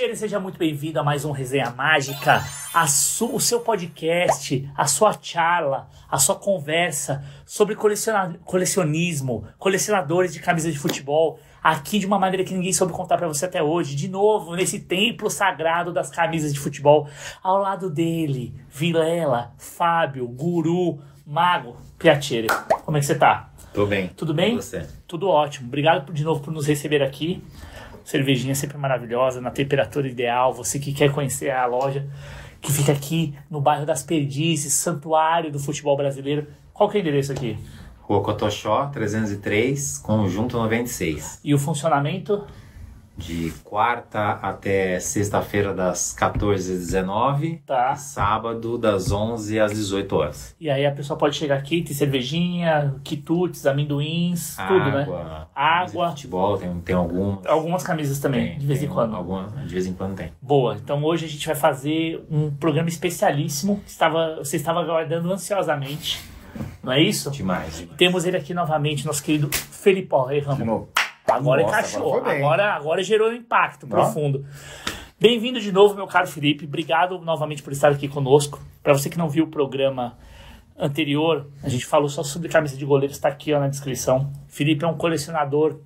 [0.00, 2.42] Piatieri, seja muito bem-vindo a mais um Resenha Mágica,
[3.20, 10.78] o seu podcast, a sua charla, a sua conversa sobre colecionismo, colecionadores de camisas de
[10.78, 14.56] futebol, aqui de uma maneira que ninguém soube contar pra você até hoje, de novo,
[14.56, 17.06] nesse templo sagrado das camisas de futebol,
[17.42, 22.46] ao lado dele, Vilela, Fábio, Guru, Mago, Piatieri.
[22.86, 23.50] Como é que você tá?
[23.74, 24.08] Tô bem.
[24.16, 24.54] Tudo bem?
[24.54, 24.84] E você?
[25.06, 25.68] Tudo ótimo.
[25.68, 27.44] Obrigado de novo por nos receber aqui.
[28.10, 30.52] Cervejinha sempre maravilhosa, na temperatura ideal.
[30.52, 32.10] Você que quer conhecer a loja,
[32.60, 36.48] que fica aqui no bairro das Perdizes, santuário do futebol brasileiro.
[36.74, 37.56] Qual que é o endereço aqui?
[38.00, 41.38] Rua Cotoxó, 303, conjunto 96.
[41.44, 42.44] E o funcionamento?
[43.20, 47.92] De quarta até sexta-feira, das 14 às 19 Tá.
[47.94, 50.56] E sábado, das 11 às 18 horas.
[50.60, 55.02] E aí a pessoa pode chegar aqui, tem cervejinha, quitutes, amendoins, tudo, né?
[55.02, 55.48] Água.
[55.54, 55.92] Água.
[55.92, 57.46] camisa de Futebol, tem, tem algumas.
[57.46, 59.14] Algumas camisas também, Tem, de vez em tem quando.
[59.14, 60.32] Alguma, de vez em quando tem.
[60.40, 65.32] Boa, então hoje a gente vai fazer um programa especialíssimo que estava, você estava aguardando
[65.32, 66.22] ansiosamente,
[66.82, 67.30] não é isso?
[67.30, 67.96] Demais, demais.
[67.96, 70.30] Temos ele aqui novamente, nosso querido Felipão.
[70.30, 70.64] Ei, De Ramon.
[70.64, 70.88] novo.
[71.30, 73.90] Agora Nossa, encaixou, agora agora, agora gerou um impacto Não?
[73.90, 74.44] profundo.
[75.18, 76.64] Bem-vindo de novo, meu caro Felipe.
[76.64, 78.58] Obrigado novamente por estar aqui conosco.
[78.82, 80.16] Para você que não viu o programa
[80.78, 84.32] anterior, a gente falou só sobre camisa de goleiro, está aqui ó, na descrição.
[84.48, 85.78] Felipe é um colecionador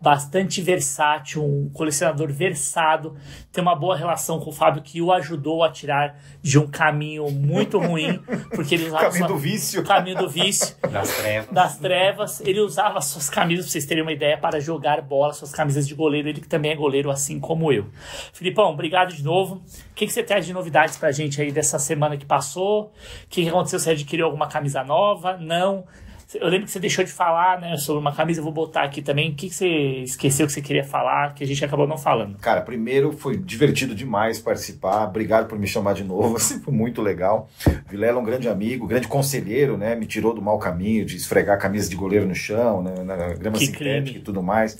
[0.00, 3.16] bastante versátil, um colecionador versado,
[3.52, 7.30] tem uma boa relação com o Fábio que o ajudou a tirar de um caminho
[7.30, 8.18] muito ruim,
[8.54, 9.84] porque ele usava Caminho sua- do vício.
[9.84, 11.50] caminho do vício Das trevas.
[11.54, 12.40] das trevas.
[12.42, 15.94] Ele usava suas camisas, pra vocês terem uma ideia, para jogar bola, suas camisas de
[15.94, 16.28] goleiro.
[16.28, 17.86] Ele que também é goleiro, assim como eu.
[18.32, 19.56] Filipão, obrigado de novo.
[19.90, 22.84] O que, que você traz de novidades pra gente aí dessa semana que passou?
[22.84, 22.90] O
[23.28, 23.78] que, que aconteceu?
[23.78, 25.36] Você adquiriu alguma camisa nova?
[25.36, 25.84] Não?
[26.34, 29.00] Eu lembro que você deixou de falar, né, sobre uma camisa, eu vou botar aqui
[29.00, 29.30] também.
[29.30, 29.66] O que, que você
[30.02, 32.36] esqueceu que você queria falar, que a gente acabou não falando?
[32.38, 35.04] Cara, primeiro foi divertido demais participar.
[35.04, 36.38] Obrigado por me chamar de novo.
[36.40, 37.48] Sempre muito legal.
[37.88, 39.94] Vilela é um grande amigo, grande conselheiro, né?
[39.94, 43.02] Me tirou do mau caminho de esfregar a camisa de goleiro no chão, né?
[43.04, 44.18] na grama Que sintética crime.
[44.18, 44.78] e tudo mais.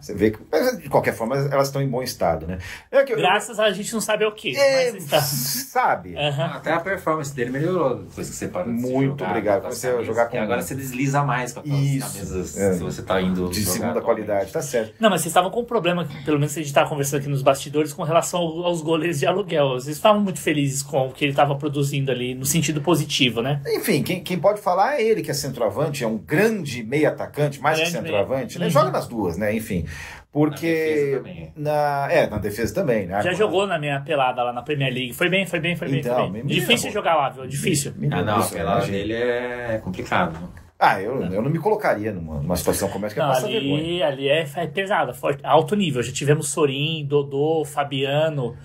[0.00, 2.58] Você vê que, mas, de qualquer forma, elas estão em bom estado, né?
[2.90, 5.20] É que eu- Graças a gente não sabe o que, É, mas está.
[5.20, 6.16] sabe?
[6.16, 6.44] Aham.
[6.56, 9.62] Até a performance dele melhorou depois que você parou de Muito jogar obrigado.
[9.62, 12.72] Comecei a jogar com- agora você desliza mais com aquelas Isso, camisas é.
[12.74, 14.94] se você tá indo De jogar segunda qualidade, tá certo.
[15.00, 17.42] Não, mas vocês estavam com um problema, pelo menos a gente estava conversando aqui nos
[17.42, 19.70] bastidores, com relação ao- aos goleiros de aluguel.
[19.70, 23.60] Vocês estavam muito felizes com o que ele estava produzindo ali, no sentido positivo, né?
[23.66, 27.60] Enfim, quem, quem pode falar é ele, que é centroavante, é um grande meio atacante,
[27.60, 28.64] mais que Grande centroavante, né?
[28.66, 28.70] meia.
[28.70, 28.92] Joga Uhum.
[28.92, 29.54] nas duas, né?
[29.54, 29.84] Enfim.
[30.28, 30.66] Na Porque.
[30.66, 31.52] defesa também.
[31.56, 33.14] Na, é, na defesa também, né?
[33.14, 35.12] Já Agora- jogou na minha pelada lá na Premier League.
[35.14, 36.00] Foi bem, foi bem, foi bem.
[36.00, 36.42] Então, foi bem.
[36.44, 37.46] menina, Difícil jogar lá, viu?
[37.46, 37.92] Difícil.
[38.12, 40.38] Ah, não, a Isso, pelada dele é complicado.
[40.80, 40.86] Né?
[40.86, 43.48] Ah, eu, eu não me colocaria numa, numa situação como essa que é Não, passar
[43.48, 43.74] vergonha.
[43.74, 46.02] ali, ali é, é pesado, forte, alto nível.
[46.02, 48.56] Já tivemos Sorin, Dodô, Fabiano,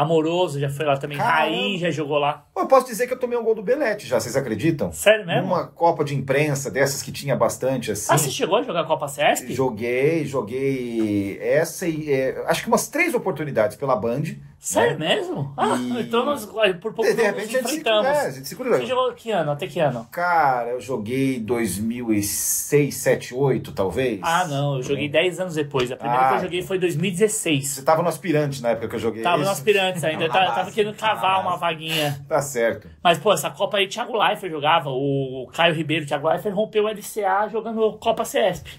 [0.00, 1.18] Amoroso já foi lá também.
[1.18, 1.34] Caramba.
[1.34, 2.44] Raí já jogou lá.
[2.56, 4.92] Eu posso dizer que eu tomei um gol do Belete já, vocês acreditam?
[4.92, 5.42] Sério mesmo?
[5.48, 8.12] Numa Copa de imprensa dessas que tinha bastante assim.
[8.12, 9.52] Ah, você chegou a jogar Copa CESP?
[9.52, 14.22] Joguei, joguei essa e é, acho que umas três oportunidades pela Band.
[14.58, 15.16] Sério né?
[15.16, 15.54] mesmo?
[15.56, 18.06] Ah, E- então nós por pouco De, de repente nos a gente, se, enfrentamos.
[18.06, 18.78] é, a gente se cruzou.
[18.78, 19.50] Você jogou que ano?
[19.52, 20.06] Até que ano?
[20.10, 24.20] Cara, eu joguei 2006, 7, 8, talvez.
[24.22, 25.90] Ah, não, eu joguei 10 anos depois.
[25.90, 27.68] A primeira Ah, que eu joguei foi em 2016.
[27.68, 29.22] Você tava no aspirante na época que eu joguei.
[29.22, 29.52] Tava no Isso.
[29.90, 32.24] Aspirantes ainda, tava, tava base, querendo cavar uma vaguinha.
[32.28, 32.88] Tá certo.
[33.02, 36.88] Mas, pô, essa Copa aí, Thiago Leifert jogava, o Caio Ribeiro, Thiago Leifert rompeu o
[36.88, 38.70] LCA jogando Copa CESP.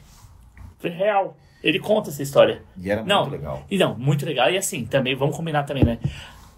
[0.80, 1.38] Foi real.
[1.64, 2.64] Ele conta essa história.
[2.78, 3.64] E era Não, muito legal.
[3.70, 4.50] E não, muito legal.
[4.50, 6.00] E assim, também, vamos combinar também, né?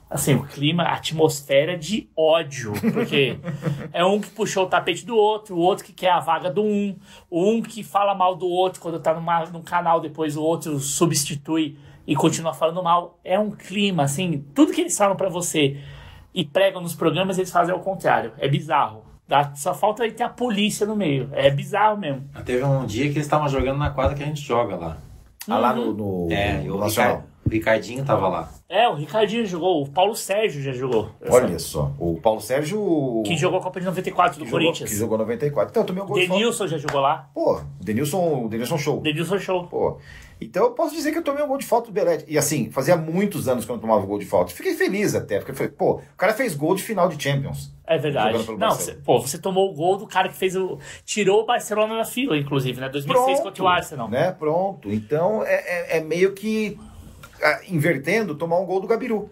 [0.10, 2.72] Assim, o clima, a atmosfera de ódio.
[2.94, 3.38] Porque
[3.92, 6.64] é um que puxou o tapete do outro, o outro que quer a vaga do
[6.64, 6.96] um,
[7.32, 11.78] um que fala mal do outro quando tá numa, num canal, depois o outro substitui
[12.06, 13.20] e continua falando mal.
[13.24, 15.78] É um clima, assim, tudo que eles falam pra você
[16.34, 18.34] e pregam nos programas, eles fazem ao contrário.
[18.40, 19.04] É bizarro.
[19.28, 21.30] Dá- Só falta aí ter a polícia no meio.
[21.32, 22.24] É bizarro mesmo.
[22.46, 24.98] Teve um dia que eles estavam jogando na quadra que a gente joga lá.
[25.50, 25.94] Ah, lá Uhum.
[25.94, 27.16] no, no, É, e no o, Nacional.
[27.16, 28.50] Ricar- o Ricardinho tava lá.
[28.76, 31.12] É, o Ricardinho jogou, o Paulo Sérgio já jogou.
[31.30, 33.22] Olha só, o Paulo Sérgio.
[33.24, 34.90] Que jogou a Copa de 94 do que jogou, Corinthians.
[34.90, 35.70] que jogou 94.
[35.72, 36.16] Então, eu tomei um gol.
[36.18, 37.30] Denilson já jogou lá.
[37.36, 39.00] Pô, o Denilson, Denilson show.
[39.02, 39.68] Denilson show.
[39.68, 39.98] Pô.
[40.42, 42.26] Então eu posso dizer que eu tomei um gol de falta do Belete.
[42.28, 44.52] E assim, fazia muitos anos que eu não tomava gol de falta.
[44.52, 47.72] Fiquei feliz até, porque eu falei, pô, o cara fez gol de final de Champions.
[47.86, 48.38] É verdade.
[48.58, 50.80] Não, você, pô, você tomou o gol do cara que fez o.
[51.06, 52.90] Tirou o Barcelona da fila, inclusive, né?
[52.90, 54.10] 2006 contra o Arsenal.
[54.10, 54.32] Né?
[54.32, 54.92] Pronto.
[54.92, 56.78] Então é, é- é meio que
[57.68, 59.30] invertendo tomar um gol do Gabiru.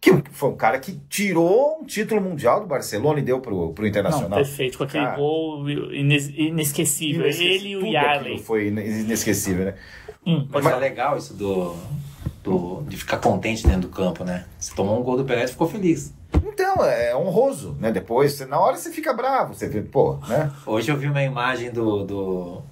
[0.00, 3.82] Que foi um cara que tirou um título mundial do Barcelona e deu pro, pro
[3.84, 4.38] Não, Internacional.
[4.38, 5.16] perfeito, com aquele Cara.
[5.16, 7.22] gol ines- inesquecível.
[7.22, 7.54] Inesquecível.
[7.54, 8.38] Ele e o Yarley.
[8.38, 9.74] Foi ine- inesquecível, né?
[10.26, 11.74] Hum, Mas pode é legal isso do,
[12.42, 14.44] do, de ficar contente dentro do campo, né?
[14.58, 16.12] Você tomou um gol do Pelé e ficou feliz.
[16.46, 17.90] Então, é honroso, né?
[17.90, 20.52] Depois, você- na hora você fica bravo, você vê, pô, né?
[20.66, 22.04] Hoje eu vi uma imagem do.
[22.04, 22.62] do-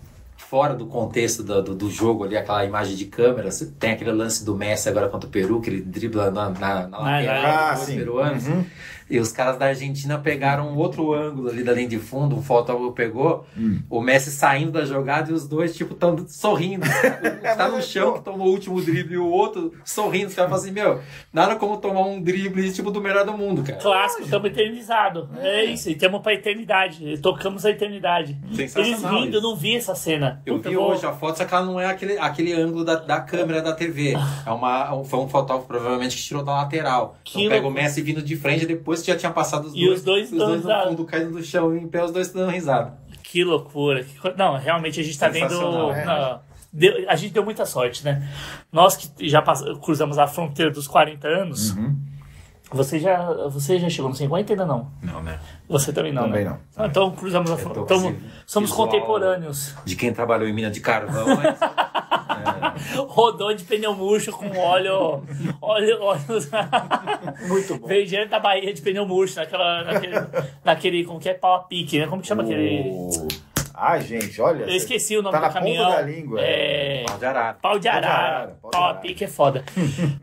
[0.52, 3.50] fora do contexto do, do, do jogo ali, aquela imagem de câmera.
[3.50, 6.86] Você Tem aquele lance do Messi agora contra o Peru, que ele dribla na, na,
[6.88, 7.96] na lateral Ah, dos sim.
[7.96, 8.46] peruanos.
[8.46, 8.62] Uhum.
[9.12, 12.42] E os caras da Argentina pegaram um outro ângulo ali da linha de fundo, um
[12.42, 13.44] fotógrafo pegou,
[13.90, 16.86] o Messi saindo da jogada e os dois, tipo, tão sorrindo.
[17.42, 20.28] Um tá no chão que tomou o último drible e o outro sorrindo.
[20.28, 21.00] Os caras falam assim, meu,
[21.32, 23.78] nada como tomar um drible, tipo, do melhor do mundo, cara.
[23.78, 25.28] Clássico, estamos eternizado.
[25.40, 27.18] É isso, e temos pra eternidade.
[27.18, 28.38] Tocamos a eternidade.
[28.50, 28.74] Eles
[29.04, 30.40] rindo, eu não vi essa cena.
[30.46, 32.84] Eu Puta, vi vou- hoje a foto, só que ela não é aquele, aquele ângulo
[32.84, 34.14] da, da câmera da TV.
[34.46, 37.16] É uma, foi um fotógrafo provavelmente que tirou da lateral.
[37.24, 37.70] Que então pega o.
[37.70, 39.98] Messi vindo de frente e depois já tinha passado os E dois.
[39.98, 40.88] os dois os dando dois no risada.
[40.90, 42.94] fundo caindo no chão em pé, os dois dando risada.
[43.22, 44.04] Que loucura.
[44.36, 45.54] Não, realmente a gente tá vendo.
[45.92, 46.04] É.
[46.04, 46.40] não,
[46.72, 48.28] deu- a gente deu muita sorte, né?
[48.70, 51.70] Nós que já pass- cruzamos a fronteira dos 40 anos.
[51.70, 51.96] Uhum.
[52.74, 54.90] Você, já, você já chegou nos 50 ainda não?
[55.02, 55.38] Não, né?
[55.68, 56.50] Você também não, Também né?
[56.50, 56.58] não.
[56.84, 57.84] Ah, Então cruzamos a tô fronteira.
[57.84, 59.74] Então, esse somos contemporâneos.
[59.84, 61.58] De quem trabalhou em mina de carvão, mas
[63.08, 65.22] Rodou de pneu murcho com óleo.
[65.60, 66.22] óleo, óleo
[67.48, 67.86] Muito bom.
[67.86, 70.16] Veio direto da Bahia de pneu murcho, naquela, naquele,
[70.64, 71.04] naquele.
[71.04, 71.34] Como que é?
[71.34, 72.06] Pau a pique, né?
[72.06, 72.90] Como que chama aquele.
[72.90, 73.28] O-
[73.74, 74.64] Ai, gente, olha.
[74.64, 75.84] Eu esqueci o nome tá do na caminhão.
[75.86, 76.40] ponta da língua.
[76.40, 77.04] É.
[77.06, 77.54] pau de arara.
[77.54, 78.08] Pau de Pau de arara.
[78.36, 79.00] arara, pau de Pau a arara.
[79.00, 79.64] pique é foda.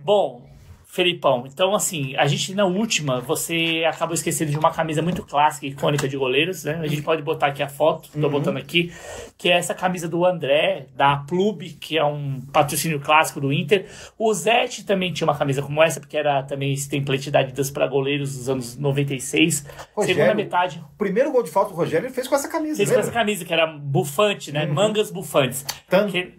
[0.04, 0.44] Bom,
[0.92, 5.68] Felipão, então assim, a gente na última, você acabou esquecendo de uma camisa muito clássica
[5.68, 6.80] e icônica de goleiros, né?
[6.82, 8.30] A gente pode botar aqui a foto, tô Uhum.
[8.32, 8.92] botando aqui,
[9.38, 13.86] que é essa camisa do André, da Plub, que é um patrocínio clássico do Inter.
[14.18, 17.70] O Zete também tinha uma camisa como essa, porque era também esse template da Adidas
[17.70, 19.68] para goleiros dos anos 96.
[19.96, 20.84] Rogério, Segunda metade.
[20.96, 22.78] O primeiro gol de falta do Rogério ele fez com essa camisa.
[22.78, 23.20] Fez com essa lembra?
[23.22, 24.56] camisa, que era bufante, Uhum.
[24.56, 24.66] né?
[24.66, 25.64] Mangas bufantes.
[25.88, 26.34] Tan- Que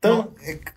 [0.00, 0.28] Tan-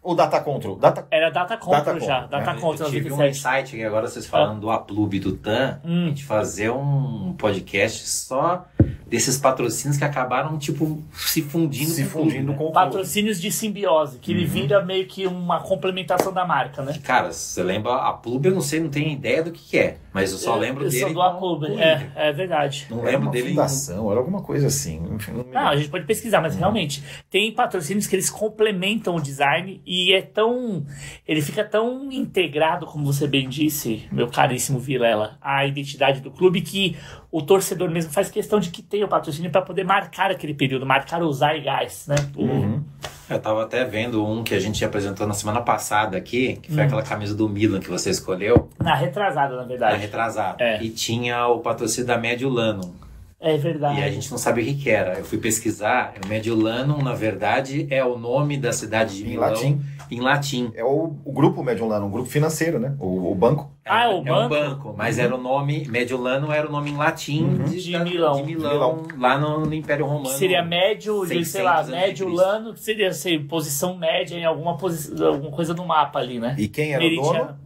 [0.01, 0.77] o Data Control.
[0.77, 1.07] Data...
[1.11, 2.21] era data contra Data já.
[2.21, 2.59] contra, Data né?
[2.59, 3.37] contra Eu tive um 97.
[3.59, 6.05] insight que agora vocês falando do Aplub do TAM, Hum.
[6.05, 8.65] a gente fazer um podcast só
[9.07, 12.57] desses patrocínios que acabaram, tipo, se fundindo Se com tudo, fundindo né?
[12.57, 14.37] com o Patrocínios de simbiose, que Uhum.
[14.37, 16.97] ele vira meio que uma complementação da marca, né?
[17.03, 19.97] Cara, você lembra a Plub, eu não sei, não tenho ideia do que, que é,
[20.13, 21.13] mas eu só lembro eu dele.
[21.13, 22.87] sou do o é, é verdade.
[22.89, 23.49] Não Era lembro uma dele.
[23.49, 25.01] fundação, era alguma coisa assim.
[25.13, 29.15] Enfim, não me Não, a gente pode pesquisar, mas realmente tem patrocínios que eles complementam
[29.15, 30.85] o design e é tão.
[31.27, 36.61] Ele fica tão integrado, como você bem disse, meu caríssimo Vilela, a identidade do clube
[36.61, 36.95] que
[37.31, 40.85] o torcedor mesmo faz questão de que tenha o patrocínio para poder marcar aquele período,
[40.85, 42.15] marcar os zeitgeist, né?
[42.35, 42.81] Uhum.
[43.29, 46.75] Eu tava até vendo um que a gente apresentou na semana passada aqui, que Hum.
[46.75, 49.97] foi aquela camisa do Milan que você escolheu, Na retrasada, na da verdade.
[50.01, 50.61] retrasada.
[50.63, 50.83] É.
[50.83, 52.93] E tinha o patrocínio da Mediolano.
[53.41, 53.99] É verdade.
[53.99, 55.17] E a gente não sabe o que, que era.
[55.17, 56.13] Eu fui pesquisar.
[56.23, 59.81] O Mediolano, na verdade, é o nome da cidade de Em Milão latim.
[60.11, 60.71] em latim.
[60.75, 62.95] É o, o grupo Mediolano, um grupo financeiro, né?
[62.99, 63.71] O, o banco.
[63.83, 64.49] Ah, é o um banco?
[64.49, 65.87] banco, mas era o nome.
[65.89, 67.63] Mediolano era o nome em latim Uhum.
[67.63, 68.35] De da- Milão.
[68.35, 70.25] de Milão, lá no, no Império Romano.
[70.29, 72.45] Que seria médio, de, sei lá, 600 antes de médio Cristo.
[72.45, 76.55] lano, que seria assim, posição média em alguma, posi alguma coisa no mapa ali, né?
[76.59, 77.57] E quem era o Meridiano, dono?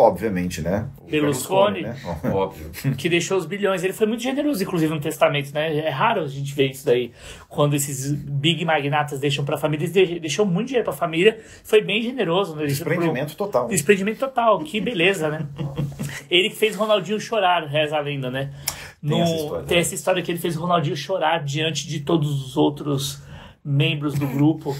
[0.00, 0.86] Obviamente, né?
[1.00, 1.82] O Berlusconi.
[1.82, 1.96] né?
[2.32, 2.70] Óbvio.
[2.96, 3.82] que deixou os bilhões.
[3.82, 5.76] Ele foi muito generoso, inclusive, no testamento, né?
[5.78, 7.10] É raro a gente ver isso daí.
[7.48, 11.40] Quando esses big magnatas deixam pra família, eles de- deixou muito dinheiro pra família.
[11.64, 12.62] Foi bem generoso, né?
[12.62, 13.62] Ele- Desprendimento total.
[13.64, 15.46] pro- Desprendimento total, que beleza, né?
[16.30, 18.52] ele que fez Ronaldinho chorar, reza a lenda, né?
[19.00, 19.64] Tem No- essa história.
[19.66, 23.22] tem essa história que ele fez o Ronaldinho chorar diante de todos os outros
[23.64, 24.76] membros do grupo.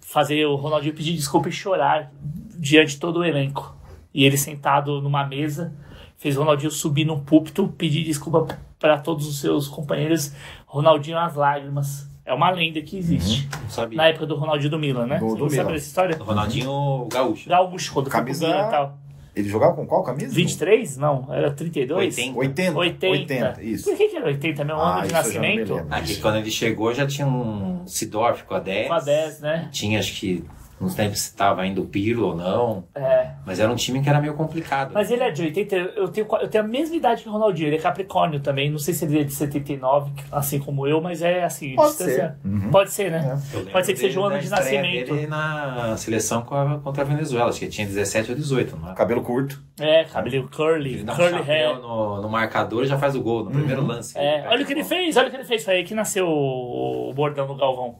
[0.00, 2.12] Fazer o Ronaldinho pedir desculpa e chorar
[2.58, 3.74] diante de todo o elenco.
[4.14, 5.72] E ele sentado numa mesa,
[6.18, 10.32] fez o Ronaldinho subir num púlpito, pedir desculpa para todos os seus companheiros.
[10.66, 12.10] Ronaldinho às lágrimas.
[12.24, 13.48] É uma lenda que existe.
[13.62, 13.96] Não sabia.
[13.96, 15.18] Na época do Ronaldinho do Milan, né?
[15.18, 15.72] Do- Você do sabe Milan.
[15.72, 16.16] dessa história?
[16.18, 17.48] Ronaldinho Gaúcho.
[17.48, 18.98] Gaúcho, quando foi pro Camisa- e tal.
[19.34, 20.34] Ele jogava com qual camisa?
[20.34, 20.98] 23?
[20.98, 22.14] Não, era 32?
[22.18, 22.38] 80.
[22.38, 22.78] 80.
[22.78, 23.06] 80.
[23.08, 23.84] 80, isso.
[23.88, 24.62] Por que, que era 80?
[24.62, 25.86] Meu Ah, ano de nascimento?
[25.90, 28.88] Aqui quando ele chegou já tinha um Sidorf com a 10.
[28.88, 29.68] Com a 10, né?
[29.72, 30.44] Tinha, acho que,
[30.82, 32.84] não lembro se estava ainda o Pirlo ou não.
[32.94, 33.30] É.
[33.46, 34.92] Mas era um time que era meio complicado.
[34.92, 37.68] Mas ele é de 80, eu tenho, eu tenho a mesma idade que o Ronaldinho,
[37.68, 38.70] ele é Capricórnio também.
[38.70, 42.36] Não sei se ele é de 79, assim como eu, mas é assim, Pode distância.
[42.42, 42.48] ser.
[42.48, 42.70] Uhum.
[42.70, 43.40] Pode ser, né?
[43.54, 45.14] Lembro Pode ser que seja o dele ano de nascimento.
[45.14, 47.48] dele na seleção contra a Venezuela.
[47.48, 48.94] Acho que ele tinha 17 ou 18, não é?
[48.94, 49.62] Cabelo curto.
[49.80, 51.80] É, cabelo curly, Ele dá um curly chapéu hair.
[51.80, 54.16] no, no marcador e já faz o gol, no primeiro lance.
[54.18, 55.64] É, olha o que ele fez, olha o que ele fez.
[55.64, 57.96] Foi aí que nasceu o bordão do Galvão.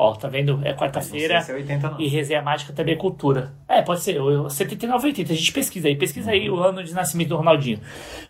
[0.00, 0.62] Ó, tá vendo?
[0.64, 1.42] É quarta-feira.
[1.42, 2.00] se é 80 não.
[2.00, 3.52] E resenha mágica também é cultura.
[3.68, 4.18] É, pode ser.
[4.18, 5.30] o 79, 80.
[5.30, 5.94] A gente pesquisa aí.
[5.94, 7.78] Pesquisa aí o ano de nascimento do Ronaldinho.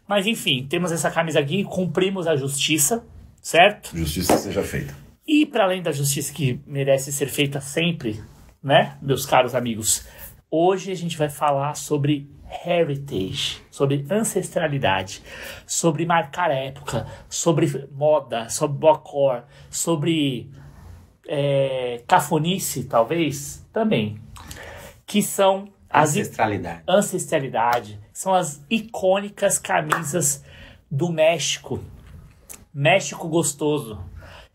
[0.09, 3.05] Mas enfim, temos essa camisa aqui, cumprimos a justiça,
[3.41, 3.97] certo?
[3.97, 4.93] Justiça seja feita.
[5.25, 8.21] E para além da justiça que merece ser feita sempre,
[8.61, 10.05] né, meus caros amigos,
[10.53, 12.29] Hoje a gente vai falar sobre
[12.67, 15.23] heritage, sobre ancestralidade,
[15.65, 20.51] sobre marcar época, sobre moda, sobre bocor, sobre
[21.33, 24.21] é, cafonice, talvez, também.
[25.07, 26.83] Que são as Ancestralidade.
[26.89, 30.45] ancestralidade, são as icônicas camisas
[30.91, 31.81] do México.
[32.75, 33.99] México gostoso.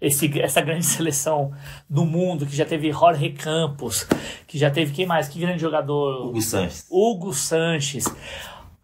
[0.02, 1.54] Esse, essa grande seleção
[1.90, 4.06] do mundo que já teve Jorge Campos,
[4.46, 5.30] que já teve quem mais?
[5.30, 6.28] Que grande jogador?
[6.28, 6.86] Hugo Sanches.
[6.90, 8.06] Hugo Sanches.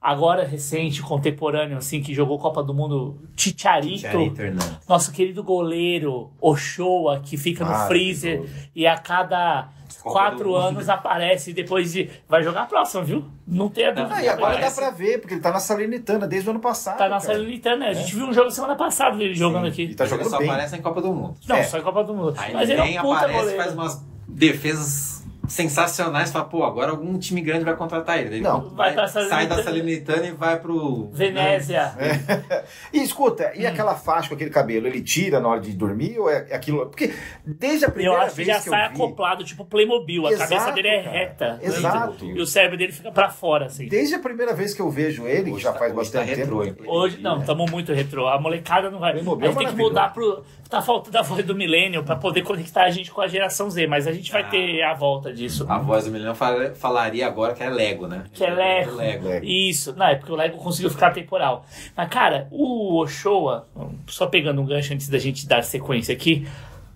[0.02, 4.00] Agora recente, contemporâneo, assim, que jogou Copa do Mundo, Chicharito.
[4.00, 4.42] Chicharito.
[4.90, 8.22] Nosso querido goleiro Ochoa, que fica no Maravilhoso.
[8.22, 9.70] freezer e a cada
[10.02, 10.58] Copa quatro do Mundo.
[10.58, 12.10] anos aparece depois de.
[12.28, 13.26] Vai jogar a próxima, viu?
[13.46, 14.16] Não tem a dúvida.
[14.16, 14.76] Ah, e agora dá Aparece.
[14.82, 16.98] pra ver, porque ele tá na Salernitana desde o ano passado.
[16.98, 17.34] Tá na cara.
[17.34, 17.90] Salernitana, né?
[17.90, 19.94] A gente viu um jogo semana passada dele jogando E aqui.
[19.94, 20.50] tá Ele jogando só bem.
[20.50, 21.36] aparece em Copa do Mundo.
[21.48, 21.64] Não, É.
[21.64, 22.34] só em Copa do Mundo.
[22.40, 23.62] Aí Mas ele é um puta aparece, goleiro.
[23.64, 25.11] faz umas defesas
[25.52, 26.32] sensacionais.
[26.32, 28.36] Fala, pô, agora algum time grande vai contratar ele.
[28.36, 31.10] Ele Não, vai pra sai da Salernitana e vai pro...
[31.12, 31.92] Venésia.
[32.94, 33.60] E escuta, Hum.
[33.62, 36.86] e aquela faixa com aquele cabelo, ele tira na hora de dormir ou é aquilo?
[36.88, 37.14] Porque
[37.46, 40.26] desde a Eu primeira acho que vez já que sai eu vi, acoplado, tipo Playmobil.
[40.28, 41.18] A Exato, cabeça dele é cara.
[41.18, 41.60] reta.
[41.62, 42.26] Exato.
[42.26, 43.88] E o cérebro dele fica pra fora, assim.
[43.88, 46.20] desde a primeira vez que eu vejo ele, que Hoje já tá- faz hoje tá
[46.20, 46.84] bastante retrô, tempo.
[46.84, 46.90] hein?
[46.90, 48.28] Hoje, não, estamos muito retrô.
[48.28, 49.10] A molecada não vai.
[49.12, 50.44] A Playmobil gente é tem que mudar pro.
[50.72, 53.88] Tá faltando a voz do milênio pra poder conectar a gente com a geração Z,
[53.88, 54.46] mas a gente vai Ah.
[54.48, 55.66] ter a volta disso.
[55.68, 58.24] A voz do milhão fala- falaria agora que é Lego, né?
[58.34, 58.96] Que é Lego.
[58.96, 59.28] Lego.
[59.28, 59.46] Lego.
[59.46, 61.66] Isso, não, é porque o Lego conseguiu ficar temporal.
[61.96, 63.68] Mas, cara, o Ochoa,
[64.08, 66.48] só pegando um gancho antes da gente dar sequência aqui,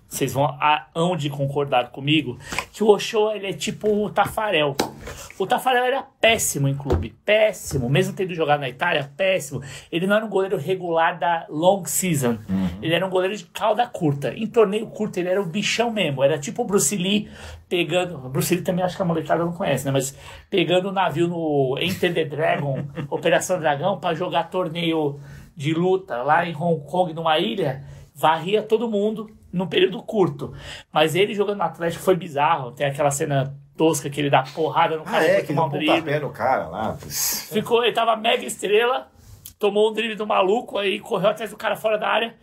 [0.08, 2.38] vocês vão a, hão de concordar comigo,
[2.72, 4.76] que o Ochoa ele é tipo o Tafarel.
[5.38, 9.62] O Tafarel era péssimo em clube, péssimo, mesmo tendo jogado na Itália, péssimo.
[9.90, 12.38] Ele não era um goleiro regular da long season,
[12.80, 14.32] ele era um goleiro de cauda curta.
[14.34, 17.28] Em torneio curto ele era o bichão mesmo, era tipo o Bruce Lee
[17.68, 20.16] pegando, o Bruce Lee também acho que a molecada não conhece, né, mas
[20.48, 25.18] pegando o navio no Enter the Dragon, Operação Dragão, pra jogar torneio
[25.56, 27.82] de luta lá em Hong Kong, numa ilha,
[28.14, 30.52] varria todo mundo num período curto.
[30.92, 32.72] Mas ele jogando no Atlético foi bizarro.
[32.72, 35.66] Tem aquela cena tosca que ele dá porrada no Ah, cara é, pra que tomar
[35.66, 35.86] um drible.
[35.96, 36.96] pontapé no cara lá.
[37.52, 39.08] Ficou, ele tava mega estrela,
[39.58, 42.34] tomou um drible do maluco, aí correu atrás do cara fora da área,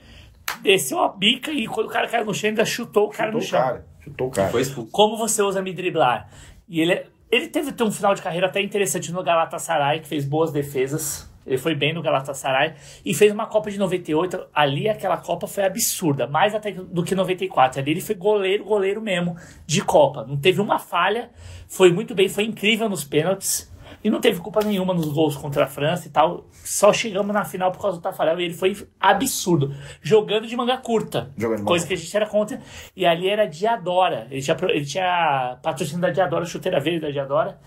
[0.62, 3.40] desceu a bica e quando o cara caiu no chão, ainda chutou o cara Chutou
[3.42, 3.60] no o chão.
[3.62, 3.86] cara.
[4.04, 4.50] Chutou o cara.
[4.50, 4.92] Foi expulso.
[4.92, 6.30] Como você usa me driblar?
[6.68, 10.26] E ele, ele teve ter um final de carreira até interessante no Galatasaray, que fez
[10.26, 11.32] boas defesas.
[11.46, 12.74] Ele foi bem no Galatasaray
[13.06, 14.48] e fez uma Copa de 98.
[14.54, 17.80] Ali aquela Copa foi absurda, mais até do que 94.
[17.80, 19.36] Ali ele foi goleiro, goleiro mesmo
[19.66, 20.26] de Copa.
[20.26, 21.30] Não teve uma falha,
[21.68, 23.72] foi muito bem, foi incrível nos pênaltis.
[24.04, 26.46] E não teve culpa nenhuma nos gols contra a França e tal.
[26.52, 29.74] Só chegamos na final por causa do Tafarel e ele foi absurdo.
[30.02, 31.32] Jogando de manga curta.
[31.38, 32.60] Jogando de manga coisa que a gente era contra.
[32.96, 34.28] E ali era Diadora.
[34.30, 37.58] Ele tinha, ele tinha patrocínio da Diadora, chuteira verde da Diadora.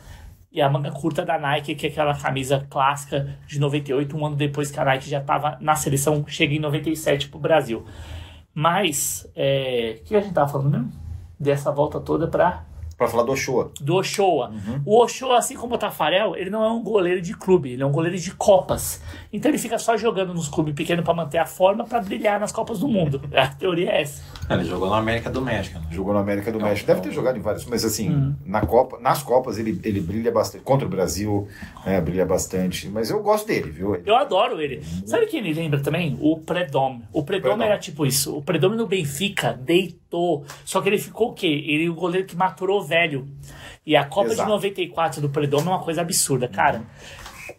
[0.56, 4.36] E a manga curta da Nike, que é aquela camisa clássica de 98, um ano
[4.36, 7.84] depois que a Nike já estava na seleção, chega em 97 pro Brasil.
[8.54, 10.92] Mas, é, o que a gente tava falando mesmo?
[11.38, 12.64] Dessa volta toda pra
[12.96, 13.72] Pra falar do Ochoa.
[13.80, 14.52] do Ochoa.
[14.84, 17.86] O Ochoa, assim como o Tafarel, ele não é um goleiro de clube, ele é
[17.86, 19.02] um goleiro de copas.
[19.32, 22.52] Então ele fica só jogando nos clubes pequenos pra manter a forma pra brilhar nas
[22.52, 23.20] Copas do Mundo.
[23.36, 24.22] A teoria é essa.
[24.48, 25.78] Ele jogou na América do México.
[25.78, 25.86] né?
[25.90, 26.86] Jogou na América do Não, México.
[26.86, 28.34] Deve ter jogado em vários, mas assim, Uhum.
[28.46, 30.64] na Copa, nas Copas ele, ele brilha bastante.
[30.64, 31.46] Contra o Brasil,
[31.84, 32.88] né, brilha bastante.
[32.88, 33.94] Mas eu gosto dele, viu?
[33.94, 34.82] Ele- Eu adoro ele.
[35.04, 36.16] Sabe quem ele lembra também?
[36.20, 37.04] O Predome.
[37.12, 38.34] O Predome era tipo isso.
[38.38, 40.44] O Predome no Benfica deitou.
[40.64, 41.46] Só que ele ficou o quê?
[41.66, 43.28] Ele é o goleiro que maturou velho.
[43.84, 44.48] E a Copa Exato.
[44.48, 46.82] de 94 do Predome é uma coisa absurda, cara.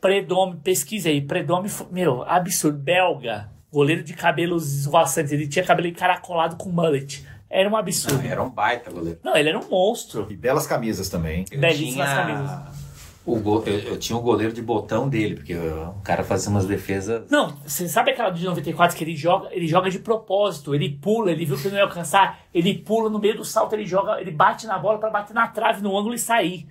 [0.02, 1.22] Predome, pesquisa aí.
[1.22, 2.78] Predome, meu, absurdo.
[2.78, 3.50] Belga.
[3.72, 5.32] Goleiro de cabelos esvoaçantes.
[5.32, 7.26] Ele tinha cabelo encaracolado com mullet.
[7.50, 8.22] Era um absurdo.
[8.22, 9.20] Não, era um baita goleiro.
[9.24, 10.28] Não, ele era um monstro.
[10.30, 11.46] E belas camisas também.
[11.50, 12.87] Belíssimas tinha camisas.
[13.36, 17.30] Go- eu, eu tinha o goleiro de botão dele, porque o cara fazia umas defesas.
[17.30, 21.32] Não, você sabe aquela de 94 que ele joga, ele joga de propósito, ele pula,
[21.32, 24.32] ele viu que não ia alcançar, ele pula no meio do salto, ele joga, ele
[24.32, 26.68] bate na bola pra bater na trave no ângulo e sair.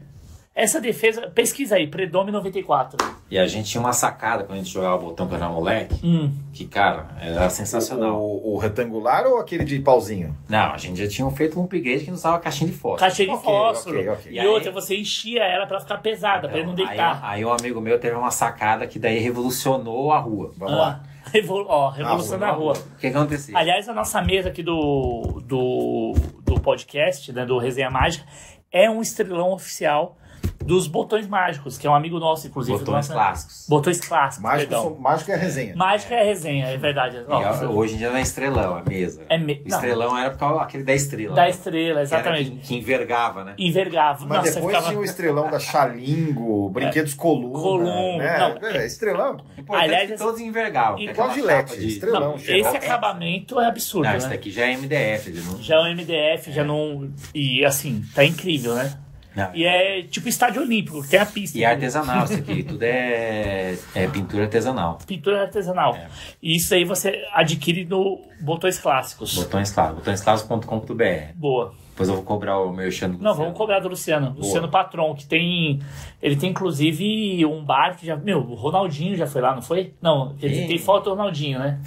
[0.56, 2.96] Essa defesa, pesquisa aí, Predome 94.
[3.30, 6.32] E a gente tinha uma sacada quando a gente jogava botão quando era moleque, Hum.
[6.50, 8.18] que, cara, era sensacional.
[8.18, 10.34] O, o retangular ou aquele de pauzinho?
[10.48, 13.00] Não, a gente já tinha feito um upgrade que não usava caixinha de fósforo.
[13.00, 13.98] Caixa de Ok, fósforo.
[13.98, 14.32] ok, ok.
[14.32, 17.20] E, E aí- outra, você enchia ela pra ficar pesada, pra ele não Aí, deitar.
[17.22, 20.52] aí um amigo meu teve uma sacada que daí revolucionou a rua.
[20.56, 21.02] Vamos Ah, lá.
[21.34, 22.72] revol- ó, revolução rua, na rua.
[22.72, 23.54] O que aconteceu?
[23.54, 28.24] Aliás, a nossa mesa aqui do, do, do podcast, né, do Resenha Mágica,
[28.72, 30.16] é um estrelão oficial
[30.64, 32.76] dos botões mágicos, que é um amigo nosso, inclusive.
[32.78, 33.66] Botões clássicos.
[33.68, 35.76] Botões clássicos, Mágico, são- mágico é a resenha.
[35.76, 37.24] Mágica é resenha, é verdade.
[37.28, 39.22] Ó, E a- hoje em dia não é estrelão, é mesa.
[39.28, 41.36] É me- O estrelão era por causa aquele da estrela.
[41.36, 41.50] da né?
[41.50, 42.50] estrela, exatamente.
[42.50, 43.54] Que, que envergava, né?
[43.56, 44.26] Envergava.
[44.26, 44.88] Mas Nossa, depois ficava...
[44.88, 47.60] tinha o estrelão da Xalingo, Brinquedos Coluna.
[47.60, 48.38] Coluna, né?
[48.60, 48.68] não.
[48.68, 49.36] É, estrelão.
[49.56, 50.98] Importante Aliás, é que todos envergavam.
[50.98, 52.20] é Igual aquela Gillette, estrelão.
[52.20, 54.18] Não, esse acabamento é absurdo, Não, né?
[54.18, 55.30] esse daqui já é MDF.
[55.30, 57.08] não- Já é um MDF, já não.
[57.32, 58.92] E assim, tá incrível, né?
[59.36, 61.58] Não, E é tipo estádio olímpico, tem a pista.
[61.58, 64.98] E é artesanal isso aqui, tudo é, é pintura artesanal.
[65.06, 65.94] Pintura artesanal.
[65.94, 66.08] É.
[66.42, 69.34] E isso aí você adquire no Botões Clássicos.
[69.34, 71.32] Botões Clavos, botõesclavos.com.br.
[71.34, 71.74] Boa.
[71.90, 73.18] Depois eu vou cobrar o meu chano.
[73.20, 74.34] Não, vamos cobrar do Luciano.
[74.36, 75.80] Luciano Patron, que tem.
[76.22, 78.16] Ele tem inclusive um bar que já.
[78.16, 79.94] Meu, o Ronaldinho já foi lá, não foi?
[80.00, 81.80] Não, ele tem foto do Ronaldinho, né?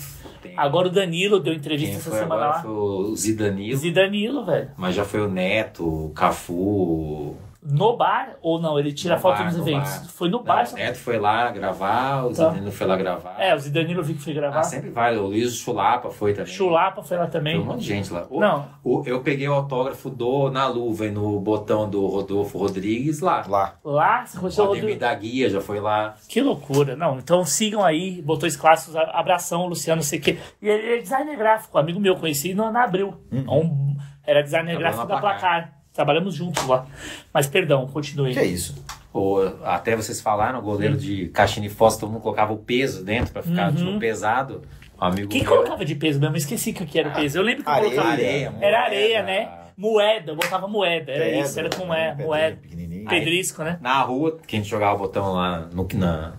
[0.58, 2.62] Agora o Danilo deu entrevista Quem essa semana lá.
[2.62, 4.72] foi o Zidanilo, Zidanilo, velho.
[4.78, 7.36] mas já foi o Neto, o Cafu.
[7.62, 8.80] No bar ou não?
[8.80, 9.90] Ele tira No foto bar, nos no eventos.
[9.92, 10.06] bar.
[10.08, 10.66] Foi no Não, bar.
[10.72, 12.34] o Neto foi lá gravar, o Tá.
[12.50, 13.36] Zidanilo foi lá gravar.
[13.38, 14.60] É, o Zidanilo vi que foi gravar.
[14.60, 15.18] Ah, sempre vai.
[15.18, 16.54] O Luiz Chulapa foi também.
[16.54, 17.56] Chulapa foi lá também.
[17.56, 18.26] Foi um monte de gente lá.
[18.30, 18.66] O- Não.
[18.82, 23.44] o- eu peguei o autógrafo do na luva e no botão do Rodolfo Rodrigues lá.
[23.46, 23.76] Lá.
[23.84, 24.98] Lá, você O Rodrigo.
[24.98, 26.16] da Guia já foi lá.
[26.30, 26.96] Que loucura.
[26.96, 30.40] Não, então sigam aí, Botões Clássicos, abração, Luciano, sei que.
[30.62, 33.14] E ele é designer gráfico, amigo meu, conheci no, na Abril.
[33.32, 35.79] Um- era designer Trabalhou gráfico da Placar.
[35.94, 36.86] Trabalhamos juntos lá.
[37.34, 38.34] Mas perdão, continue.
[38.34, 38.76] Que é isso?
[39.14, 43.04] O, até vocês falaram, o goleiro de caixinha e fósforo, todo mundo colocava o peso
[43.04, 43.76] dentro pra ficar Uhum.
[43.76, 44.62] tipo, pesado.
[45.02, 46.36] Um amigo Quem meu- colocava de peso mesmo?
[46.36, 47.38] Eu esqueci o que era o peso.
[47.38, 47.90] Eu lembro que Areia.
[47.90, 48.14] colocava.
[48.14, 49.28] Areia, Era areia, moeda.
[49.32, 49.50] né?
[49.76, 51.12] Moeda, eu botava moeda.
[51.12, 52.58] Era Pedra, isso, era com é, moeda.
[53.10, 53.78] Pedrisco, né?
[53.82, 56.34] Na rua, que a gente jogava o botão lá no, na,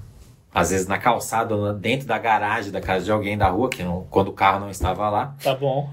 [0.54, 3.82] às vezes na calçada, ou dentro da garagem da casa de alguém da rua, que
[3.82, 5.88] não- quando o carro não estava lá, Tá bom.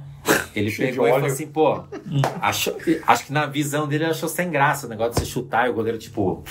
[0.56, 1.84] Ele Cheio pegou e falou assim, pô,
[2.42, 5.68] achou- acho que na visão dele ele achou sem graça o negócio de você chutar
[5.68, 6.44] e o goleiro, tipo,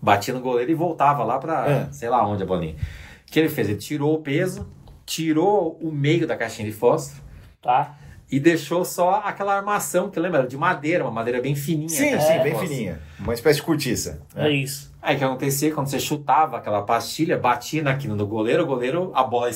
[0.00, 1.88] batia no goleiro e voltava lá pra É.
[1.92, 2.74] sei lá onde a bolinha.
[2.74, 3.68] O que ele fez?
[3.68, 4.66] Ele tirou o peso,
[5.06, 7.22] tirou o meio da caixinha de fósforo
[7.62, 7.96] Tá.
[8.30, 10.46] e deixou só aquela armação, que lembra?
[10.46, 11.88] De madeira, uma madeira bem fininha.
[11.88, 12.68] Sim, sim, bem fósforo.
[12.68, 13.00] fininha.
[13.18, 14.22] Uma espécie de cortiça.
[14.34, 14.90] É isso.
[15.02, 19.10] Aí o que acontecia quando você chutava aquela pastilha, batia naquilo no goleiro, o goleiro,
[19.14, 19.48] a bola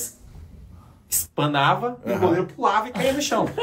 [1.15, 3.45] es- espanava e o goleiro pulava e caía no chão.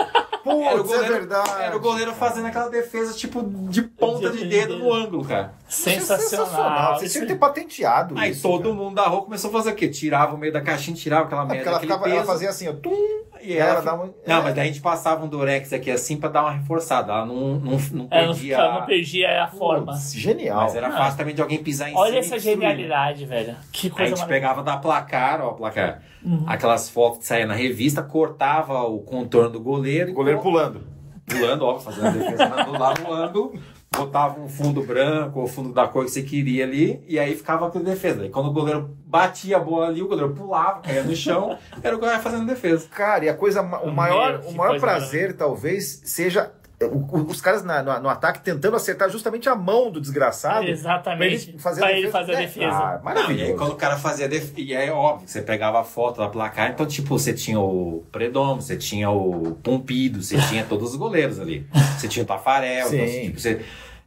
[0.42, 1.50] Putz, era, o é goleiro, verdade.
[1.62, 5.54] era o goleiro fazendo aquela defesa tipo de ponta de dedo no ângulo, cara.
[5.72, 6.94] Sensacional.
[6.94, 8.42] Vocês Isso tinham que ter patenteado Aí isso.
[8.42, 8.74] todo cara.
[8.74, 9.88] mundo da rua começou a fazer o quê?
[9.88, 12.48] Tirava o meio da caixinha, tirava aquela É porque merda, ela, aquele ficava, ela fazia
[12.50, 12.72] assim, ó.
[12.74, 14.42] Tum, E ela ela dá uma- Não, é.
[14.42, 17.12] mas daí a gente passava um durex aqui assim pra dar uma reforçada.
[17.12, 18.56] Ela não, não, não É, não, perdia.
[18.56, 19.92] ficava- não perdia a forma.
[19.92, 20.60] Putz, genial.
[20.62, 20.92] Mas era Ah.
[20.92, 22.00] fácil também de alguém pisar em cima.
[22.00, 23.56] Olha essa genialidade, velho.
[23.72, 26.02] Que Aí a coisa gente pegava da placar, ó, placar.
[26.24, 26.44] Uhum.
[26.46, 30.12] Aquelas fotos que saíam na revista, cortava o contorno do goleiro.
[30.12, 30.92] O goleiro pulando.
[31.26, 33.54] pulando, ó, fazendo a defesa na- do lado no ângulo.
[33.94, 37.66] Botava um fundo branco ou fundo da cor que você queria ali, e aí ficava
[37.66, 38.24] aquela defesa.
[38.24, 41.94] E quando o goleiro batia a bola ali, o goleiro pulava, caía no chão, era
[41.94, 42.88] o goleiro fazendo defesa.
[42.90, 46.52] Cara, e a coisa, o maior, o maior prazer, talvez, seja
[46.86, 50.66] os caras na- no, no ataque tentando acertar justamente a mão do desgraçado.
[50.66, 51.46] Exatamente.
[51.46, 52.18] Pra ele fazer Pra a ele defesa.
[52.18, 52.66] fazer a É, defesa.
[52.76, 53.54] ah, Não, e aí maravilhoso.
[53.56, 56.86] quando o cara fazia defesa, e aí óbvio, você pegava a foto da placar, então
[56.86, 61.66] tipo, você tinha o Predomo, você tinha o Pompido, você tinha todos os goleiros ali.
[61.98, 63.22] Você tinha o Tafarel, então, Sim.
[63.26, 63.64] tipo, você...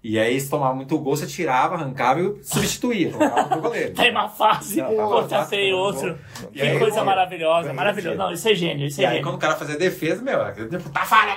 [0.07, 3.93] E aí, se tomava muito gol, você tirava, arrancava e substituía, colocava outro goleiro.
[3.95, 5.07] Tem uma fase, feio, tava
[5.75, 6.19] outro.
[6.53, 8.15] Que aí, coisa eu- maravilhosa, eu- maravilhoso.
[8.15, 9.25] Não, isso é gênio, isso E é aí, gênio.
[9.27, 11.35] quando o cara fazia defesa, meu, aquele tipo, Tafarel!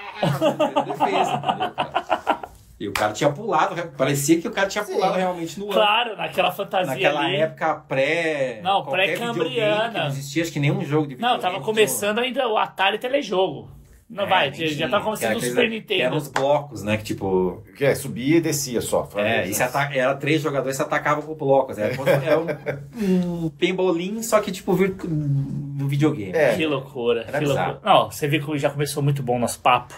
[0.85, 2.39] defesa, entendeu, cara?
[2.79, 4.93] E o cara tinha pulado, parecia que o cara tinha Sim.
[4.93, 5.73] pulado realmente no ano.
[5.75, 7.37] Claro, naquela fantasia Naquela ali.
[7.37, 8.61] época pré.
[8.63, 10.01] Não, pré-cambriana.
[10.01, 13.71] Não existia, acho que nenhum jogo de Não, tava começando ainda o Atari Telejogo.
[14.11, 16.17] Não É, vai, já tá começando o Super Que eram Nintendo.
[16.17, 16.97] os blocos, né?
[16.97, 17.63] Que tipo.
[17.77, 19.07] Que é, subia e descia só.
[19.17, 21.77] É, e se ata- era três jogadores se atacavam com blocos.
[21.77, 21.93] Era,
[22.25, 26.33] era um, um paintballinho, só que tipo vir- no videogame.
[26.33, 26.57] É.
[26.57, 27.73] Que loucura, Era que bizarro.
[27.73, 27.93] loucura.
[27.95, 29.93] Não, você vê que já começou muito bom o nosso papo.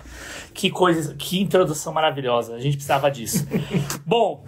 [0.53, 2.57] Que coisa, que introdução maravilhosa.
[2.57, 3.47] A gente precisava disso.
[4.05, 4.45] bom,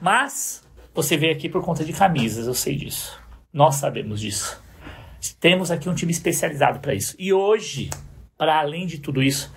[0.00, 0.62] mas
[0.94, 3.18] você veio aqui por conta de camisas, eu sei disso.
[3.52, 4.62] Nós sabemos disso.
[5.40, 7.16] Temos aqui um time especializado para isso.
[7.18, 7.90] E hoje,
[8.42, 9.54] para além de tudo isso,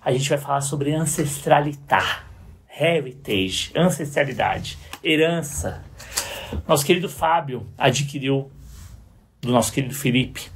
[0.00, 2.22] a gente vai falar sobre ancestralidade,
[2.78, 5.82] heritage, ancestralidade, herança.
[6.64, 8.48] Nosso querido Fábio adquiriu
[9.40, 10.48] do nosso querido Felipe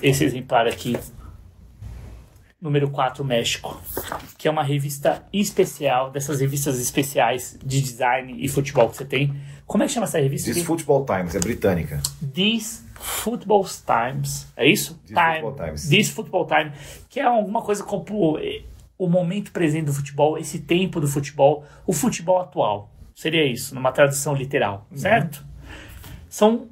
[0.00, 0.96] esse exemplar aqui,
[2.58, 3.78] número 4 México,
[4.38, 9.38] que é uma revista especial, dessas revistas especiais de design e futebol que você tem.
[9.70, 10.52] Como é que chama essa revista?
[10.52, 10.64] This?
[10.64, 12.02] Football Times, é britânica.
[12.34, 14.48] This Football Times.
[14.56, 15.00] É isso?
[15.06, 15.88] This Football Times.
[15.88, 16.72] This Football Time.
[17.08, 18.36] Que é alguma coisa como
[18.98, 22.90] o momento presente do futebol, esse tempo do futebol, o futebol atual.
[23.14, 25.46] Seria isso, numa tradução literal, certo?
[26.28, 26.66] São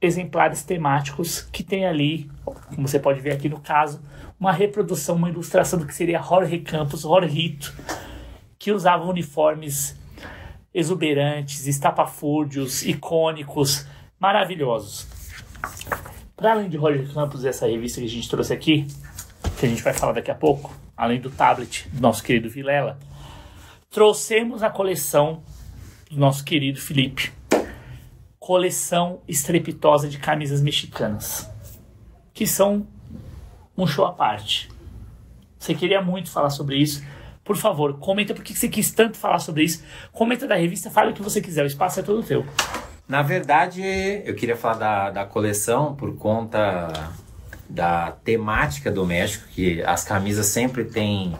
[0.00, 4.02] exemplares temáticos que tem ali, como você pode ver aqui no caso,
[4.40, 7.72] uma reprodução, uma ilustração do que seria Jorge Campos, Jorgito,
[8.58, 10.02] que usava uniformes
[10.74, 13.86] exuberantes, estapafúrdios, icônicos,
[14.18, 15.06] maravilhosos.
[16.36, 18.86] Para além de Jorge Campos e essa revista que a gente trouxe aqui,
[19.58, 22.98] que a gente vai falar daqui a pouco, além do tablet do nosso querido Vilela,
[23.88, 25.42] trouxemos a coleção
[26.10, 27.32] do nosso querido Felipe.
[28.38, 31.48] Coleção estrepitosa de camisas mexicanas,
[32.34, 32.86] que são
[33.76, 34.68] um show à parte.
[35.58, 37.02] Você queria muito falar sobre isso.
[37.44, 39.82] Por favor, comenta por que você quis tanto falar sobre isso.
[40.12, 42.44] Comenta da revista, fale o que você quiser, o espaço é todo teu.
[43.06, 43.82] Na verdade,
[44.24, 47.12] eu queria falar da, da coleção por conta
[47.68, 51.36] da temática do México, que as camisas sempre têm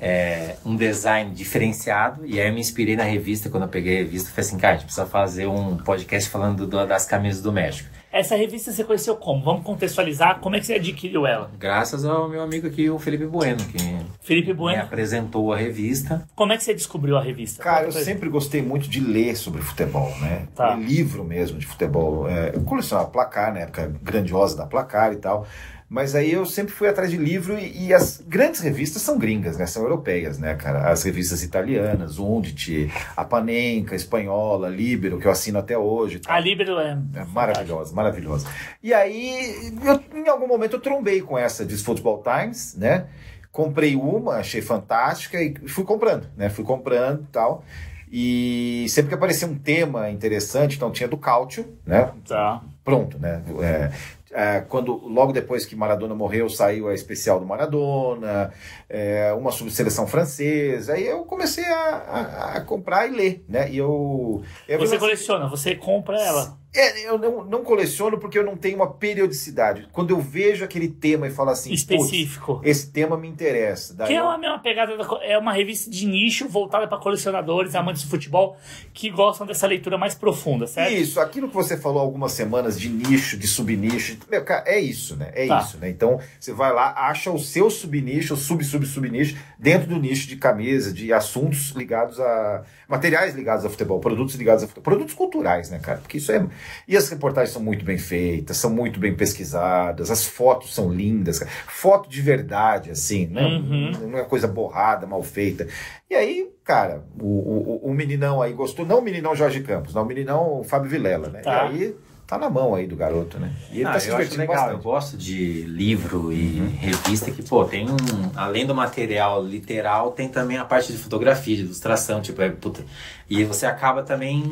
[0.00, 2.26] é, um design diferenciado.
[2.26, 4.74] E aí eu me inspirei na revista, quando eu peguei a revista, falei assim, cara,
[4.74, 7.88] a gente precisa fazer um podcast falando do, das camisas do México.
[8.12, 9.44] Essa revista você conheceu como?
[9.44, 10.40] Vamos contextualizar.
[10.40, 11.48] Como é que você adquiriu ela?
[11.58, 13.78] Graças ao meu amigo aqui, o Felipe Bueno, que
[14.20, 16.26] Felipe me Bueno, apresentou a revista.
[16.34, 17.62] como é que você descobriu a revista?
[17.62, 20.48] Cara, eu sempre gostei muito de ler sobre futebol, né?
[20.56, 20.74] Tá.
[20.74, 22.28] Ler livro mesmo de futebol.
[22.28, 25.46] É, eu colecionava placar, na época grandiosa da placar e tal.
[25.92, 29.56] Mas aí eu sempre fui atrás de livro e, e as grandes revistas são gringas,
[29.58, 29.66] né?
[29.66, 30.88] São europeias, né, cara?
[30.88, 36.20] As revistas italianas, Undit, a Panenka, espanhola, Libero, que eu assino até hoje.
[36.20, 36.32] tal.
[36.32, 36.96] A Libero é...
[37.16, 38.46] É maravilhosa, maravilhosa.
[38.80, 43.06] E aí, eu- em algum momento eu trombei com essa de Football Times, né?
[43.50, 46.48] Comprei uma, achei fantástica e fui comprando, né?
[46.48, 47.64] Fui comprando e tal.
[48.12, 52.12] E sempre que aparecia um tema interessante, então tinha do Cautio, né?
[52.28, 52.62] Tá.
[52.84, 53.42] Pronto, né?
[53.60, 53.90] É,
[54.32, 58.52] é, quando logo depois que Maradona morreu saiu a especial do Maradona
[58.88, 63.76] é, uma subseleção francesa aí eu comecei a, a- a comprar e ler né e
[63.78, 66.59] eu, eu Você coleciona, você compra ela.
[66.74, 69.88] É, eu não, não coleciono porque eu não tenho uma periodicidade.
[69.92, 72.60] Quando eu vejo aquele tema e falo assim, "Putz, específico.
[72.64, 73.92] esse tema me interessa.
[73.94, 76.98] Daí Que é eu- a mesma pegada, da é uma revista de nicho voltada para
[76.98, 78.56] colecionadores, amantes de futebol,
[78.94, 80.92] que gostam dessa leitura mais profunda, certo?
[80.92, 85.16] Isso, aquilo que você falou algumas semanas de nicho, de subnicho, meu, cara, é isso,
[85.16, 85.30] né?
[85.34, 85.58] É Tá.
[85.60, 85.88] isso, né?
[85.90, 90.28] Então, você vai lá, acha o seu subnicho, o sub, sub, subnicho, dentro do nicho
[90.28, 92.62] de camisa, de assuntos ligados a.
[92.88, 95.98] materiais ligados a futebol, produtos ligados a futebol, produtos culturais, né, cara?
[95.98, 96.44] Porque isso é.
[96.86, 101.38] E as reportagens são muito bem feitas, são muito bem pesquisadas, as fotos são lindas,
[101.38, 101.50] cara.
[101.68, 103.42] foto de verdade, assim, né?
[103.42, 104.08] Uhum.
[104.08, 105.66] Não é coisa borrada, mal feita.
[106.08, 110.02] E aí, cara, o, o, o meninão aí gostou, não o meninão Jorge Campos, não,
[110.02, 111.40] o meninão Fábio Vilela, né?
[111.40, 111.66] Tá.
[111.66, 111.96] E aí
[112.30, 113.50] tá na mão aí do garoto, né?
[113.72, 114.76] E ele Ah, tá se divertindo legal, bastante.
[114.76, 117.96] eu gosto de livro e revista que, pô, tem um.
[118.36, 122.84] Além do material literal, tem também a parte de fotografia, de ilustração, tipo, é puta.
[123.28, 124.42] E você acaba também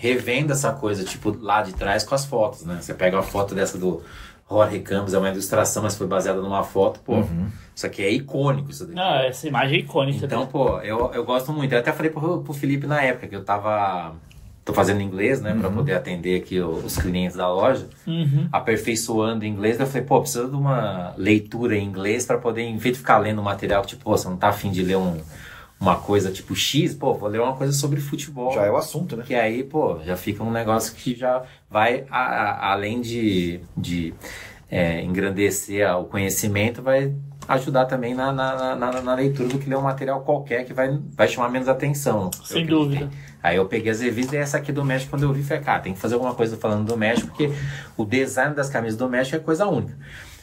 [0.00, 2.78] revendo essa coisa, tipo, lá de trás com as fotos, né?
[2.80, 4.02] Você pega uma foto dessa do
[4.48, 7.22] Jorge Campos, é uma ilustração, mas foi baseada numa foto, pô.
[7.74, 8.98] Isso aqui é icônico, isso daqui.
[8.98, 10.24] Ah, essa imagem é icônica.
[10.24, 11.72] Então, pô, eu, eu gosto muito.
[11.72, 14.14] Eu até falei pro, pro Felipe na época que eu tava.
[14.66, 15.56] Tô fazendo inglês, né?
[15.58, 17.86] Pra poder atender aqui os clientes da loja.
[18.06, 18.48] Uhum.
[18.50, 19.78] Aperfeiçoando inglês.
[19.78, 23.18] Eu falei, pô, precisa de uma leitura em inglês pra poder, em vez de ficar
[23.18, 25.18] lendo material que, tipo, pô, você não tá afim de ler um,
[25.80, 28.52] uma coisa tipo X, pô, vou ler uma coisa sobre futebol.
[28.52, 29.22] Já é o assunto, né?
[29.24, 34.12] Que aí, pô, já fica um negócio que já vai, a- a- além de, de
[34.68, 37.14] é, engrandecer o conhecimento, vai
[37.48, 40.98] ajudar também na, na, na, na leitura do que ler um material qualquer que vai,
[41.16, 42.28] vai chamar menos atenção.
[42.44, 43.08] Sem dúvida.
[43.42, 45.80] Aí eu peguei as revistas e essa aqui do México, quando eu vi, falei, cara,
[45.80, 47.52] tem que fazer alguma coisa falando do México, porque
[47.96, 49.96] o design das camisas do México é coisa única.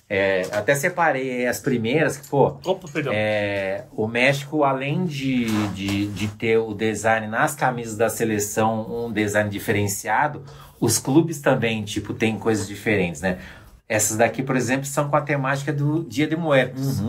[0.09, 6.27] É, até separei as primeiras, que, pô, Opa, é, o México, além de, de, de
[6.27, 10.43] ter o design nas camisas da seleção, um design diferenciado,
[10.79, 13.39] os clubes também, tipo, tem coisas diferentes, né?
[13.87, 17.01] Essas daqui, por exemplo, são com a temática do Dia de Muertos,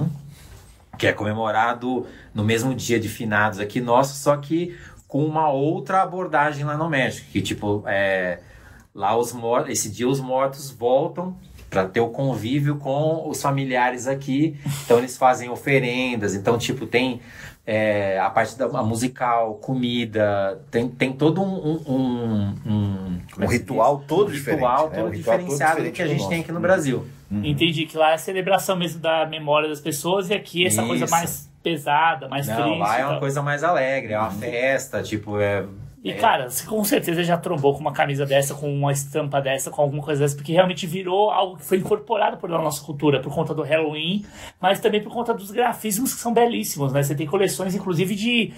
[0.97, 4.77] que é comemorado no mesmo dia de finados aqui nosso, só que
[5.15, 8.41] com uma outra abordagem lá no México, que tipo, é,
[8.93, 11.37] lá os mortos, esse dia os mortos voltam
[11.71, 17.21] para ter o convívio com os familiares aqui, então eles fazem oferendas, então tipo tem
[17.65, 23.45] é, a parte da a musical, comida, tem, tem todo um, um, um, um- é
[23.45, 24.07] Um ritual diz?
[24.09, 24.97] todo um diferente, ritual né?
[24.97, 26.31] todo Um ritual todo diferenciado do diferente que a do gente nosso.
[26.31, 27.07] tem aqui no Brasil.
[27.31, 31.05] Entendi que lá é a celebração mesmo da memória das pessoas e aqui essa coisa
[31.05, 31.13] Isso.
[31.13, 32.79] mais pesada, mais Não, triste.
[32.79, 35.65] lá é uma coisa mais alegre, é uma festa, tipo, é.
[36.05, 39.41] E, é- cara, você com certeza já trombou com uma camisa dessa, com uma estampa
[39.41, 43.21] dessa, com alguma coisa dessa, porque realmente virou algo que foi incorporado por nossa cultura,
[43.21, 44.27] por conta do Halloween,
[44.61, 47.03] mas também por conta dos grafismos que são belíssimos, né?
[47.03, 48.53] Você tem coleções, inclusive, de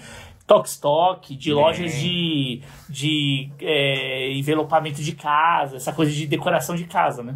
[0.45, 6.83] Tok Stock, de lojas de, de é, envelopamento de casa, essa coisa de decoração de
[6.83, 7.35] casa, né?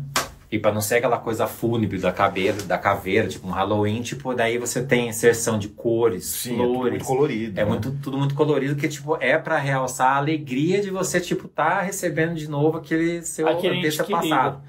[0.51, 4.33] E pra não ser aquela coisa fúnebre da caveira, da caveira, tipo um Halloween, tipo,
[4.35, 6.91] daí você tem inserção de cores, Sim, é tudo flores.
[6.91, 7.59] muito colorido.
[7.59, 7.69] É né?
[7.69, 11.81] muito, tudo muito colorido, que tipo, é pra realçar a alegria de você, tipo, tá
[11.81, 14.61] recebendo de novo aquele seu Aquele deixa passado.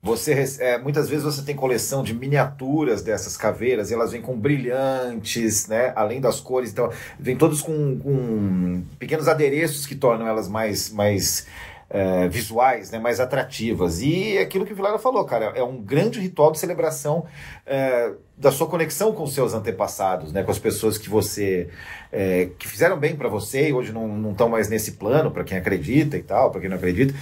[0.00, 4.38] Você, é, muitas vezes você tem coleção de miniaturas dessas caveiras e elas vêm com
[4.38, 5.94] brilhantes, né?
[5.96, 11.46] Além das cores, então vem todos com, com pequenos adereços que tornam elas mais, mais
[11.90, 12.98] é, visuais, né?
[12.98, 14.00] Mais atrativas.
[14.00, 17.24] E é aquilo que o Vilara falou, cara, é um grande ritual de celebração
[17.66, 20.42] é, da sua conexão com os seus antepassados, né?
[20.42, 21.68] Com as pessoas que você
[22.12, 25.58] é, que fizeram bem para você e hoje não estão mais nesse plano, para quem
[25.58, 27.14] acredita e tal, para quem não acredita.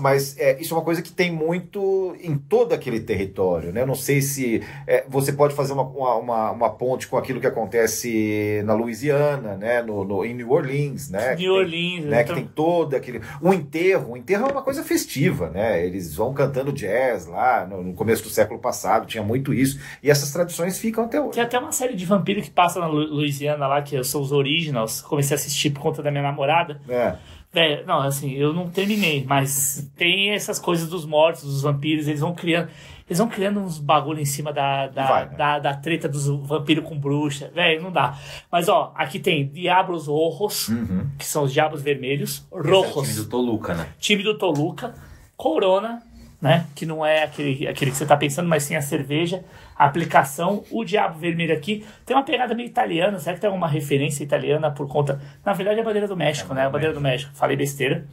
[0.00, 3.82] Mas é, isso é uma coisa que tem muito em todo aquele território, né?
[3.82, 7.46] Eu não sei se é, você pode fazer uma, uma, uma, ponte com aquilo que
[7.46, 9.82] acontece na Louisiana, né?
[9.82, 11.30] No, no- em New Orleans, né?
[11.30, 13.20] New tem- Orleans, né, então- que tem todo aquele.
[13.40, 15.84] O enterro, o enterro é uma coisa festiva, né?
[15.84, 19.78] Eles vão cantando jazz lá no, no começo do século passado, tinha muito isso.
[20.02, 21.32] E essas tradições ficam até hoje.
[21.32, 25.00] Tem até uma série de vampiro que passa na Louisiana lá, que são os originals.
[25.02, 26.80] Comecei a assistir por conta da minha namorada.
[26.88, 27.14] É.
[27.54, 32.20] Velho, não, assim, eu não terminei, mas tem essas coisas dos mortos, dos vampiros, eles
[32.20, 32.68] vão criando.
[33.06, 35.36] Eles vão criando uns bagulho em cima da, da, Vai, né?
[35.36, 37.50] da, da treta dos vampiros com bruxa.
[37.54, 38.18] Velho, não dá.
[38.50, 41.06] Mas ó, aqui tem Diablos Rojos, Uhum.
[41.18, 42.46] que são os Diabos Vermelhos.
[42.50, 43.88] É Rojos, time do Toluca, né?
[43.98, 44.94] time do Toluca.
[45.36, 46.02] Corona,
[46.40, 46.66] né?
[46.74, 49.44] Que não é aquele, aquele que você tá pensando, mas sim a cerveja.
[49.76, 51.84] A aplicação, o Diabo Vermelho aqui.
[52.06, 53.18] Tem uma pegada meio italiana.
[53.18, 55.20] Será que tem alguma referência italiana por conta.
[55.44, 56.66] Na verdade é a bandeira do México, né?
[56.66, 57.32] A bandeira do México.
[57.34, 58.06] Falei besteira.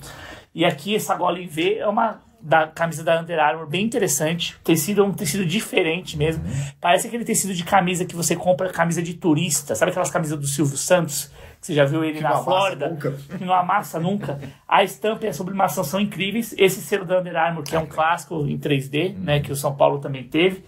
[0.54, 4.56] E aqui essa gola em V é uma da camisa da Under Armour bem interessante.
[4.56, 6.43] O tecido é um tecido diferente mesmo.
[6.82, 9.76] Parece aquele tecido de camisa que você compra camisa de turista.
[9.76, 11.32] Sabe aquelas camisas do Silvio Santos?
[11.60, 12.89] Que você já viu ele Que na Flórida?
[12.89, 13.12] nunca.
[13.38, 14.39] que não amassa nunca.
[14.67, 16.56] A estampa e a sublimação são incríveis.
[16.58, 19.76] Esse selo da Under Armour, que é um clássico em 3D, né, que o São
[19.76, 20.65] Paulo também teve.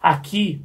[0.00, 0.62] Aqui,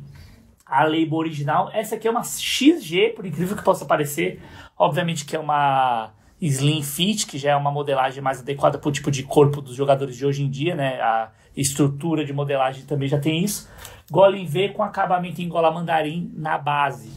[0.65, 1.69] a label original.
[1.73, 4.41] Essa aqui é uma XG, por incrível que possa parecer.
[4.77, 8.91] Obviamente que é uma Slim Fit, que já é uma modelagem mais adequada para o
[8.91, 11.01] tipo de corpo dos jogadores de hoje em dia, né?
[11.01, 13.69] A estrutura de modelagem também já tem isso.
[14.09, 17.11] Gola em V com acabamento em gola mandarim na base.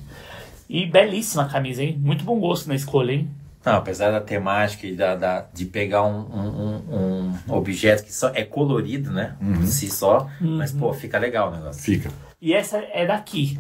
[0.69, 1.97] E belíssima camisa, hein?
[2.01, 3.31] Muito bom gosto na escolha, hein?
[3.65, 8.29] Não, apesar da temática e da, da- de pegar um, um- um- objeto que só
[8.35, 9.37] é colorido, né?
[9.41, 11.83] Por si só, mas pô, fica legal o negócio.
[11.83, 12.11] Fica.
[12.41, 13.59] E essa é daqui.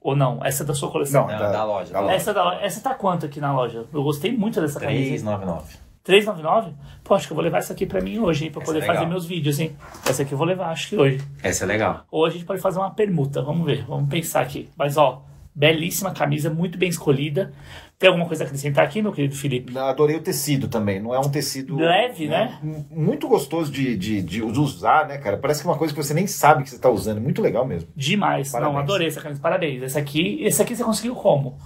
[0.00, 0.44] Ou não?
[0.44, 1.26] Essa é da sua coleção?
[1.26, 1.92] Não, Não, da- da loja.
[1.92, 2.14] da Da loja.
[2.16, 3.86] Essa, é da, essa tá quanto aqui na loja?
[3.92, 5.08] Eu gostei muito dessa camisa.
[5.08, 5.76] 399.
[6.04, 6.74] 399?
[7.04, 8.50] Pô, acho que eu vou levar essa aqui pra mim hoje, hein?
[8.50, 9.76] Pra Essa poder é fazer meus vídeos, hein?
[10.04, 11.20] Essa aqui eu vou levar, acho que hoje.
[11.42, 12.04] Essa é legal.
[12.10, 14.68] Ou a gente pode fazer uma permuta, vamos ver, vamos pensar aqui.
[14.76, 15.22] Mas ó,
[15.54, 17.52] belíssima camisa, muito bem escolhida.
[17.98, 19.78] Tem alguma coisa a acrescentar aqui, meu querido Felipe?
[19.78, 20.98] Adorei o tecido também.
[21.00, 21.76] Não é um tecido.
[21.76, 22.58] Leve, né?
[22.62, 25.36] M- Muito gostoso de, de, de usar, né, cara?
[25.36, 27.20] Parece que é uma coisa que você nem sabe que você tá usando.
[27.20, 27.88] Muito legal mesmo.
[27.94, 28.50] Demais.
[28.50, 28.74] Parabéns.
[28.74, 29.40] Não, adorei essa camisa.
[29.40, 29.82] Parabéns.
[29.84, 31.56] Essa aqui, esse aqui você conseguiu como?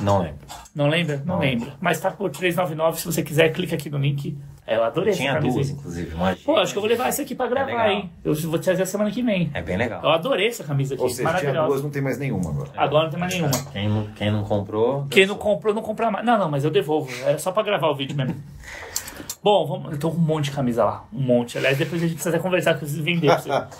[0.00, 0.38] Não lembro.
[0.74, 1.18] Não lembra?
[1.26, 1.40] Não, Não.
[1.40, 1.72] lembro.
[1.80, 4.36] Mas tá por 399, se você quiser, clica aqui no link.
[4.66, 5.54] É, Eu adorei essa Tinha camisa.
[5.56, 6.14] duas, inclusive.
[6.14, 7.90] Uma Pô, acho que eu vou levar essa aqui pra gravar, legal.
[7.90, 8.10] hein?
[8.24, 9.50] Eu vou te trazer semana que vem.
[9.52, 10.02] É bem legal.
[10.02, 11.02] Eu adorei essa camisa aqui.
[11.02, 11.68] Ou seja, tinha maravilhosa.
[11.68, 12.70] duas, não tem mais nenhuma agora.
[12.74, 13.52] Agora não tem mais nenhuma.
[13.72, 15.06] Quem não, quem não comprou.
[15.10, 16.24] Quem não comprou, não compra mais.
[16.24, 17.10] Não, não, mas eu devolvo.
[17.26, 18.34] É só pra gravar o vídeo mesmo.
[19.42, 19.92] Bom, vamos...
[19.92, 21.04] eu tô com um monte de camisa lá.
[21.12, 21.58] Um monte.
[21.58, 23.36] Aliás, depois a gente precisa até conversar com vocês e vender pra
[23.68, 23.76] você.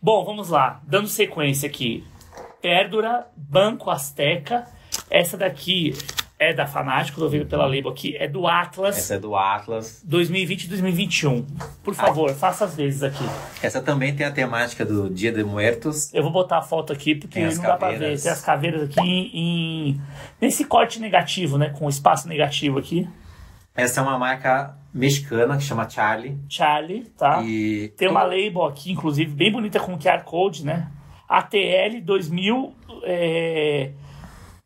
[0.00, 0.80] Bom, vamos lá.
[0.86, 2.04] Dando sequência aqui.
[2.62, 4.66] Pérdura, Banco Azteca.
[5.10, 5.94] Essa daqui
[6.38, 8.16] é da Fanático, tô vendo pela label aqui.
[8.16, 10.02] É do Atlas Essa é do Atlas.
[10.04, 11.44] 2020 e 2021.
[11.82, 13.24] Por favor, faça as vezes aqui.
[13.60, 16.14] Essa também tem a temática do Dia de Muertos.
[16.14, 17.94] Eu vou botar a foto aqui porque não dá pra ver.
[17.94, 18.22] caveiras.
[18.22, 20.00] Tem as caveiras aqui em,
[20.40, 21.70] nesse corte negativo, né?
[21.70, 23.08] Com espaço negativo aqui.
[23.74, 26.38] Essa é uma marca mexicana que chama Charlie.
[26.48, 27.42] Charlie, tá?
[27.42, 30.88] E Tem uma label aqui, inclusive, bem bonita com QR Code, né?
[31.28, 32.00] ATL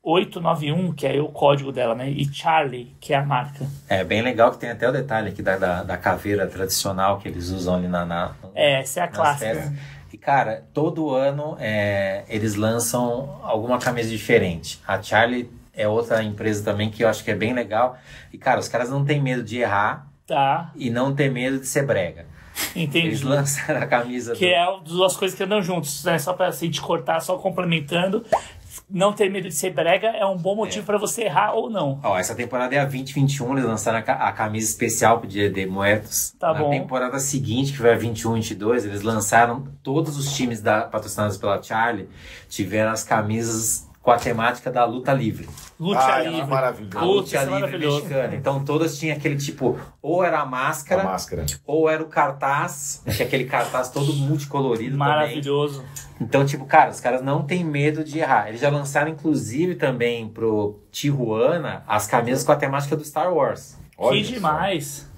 [0.04, 2.10] 2891, que é o código dela, né?
[2.10, 3.66] E Charlie, que é a marca.
[3.88, 7.28] É bem legal que tem até o detalhe aqui da, da, da caveira tradicional que
[7.28, 9.72] eles usam ali na, na, É, essa é a clássica.
[10.12, 14.80] E, cara, todo ano é, eles lançam alguma camisa diferente.
[14.86, 17.96] A Charlie é outra empresa também que eu acho que é bem legal.
[18.32, 21.66] E, cara, os caras não têm medo de errar Tá, e não tem medo de
[21.66, 22.26] ser brega.
[22.76, 23.06] entendi.
[23.08, 24.52] Eles lançaram a camisa Que do...
[24.54, 26.18] é duas coisas que andam juntos, né?
[26.18, 28.24] Só pra assim, te cortar, só complementando.
[28.88, 31.98] Não ter medo de ser brega é um bom motivo pra você errar ou não.
[32.02, 36.34] Ó, essa temporada é a 2021, eles lançaram a camisa especial pro Dia de Muertos.
[36.38, 36.70] Tá Na bom.
[36.70, 41.62] temporada seguinte, que foi a 21, 22, eles lançaram todos os times da, patrocinados pela
[41.62, 42.08] Charlie,
[42.48, 45.48] tiveram as camisas com a temática da luta livre.
[45.78, 46.46] Luta Ah, é livre.
[46.50, 46.98] maravilhoso.
[46.98, 48.34] A luta é livre mexicana.
[48.34, 51.46] Então todas tinham aquele tipo, ou era a A máscara, máscara.
[51.64, 55.08] ou era o cartaz, que é aquele cartaz todo multicolorido também.
[55.08, 55.84] Maravilhoso.
[56.20, 58.48] Então, tipo, cara, os caras não têm medo de errar.
[58.48, 63.76] Eles já lançaram, inclusive, também pro Tijuana as camisas com a temática do Star Wars.
[63.96, 65.11] Olha que só.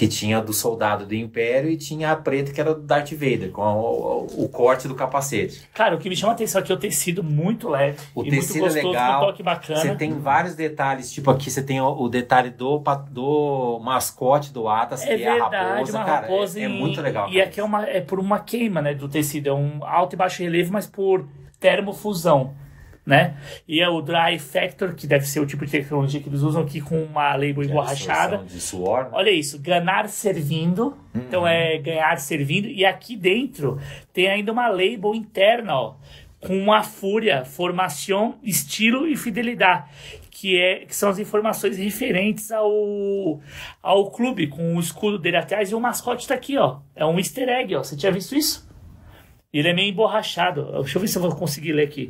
[0.00, 3.50] Que tinha do soldado do Império e tinha a preta que era do Darth Vader,
[3.50, 5.68] com o, o- o corte do capacete.
[5.74, 7.98] Cara, o que me chama a atenção aqui é o tecido muito leve.
[8.14, 9.20] O tecido é muito gostoso, legal.
[9.20, 9.80] com um toque bacana.
[9.80, 14.68] Você tem vários detalhes, tipo aqui você tem o, o detalhe do, do mascote do
[14.68, 16.20] Atlas, É que é a verdade, raposa, uma cara.
[16.22, 17.28] raposa é, é muito legal.
[17.28, 17.44] E cara.
[17.44, 19.48] aqui é, uma, é por uma queima né, do tecido.
[19.50, 21.28] É um alto e baixo relevo, mas por
[21.60, 22.54] termofusão.
[23.10, 23.36] Né?
[23.66, 26.62] E é o Dry Factor, que deve ser o tipo de tecnologia que eles usam
[26.62, 28.38] aqui com uma label Que é emborrachada.
[28.38, 29.06] De suor.
[29.06, 29.10] né?
[29.14, 30.96] Olha isso, ganhar servindo.
[31.12, 32.68] Então é ganhar servindo.
[32.68, 33.80] E aqui dentro
[34.12, 35.94] tem ainda uma label interna, ó,
[36.40, 39.86] com uma fúria, formação, estilo e fidelidade.
[40.30, 43.40] Que, é, que são as informações referentes ao,
[43.82, 46.78] ao clube, com o escudo dele atrás e o mascote tá aqui, ó.
[46.94, 47.82] É um easter egg, ó.
[47.82, 48.70] Você tinha visto isso?
[49.52, 50.64] Ele é meio emborrachado.
[50.80, 52.08] Deixa eu ver se eu vou conseguir ler aqui.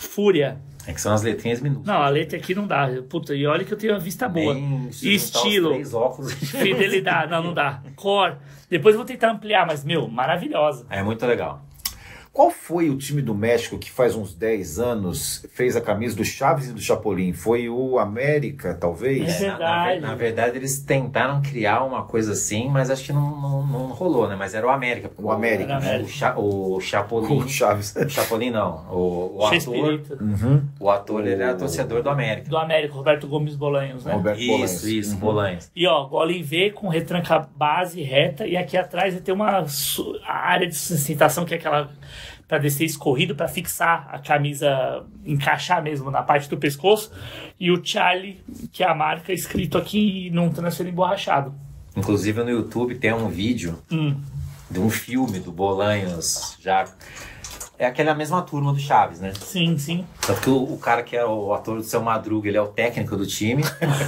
[0.00, 0.58] Fúria.
[0.86, 1.94] É que são as letrinhas minúsculas.
[1.94, 2.88] Não, a letra aqui não dá.
[3.08, 4.54] Puta, e olha que eu tenho a vista boa.
[4.54, 5.70] Bem, Estilo.
[5.70, 6.32] três óculos.
[6.32, 7.82] Fidelidade, não, não dá.
[7.96, 8.36] Cor.
[8.68, 10.86] Depois eu vou tentar ampliar, mas, meu, maravilhosa.
[10.88, 11.62] É muito legal.
[12.32, 16.24] Qual foi o time do México que faz uns 10 anos fez a camisa do
[16.24, 17.32] Chaves e do Chapolin?
[17.32, 19.40] Foi o América, talvez?
[19.42, 20.00] É na- na, verdade.
[20.00, 24.28] na verdade, eles tentaram criar uma coisa assim, mas acho que não, não, não rolou,
[24.28, 24.36] né?
[24.38, 25.10] Mas era o América.
[25.18, 27.36] O América, Era O, Cha, o Chapolin.
[27.42, 27.96] O Chaves.
[27.96, 28.86] O Chapolin não.
[28.90, 30.00] O, o ator.
[30.20, 30.62] Uhum.
[30.78, 32.48] O ator, ele era torcedor do América.
[32.48, 34.12] Do América, Roberto Gomes Bolanhos, né?
[34.14, 34.72] Roberto Bolanhos.
[34.72, 35.20] Isso, isso, Uhum.
[35.20, 35.70] Bolanhos.
[35.74, 39.64] E ó, gola em V com retranca base reta e aqui atrás ter uma
[40.24, 41.90] área de sustentação que é aquela
[42.50, 47.12] para descer escorrido para fixar a camisa, encaixar mesmo na parte do pescoço
[47.60, 51.54] e o Charlie, que é a marca escrito aqui não tá sendo emborrachado.
[51.96, 54.16] Inclusive no YouTube tem um vídeo Hum.
[54.68, 56.86] de um filme do Bolanhos já.
[57.80, 59.32] É aquela mesma turma do Chaves, né?
[59.40, 60.04] Sim, sim.
[60.20, 62.66] Só que o, o cara que é o ator do Seu Madruga, ele é o
[62.66, 63.62] técnico do time.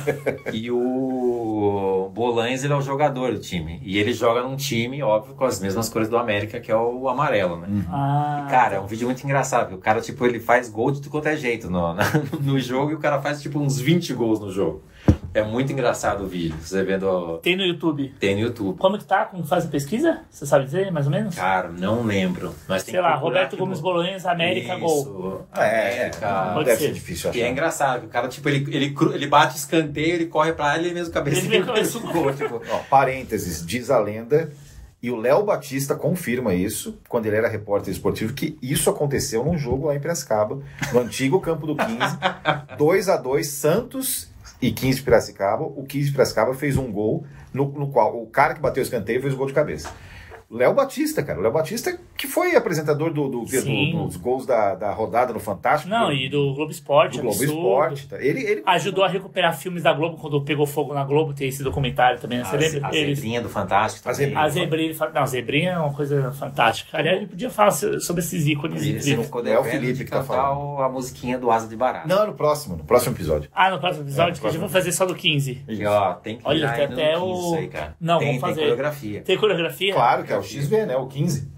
[0.52, 3.80] e o Bolanhos, ele é o jogador do time.
[3.82, 7.08] E ele joga num time, óbvio, com as mesmas cores do América, que é o
[7.08, 7.66] amarelo, né?
[7.88, 9.62] Ah, Cara, é um vídeo muito engraçado.
[9.62, 11.94] porque O cara, tipo, ele faz gol de tudo quanto é jeito no,
[12.42, 14.82] no jogo e o cara faz, tipo, uns 20 gols no jogo.
[15.34, 16.54] É muito engraçado o vídeo.
[16.60, 17.38] Você vendo.
[17.38, 18.14] tem no YouTube.
[18.20, 18.76] Tem no YouTube.
[18.78, 19.24] Como que tá?
[19.24, 20.20] Como faz a pesquisa?
[20.30, 21.34] Você sabe dizer, mais ou menos?
[21.34, 22.54] Cara, não lembro.
[22.68, 25.00] Mas tem Sei que lá, Roberto Gomes no- Bolonhas, América, gol.
[25.00, 25.40] Isso.
[25.60, 26.44] É, América.
[26.46, 26.87] não Pode deve ser.
[26.88, 27.50] ser difícil E é achar.
[27.52, 30.90] engraçado, o cara, tipo, ele, ele, cru- ele bate o escanteio, ele corre pra ele
[30.90, 32.60] e mesmo cabeça Ele mesmo cabeça- gol, tipo.
[32.70, 34.52] Ó, parênteses, diz a lenda,
[35.02, 39.56] e o Léo Batista confirma isso, quando ele era repórter esportivo, que isso aconteceu num
[39.56, 40.60] jogo lá em Piracicaba,
[40.92, 42.18] no antigo campo do 15,
[42.76, 44.30] 2 a 2 Santos
[44.63, 45.65] e 15 de Piracicaba.
[45.65, 48.85] O 15 de Piracicaba fez um gol, no, no qual o cara que bateu o
[48.85, 49.92] escanteio fez o gol de cabeça.
[50.57, 51.38] Léo Batista, cara.
[51.38, 55.40] O Léo Batista, que foi apresentador do, do- do- dos gols da, da rodada no
[55.40, 55.88] Fantástico.
[55.90, 57.42] Não, do, e do Globo Esporte, do Globo.
[57.44, 58.07] Esporte.
[58.09, 58.17] tá?
[58.23, 61.63] Ele, ele Ajudou a recuperar filmes da Globo quando pegou fogo na Globo, tem esse
[61.63, 62.44] documentário também, né?
[62.44, 62.88] você A, lembra?
[62.88, 64.09] a Eles- zebrinha do Fantástico.
[64.09, 64.40] A zebrinha.
[64.40, 66.96] A Zebrinha, não, Zebrinha é uma coisa fantástica.
[66.98, 69.27] Aliás, ele podia falar so- sobre esses ícones Ele você não incríveis.
[69.27, 70.83] ficou É o Felipe que tá falando.
[70.83, 72.07] a musiquinha do Asa de Barata.
[72.09, 73.48] Não, no próximo, no próximo episódio.
[73.55, 75.63] Ah, no próximo episódio, É, no que a gente vai fazer só do 15.
[75.69, 77.96] E, ó, tem que Olha, tem até no 15 o- isso aí, cara.
[78.00, 78.55] Não, tem, vamos fazer.
[78.55, 79.23] Tem coreografia.
[79.23, 79.94] Tem coreografia?
[79.94, 80.96] Claro que é o XV, né?
[80.96, 81.50] O 15.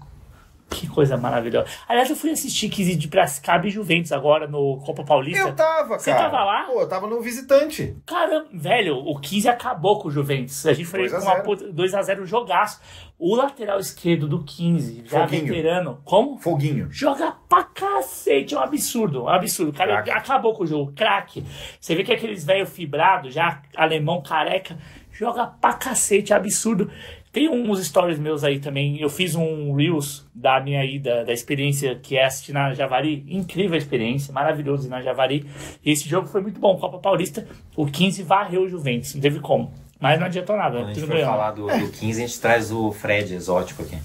[0.67, 1.67] Que coisa maravilhosa.
[1.87, 5.39] Aliás, eu fui assistir 15 de Piracicaba e Juventus agora no Copa Paulista.
[5.47, 6.23] Eu tava, Você cara.
[6.23, 6.63] tava lá?
[6.63, 7.95] Pô, eu tava no visitante.
[8.03, 10.65] Caramba, velho, o 15 acabou com o Juventus.
[10.65, 11.43] A gente foi 2 a com uma 0.
[11.45, 12.81] puta- 2x0 jogaço.
[13.17, 15.45] O lateral esquerdo do 15, já Foguinho.
[15.45, 16.01] veterano.
[16.03, 16.37] Como?
[16.39, 16.87] Foguinho.
[16.91, 19.69] Joga pra cacete, é um absurdo, um absurdo.
[19.69, 20.11] O cara Craque.
[20.11, 21.45] acabou com o jogo, craque.
[21.79, 24.77] Você vê que aqueles velho fibrado, já alemão careca,
[25.13, 26.89] joga pra cacete, é absurdo.
[27.35, 28.97] Tem uns stories meus aí também.
[28.97, 33.25] Eu fiz um Reels da minha ida, da experiência que é assistir na Javari.
[33.27, 35.45] Incrível a experiência, maravilhoso ir na Javari.
[35.83, 36.77] E esse jogo foi muito bom.
[36.77, 39.73] Copa Paulista, o 15 varreu o Juventus, não teve como.
[39.99, 41.29] Mas não adiantou nada, Quando a gente for ganhou.
[41.29, 43.97] falar do, do 15, a gente traz o Fred exótico aqui.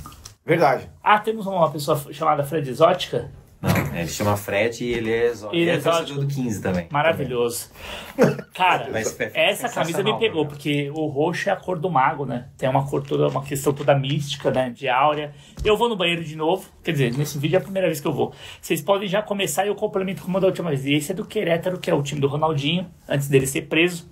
[0.44, 0.90] Verdade.
[1.00, 3.30] Ah, temos uma pessoa chamada Fred Exótica.
[3.60, 5.54] Não, ele chama Fred e ele é exótico.
[5.54, 6.20] Ele é é exótico.
[6.20, 6.86] do 15 também.
[6.90, 7.70] Maravilhoso.
[8.54, 10.48] Cara, Mas é essa camisa me sensacional, pegou, né?
[10.48, 12.48] porque o roxo é a cor do mago, né?
[12.56, 14.70] Tem uma cor toda, uma questão toda mística, né?
[14.70, 15.34] De áurea.
[15.62, 18.08] Eu vou no banheiro de novo, quer dizer, nesse vídeo é a primeira vez que
[18.08, 18.32] eu vou.
[18.60, 20.86] Vocês podem já começar e eu complemento como da última vez.
[20.86, 24.10] E esse é do Querétaro, que é o time do Ronaldinho, antes dele ser preso,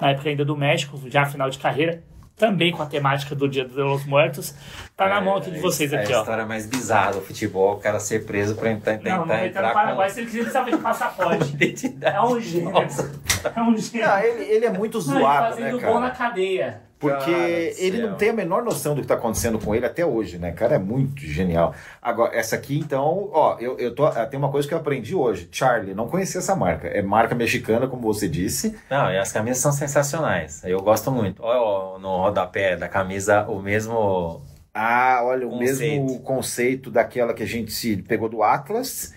[0.00, 2.02] na época ainda do México, já final de carreira.
[2.36, 4.54] Também com a temática do Dia dos Muertos.
[4.94, 6.20] Tá na mão aqui de vocês é aqui, a ó.
[6.20, 9.46] história mais bizarra do futebol, o cara ser preso pra tentar, tentar Não, não entrar
[9.46, 11.56] entrar no com Paraguai se ele quiser precisava de passaporte.
[12.02, 12.72] É um gênio.
[12.76, 14.10] É um gênio.
[14.10, 16.30] Ah, ele, ele é muito Não, ele zoado, fazendo né, gol na cara?
[16.30, 16.85] cadeia.
[17.08, 18.10] Porque Cara ele céu.
[18.10, 20.52] não tem a menor noção do que tá acontecendo com ele até hoje, né?
[20.52, 21.74] Cara, é muito genial.
[22.00, 24.08] Agora, essa aqui, então, ó, eu, eu tô.
[24.26, 25.48] Tem uma coisa que eu aprendi hoje.
[25.50, 26.88] Charlie, não conhecia essa marca.
[26.88, 28.76] É marca mexicana, como você disse.
[28.90, 30.62] Não, e as camisas são sensacionais.
[30.64, 31.42] Eu gosto muito.
[31.42, 34.42] Olha no rodapé da camisa o mesmo.
[34.74, 36.04] Ah, olha, o Conceito.
[36.04, 39.14] mesmo conceito daquela que a gente se pegou do Atlas.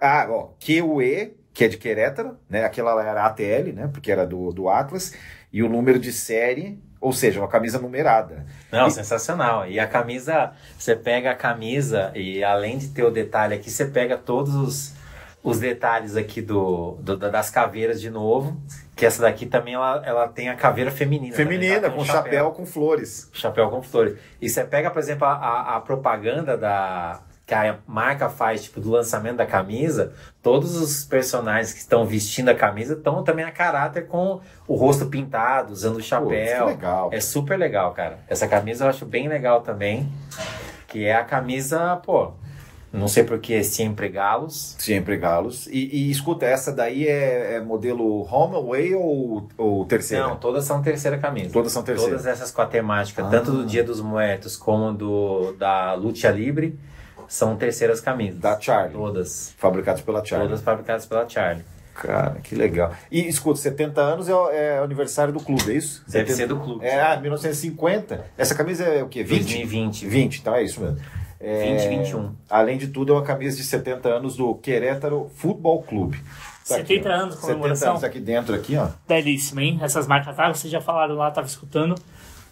[0.00, 2.64] Ah, ó, QE, que é de Querétaro, né?
[2.64, 3.88] Aquela era ATL, né?
[3.92, 5.14] Porque era do, do Atlas.
[5.52, 8.46] E o número de série, ou seja, uma camisa numerada.
[8.72, 9.66] Não, E- sensacional.
[9.68, 13.84] E a camisa, você pega a camisa e além de ter o detalhe aqui, você
[13.86, 14.94] pega todos os,
[15.42, 18.56] os detalhes aqui do, do- da- das caveiras de novo.
[18.96, 21.36] Que essa daqui também ela, ela tem a caveira feminina.
[21.36, 21.90] também, Feminina, tá?
[21.90, 23.28] Com um chapéu, com flores.
[23.34, 24.16] chapéu com flores.
[24.40, 28.90] E você pega, por exemplo, a- a propaganda da que a marca faz, tipo, do
[28.90, 34.08] lançamento da camisa, todos os personagens que estão vestindo a camisa estão também a caráter
[34.08, 36.30] com o rosto pintado, usando o Pô, chapéu.
[36.34, 37.08] é legal.
[37.12, 38.18] É super legal, cara.
[38.28, 40.12] Essa camisa eu acho bem legal também.
[40.88, 42.32] Que é a camisa, pô,
[42.92, 44.74] não sei por que sempre galos.
[44.78, 45.68] Sempre galos.
[45.68, 50.26] E, e escuta, essa daí é, é modelo home away ou, ou terceira?
[50.26, 51.52] Não, todas são terceira camisa.
[51.52, 52.10] Todas são terceira.
[52.12, 53.28] Todas essas com a temática, Ah.
[53.30, 56.76] tanto do Dia dos Muertos como do da Lucha Libre,
[57.28, 58.38] são terceiras camisas.
[58.40, 58.92] Da Charlie.
[58.92, 59.54] Todas.
[59.58, 60.48] Fabricados pela Charlie.
[60.48, 61.64] Todas fabricadas pela Charlie.
[61.94, 62.92] Cara, que legal.
[63.10, 66.04] E escuta, 70 anos é, o- é aniversário do clube, é isso?
[66.06, 66.84] Deve 70 ser do clube.
[66.84, 68.24] É, ah, 1950.
[68.36, 69.22] Essa camisa é o quê?
[69.24, 69.38] 20?
[69.40, 70.06] 2020.
[70.06, 70.98] 20, então é isso mesmo.
[71.40, 72.32] É, 2021.
[72.50, 76.18] Além de tudo, é uma camisa de 70 anos do Querétaro Futebol Clube.
[76.68, 77.12] Tá aqui, 70 ó.
[77.12, 77.90] anos, 70 comemoração.
[77.92, 78.88] anos aqui dentro, aqui, ó.
[79.08, 79.78] Belíssima, hein?
[79.80, 81.94] Essas marcas água, vocês já falaram lá, tava escutando.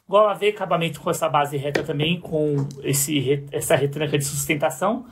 [0.07, 5.07] Igual a ver acabamento com essa base reta também, com esse, essa retranca de sustentação.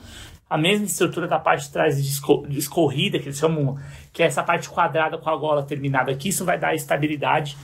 [0.48, 3.78] A mesma estrutura da parte de trás de escorrida, que eles chamam,
[4.12, 6.28] que é essa parte quadrada com a gola terminada aqui.
[6.28, 7.56] Isso vai dar estabilidade.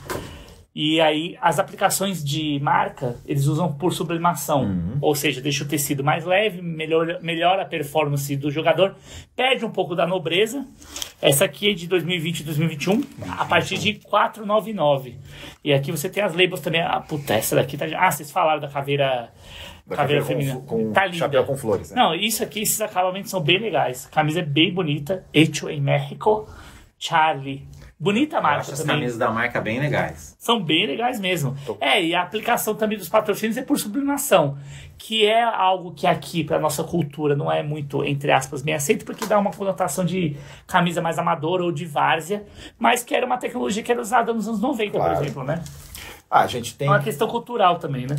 [0.73, 4.97] E aí, as aplicações de marca, eles usam por sublimação.
[5.01, 8.95] Ou seja, deixa o tecido mais leve, melhora, melhora a performance do jogador,
[9.35, 10.65] perde um pouco da nobreza.
[11.21, 13.03] Essa aqui é de 2020 e 2021,
[13.37, 15.17] a partir de 499.
[15.63, 16.81] E aqui você tem as labels também.
[16.81, 17.85] Ah, puta, essa daqui tá.
[17.97, 19.31] Ah, vocês falaram da caveira.
[19.85, 20.55] Da caveira caveira feminina.
[20.67, 21.89] com, com tá chapéu com flores.
[21.89, 21.99] Né?
[21.99, 24.05] Não, isso aqui, esses acabamentos são bem legais.
[24.05, 25.25] A camisa é bem bonita.
[25.33, 26.47] Hecho em México.
[26.99, 27.67] Charlie.
[27.99, 28.95] Bonita a Eu marca acho as também.
[28.95, 30.33] camisas da marca bem legais.
[30.39, 31.53] São bem legais mesmo.
[31.81, 34.57] É, e a aplicação também dos patrocínios é por sublimação,
[34.97, 39.03] que é algo que aqui, para nossa cultura, não é muito, entre aspas, bem aceito,
[39.03, 42.45] porque dá uma conotação de camisa mais amadora ou de várzea,
[42.77, 45.15] mas que era uma tecnologia que era usada nos anos 90, Claro.
[45.15, 45.61] por exemplo, né?
[46.31, 48.15] Ah, a gente tem É uma questão cultural também, né?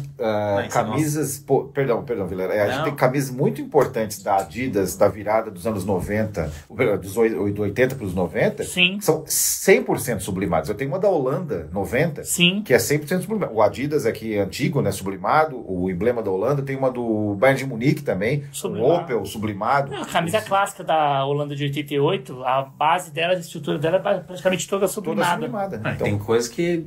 [0.57, 1.39] Mas, camisas.
[1.39, 2.53] pô, perdão, perdão, Vilera.
[2.53, 2.85] É, a gente Não.
[2.87, 7.53] tem camisas muito importantes da Adidas, da virada dos anos 90, ou melhor, dos oi-
[7.53, 10.69] do 80 para os 90, Sim, que são 100% sublimados.
[10.69, 12.63] Eu tenho uma da Holanda, 90, sim.
[12.65, 13.55] que é 100% sublimado.
[13.55, 15.63] O Adidas aqui é antigo, né, sublimado.
[15.67, 16.63] O emblema da Holanda.
[16.63, 18.93] Tem uma do Bayern de Munique também, Sublimado.
[18.93, 19.95] um Opel sublimado.
[19.95, 24.67] A camisa clássica da Holanda de 88, a base dela, a estrutura dela é praticamente
[24.69, 25.33] toda Toda sublimada.
[25.35, 25.81] sublimada.
[25.85, 26.87] Ah, Então, Tem coisas que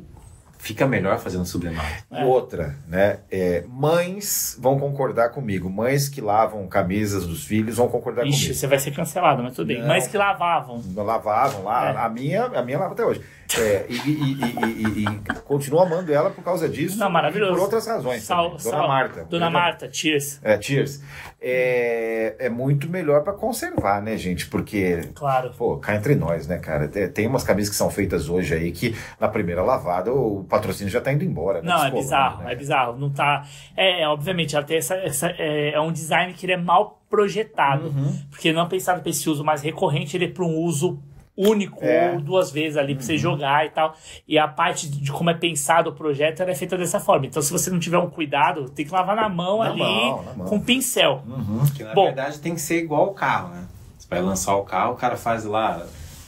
[0.63, 1.85] fica melhor fazendo sublimado.
[2.09, 3.19] E outra, né?
[3.29, 5.69] é, mães vão concordar comigo.
[5.69, 8.53] Mães que lavam camisas dos filhos vão concordar Ixi, comigo.
[8.55, 9.81] você vai ser cancelado, mas tudo bem.
[9.81, 9.87] Não.
[9.89, 10.81] Mas que lavavam.
[10.95, 11.97] Lavavam lá, É.
[11.97, 13.21] a minha, a minha lava até hoje.
[13.59, 16.97] É, e, e, e, e, continuo amando ela por causa disso.
[16.97, 17.53] Não, maravilhoso.
[17.53, 18.23] Por outras razões.
[18.23, 18.63] Sal- também.
[18.63, 19.23] Dona sal- Marta.
[19.29, 20.39] Dona Marta, cheers.
[20.43, 21.01] É, cheers.
[21.39, 24.47] É, é muito melhor para conservar, né, gente?
[24.47, 25.51] Porque Claro.
[25.57, 26.87] Pô, cá entre nós, né, cara?
[26.87, 31.01] Tem, umas camisas que são feitas hoje aí que na primeira lavada o patrocínio já
[31.01, 31.61] tá indo embora.
[31.61, 31.69] né?
[31.69, 32.53] Não, é bizarro, né?
[32.53, 32.97] é bizarro.
[32.97, 33.45] Não tá.
[33.75, 34.95] É, é, obviamente, ela tem essa.
[34.95, 37.87] essa é, é um design que ele é mal projetado.
[37.87, 38.19] Uhum.
[38.31, 40.99] Porque não é pensado para esse uso mais recorrente, ele é para um uso
[41.35, 42.11] único É.
[42.13, 43.95] ou duas vezes ali para você jogar e tal.
[44.27, 47.25] E a parte de como é pensado o projeto ela é feita dessa forma.
[47.25, 50.23] Então, se você não tiver um cuidado, tem que lavar na mão Na ali mão,
[50.23, 50.47] na mão.
[50.47, 51.23] com pincel.
[51.27, 51.63] Uhum.
[51.75, 52.05] Que na Bom.
[52.05, 53.65] verdade tem que ser igual o carro, né?
[53.97, 55.83] Você vai lançar o carro, o cara faz lá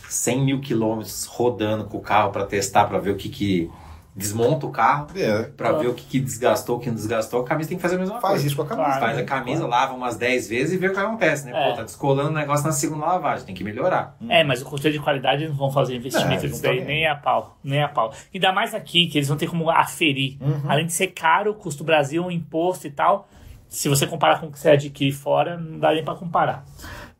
[0.09, 3.69] 100 mil quilômetros rodando com o carro para testar, para ver o que que
[4.15, 7.41] desmonta o carro, É, para ver o que que desgastou, o que não desgastou.
[7.41, 8.47] A camisa tem que fazer a mesma faz coisa.
[8.47, 8.85] isso com a camisa.
[8.87, 9.01] Claro.
[9.01, 9.27] Faz a né?
[9.27, 11.51] camisa, lava umas 10 vezes e vê o que acontece, né?
[11.53, 11.69] É.
[11.69, 14.15] Pô, tá descolando o negócio na segunda lavagem, tem que melhorar.
[14.29, 16.85] É, mas o controle de qualidade eles não vão fazer investimento É, nisso não daí,
[16.85, 18.13] nem a pau, nem a pau.
[18.33, 20.37] Ainda mais aqui, que eles não tem como aferir.
[20.39, 20.61] Uhum.
[20.69, 23.27] Além de ser caro, custo Brasil, um imposto e tal,
[23.67, 26.63] se você comparar com o que você adquire fora, não dá nem pra comparar.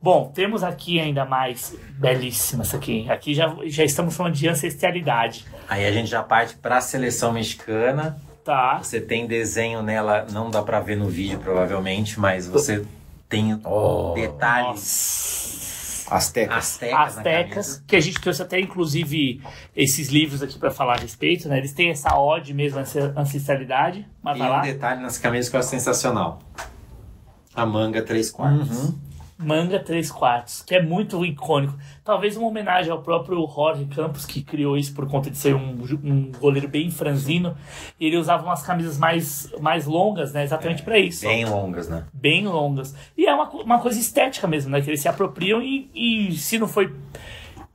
[0.06, 3.10] Bom, temos aqui ainda mais belíssima essa aqui.
[3.10, 5.44] Aqui já, já estamos falando de ancestralidade.
[5.68, 8.78] Aí a gente já parte para a seleção mexicana, Tá.
[8.78, 12.86] Você tem desenho nela, não dá pra ver no vídeo provavelmente, mas você
[13.28, 14.14] tem Oh.
[14.14, 16.46] detalhes Nossa.
[16.46, 17.84] Na Astecas, camisa.
[17.88, 19.42] que a gente trouxe até inclusive
[19.76, 21.58] esses livros aqui pra falar a respeito, né?
[21.58, 24.08] Eles têm essa ode mesmo, essa ancestralidade.
[24.22, 24.62] Mas E um lá.
[24.62, 26.38] detalhe nessa camisa que eu acho sensacional.
[27.56, 28.70] A manga 3 quartos.
[28.70, 29.05] Uhum.
[29.38, 31.78] Manga 3 quartos, que é muito icônico.
[32.04, 35.78] Talvez uma homenagem ao próprio Jorge Campos, que criou isso por conta de ser um,
[36.04, 37.56] um goleiro bem franzino.
[38.00, 40.44] Ele usava umas camisas mais, mais longas, né?
[40.44, 41.26] Exatamente pra isso.
[41.28, 42.06] Bem longas, né?
[42.14, 42.96] bem longas.
[43.18, 44.82] E é uma, uma coisa estética mesmo, né?
[44.82, 46.94] Que eles se apropriam e, e se não foi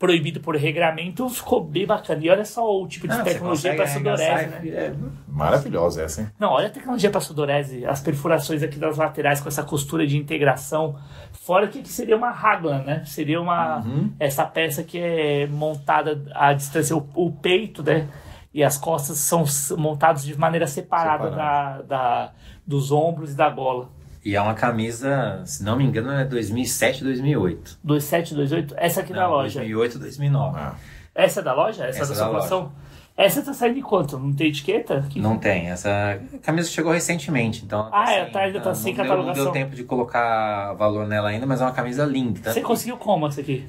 [0.01, 2.25] proibido por regramento, ficou bem bacana.
[2.25, 4.69] E olha só o tipo de Ah, tecnologia para sudorese, né?
[4.71, 4.95] é,
[5.29, 6.29] Maravilhosa essa, hein?
[6.39, 10.17] Não, olha a tecnologia para sudorese, as perfurações aqui das laterais com essa costura de
[10.17, 10.97] integração.
[11.33, 13.03] Fora que, que seria uma raglan, né?
[13.05, 13.85] Seria uma
[14.19, 18.09] essa peça que é montada à distância, o, o peito, né?
[18.55, 19.45] E as costas são
[19.77, 22.33] montados de maneira separada da, da,
[22.67, 23.91] dos ombros e da gola.
[24.25, 27.79] E é uma camisa, se não me engano, é 2007, 2008.
[27.83, 29.61] 2728, essa aqui da Não, loja.
[29.61, 30.59] 2008, 2009.
[30.59, 30.75] Ah.
[31.15, 31.85] Essa é da loja?
[31.87, 32.73] Essa, Essa é é da da circulação?
[33.17, 34.19] Essa tá saindo de quanto?
[34.19, 35.05] Não tem etiqueta?
[35.11, 35.69] Que- Não tem.
[35.69, 37.81] Essa camisa chegou recentemente, então.
[37.81, 39.45] ela Ah, é, tá, ainda tá não sem deu- catalogação.
[39.45, 42.41] Não deu tempo de colocar valor nela ainda, mas é uma camisa linda.
[42.41, 43.67] Tanto Você conseguiu como essa aqui?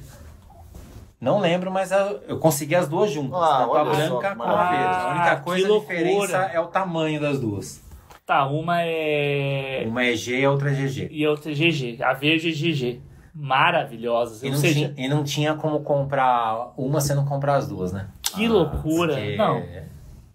[1.20, 3.34] Não lembro, mas eu eu consegui as duas juntas.
[3.40, 4.84] Ah, só, branca que como a verde.
[4.96, 7.81] A única Ah, coisa, a diferença é o tamanho das duas.
[8.24, 9.84] Tá, uma é.
[9.86, 11.08] Uma é G e a outra é GG.
[11.10, 12.02] E a outra é GG.
[12.02, 13.00] A verde é GG.
[13.34, 14.42] Maravilhosas.
[14.42, 17.92] E não, seja, tinha, e não tinha como comprar uma se não comprar as duas,
[17.92, 18.08] né?
[18.34, 19.14] que loucura.
[19.14, 19.62] Porque Não.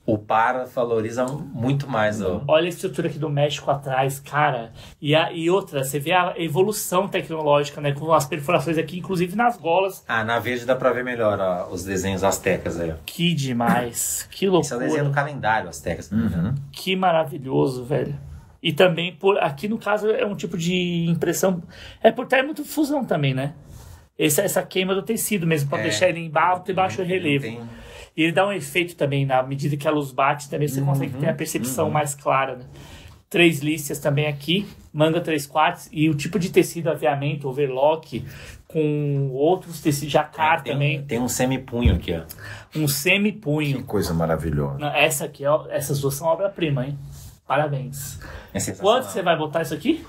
[0.07, 2.21] O par valoriza muito mais.
[2.21, 2.41] ó.
[2.47, 4.71] Olha a estrutura aqui do México atrás, cara.
[5.01, 7.91] E, a, e outra, você vê a evolução tecnológica, né?
[7.91, 10.05] Com as perfurações aqui, inclusive nas golas.
[10.07, 12.89] Ah, na verde dá pra ver melhor ó, os desenhos astecas aí.
[12.91, 12.95] ó.
[13.05, 14.25] Que demais.
[14.31, 15.11] Que Esse é o desenho do loucura.
[15.25, 16.09] calendário astecas.
[16.09, 16.55] engano.
[16.71, 18.15] Que maravilhoso, velho.
[18.63, 21.61] E também, por aqui no caso, é um tipo de impressão.
[22.01, 23.53] É por termofusão também, né?
[24.17, 25.83] Essa, essa queima do tecido mesmo, pra É.
[25.83, 27.43] deixar ele em alto e baixo relevo.
[27.43, 27.61] Tem-
[28.17, 31.13] E ele dá um efeito também, na medida que a luz bate, também você consegue
[31.17, 32.65] ter a percepção mais clara, né?
[33.29, 38.25] Três listas também aqui, manga 3 quartos, e o tipo de tecido aviamento, overlock,
[38.67, 42.23] com outros tecidos jacar tem, também, Tem um semi-punho aqui, ó.
[42.79, 43.77] um semi-punho.
[43.77, 44.83] Que coisa maravilhosa.
[44.87, 46.97] Essa aqui, ó, essas duas são obra-prima, hein?
[47.45, 48.19] Parabéns.
[48.53, 48.59] É.
[48.71, 50.03] Quanto você vai botar isso aqui?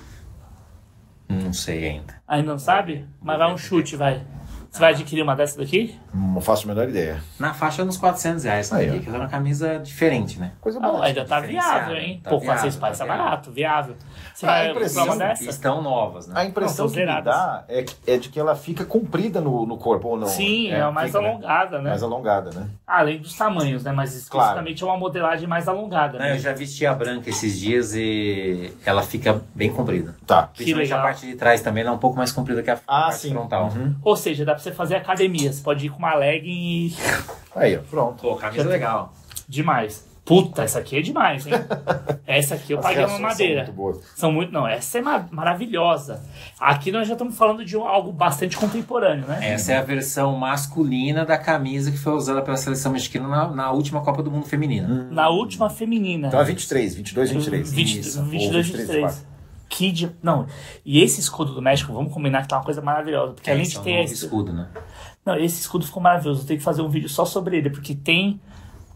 [1.28, 2.22] Não sei ainda.
[2.26, 3.04] Ainda não sabe?
[3.20, 4.24] Mas vai um chute, vai.
[4.70, 5.94] Você vai adquirir uma dessa daqui?
[6.12, 7.20] Não faço a menor ideia.
[7.38, 8.72] Na faixa uns 400 reais.
[8.72, 9.00] Aí, ó.
[9.00, 10.52] que é uma camisa diferente, né?
[10.60, 11.04] Coisa Ah, boa.
[11.06, 12.20] ainda tá viável, hein?
[12.22, 13.24] tá Pô, 400 viável, pais tá tá viável.
[13.30, 13.96] barato, viável.
[14.34, 15.50] Você Ah, a vai impressão- comprar uma dessa?
[15.50, 16.34] Estão novas, né?
[16.36, 17.34] A impressão Não, são que me zeradas.
[17.34, 20.26] dá é, que- é de que ela fica comprida no, no corpo, ou não?
[20.28, 21.28] Sim, é, a mais fica, né?
[21.30, 21.90] alongada, né?
[21.90, 22.66] Mais alongada, né?
[22.86, 23.90] Além dos tamanhos, né?
[23.92, 26.18] Mas especificamente é uma modelagem mais alongada.
[26.18, 26.34] Não, Né?
[26.34, 30.14] eu já vesti a branca esses dias e ela fica bem comprida.
[30.26, 30.42] Tá.
[30.54, 31.00] Principalmente legal.
[31.00, 33.16] a parte de trás também, ela é um pouco mais comprida que a Ah, parte
[33.16, 33.30] sim.
[33.30, 33.70] frontal.
[33.74, 33.94] Uhum.
[34.02, 35.52] Ou seja, dá pra você fazer academia.
[35.52, 36.96] Você pode ir com uma legging e.
[37.54, 38.20] Aí, ó, pronto.
[38.22, 39.12] Pô, camisa legal.
[39.48, 40.06] demais.
[40.24, 41.54] Puta, essa aqui é demais, hein?
[42.26, 43.62] essa aqui eu As paguei uma reações são madeira.
[43.62, 43.98] muito boas.
[44.14, 44.52] São muito.
[44.52, 46.22] Não, essa é ma- maravilhosa.
[46.60, 49.38] Aqui nós já estamos falando de algo bastante contemporâneo, né?
[49.54, 53.70] Essa é a versão masculina da camisa que foi usada pela seleção mexicana na, na
[53.72, 55.08] última Copa do Mundo Feminina.
[55.10, 56.28] Na última feminina.
[56.28, 57.72] Então é 23, 22, 23.
[57.72, 58.18] 20, Isso.
[58.20, 59.26] Ou 22, 23.
[59.68, 60.10] Que de...
[60.22, 60.46] Não,
[60.84, 63.34] e esse escudo do México, vamos combinar que tá uma coisa maravilhosa.
[63.34, 64.68] Porque além Esse de é ter esse, escudo, né?
[65.24, 66.42] Não, esse escudo ficou maravilhoso.
[66.42, 68.40] Eu tenho que fazer um vídeo só sobre ele, porque tem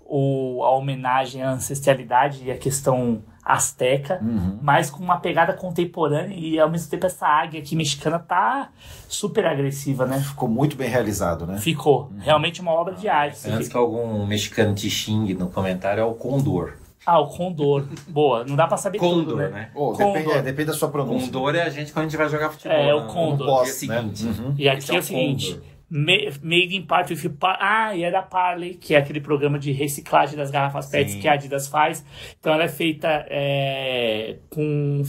[0.04, 4.58] o, a homenagem à ancestralidade e a questão asteca, Uhum.
[4.62, 8.68] mas com uma pegada contemporânea e ao mesmo tempo essa águia aqui mexicana tá
[9.08, 10.20] super agressiva, né?
[10.20, 11.58] Ficou muito bem realizado, né?
[11.58, 12.12] Ficou.
[12.18, 13.36] Realmente uma obra de arte.
[13.38, 16.74] isso Antes que algum mexicano te xingue no comentário, é o Condor.
[17.04, 17.84] Ah, o Condor.
[18.08, 19.48] Boa, não dá pra saber tudo, Condor, né?
[19.48, 19.70] né?
[19.74, 20.12] Oh, Condor.
[20.12, 21.26] depende, é, depende da sua pronúncia.
[21.26, 22.76] Condor é a gente quando a gente vai jogar futebol.
[22.76, 23.12] É, é o né?
[23.12, 23.46] Condor.
[23.64, 23.78] Dia né?
[24.12, 24.24] seguinte.
[24.26, 24.54] Uhum.
[24.56, 25.54] E aqui Esse é é o o seguinte.
[25.54, 25.72] Condor.
[25.94, 29.58] Ma- Made in part with Par Ah, e é da Parley, que é aquele programa
[29.58, 31.20] de reciclagem das garrafas PETs Sim.
[31.20, 32.02] que a Adidas faz.
[32.40, 35.02] Então ela é feita é, com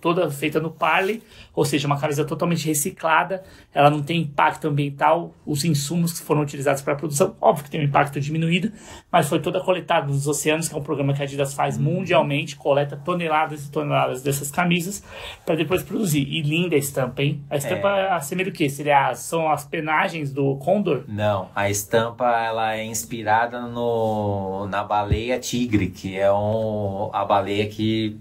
[0.00, 1.22] toda feita no Parley,
[1.54, 3.42] ou seja, uma camisa totalmente reciclada.
[3.74, 5.34] Ela não tem impacto ambiental.
[5.46, 8.72] Os insumos que foram utilizados para a produção, óbvio que tem um impacto diminuído,
[9.12, 11.82] mas foi toda coletada nos oceanos, que é um programa que a Adidas faz Uhum.
[11.84, 15.02] mundialmente, coleta toneladas e toneladas dessas camisas
[15.44, 16.22] para depois produzir.
[16.28, 17.42] E linda a estampa, hein?
[17.50, 18.10] A estampa É.
[18.12, 18.68] assemelha o quê?
[18.68, 21.04] Seria, são as penagens do Condor?
[21.08, 27.66] Não, a estampa ela é inspirada no, na baleia tigre, que é um, a baleia
[27.66, 28.16] que,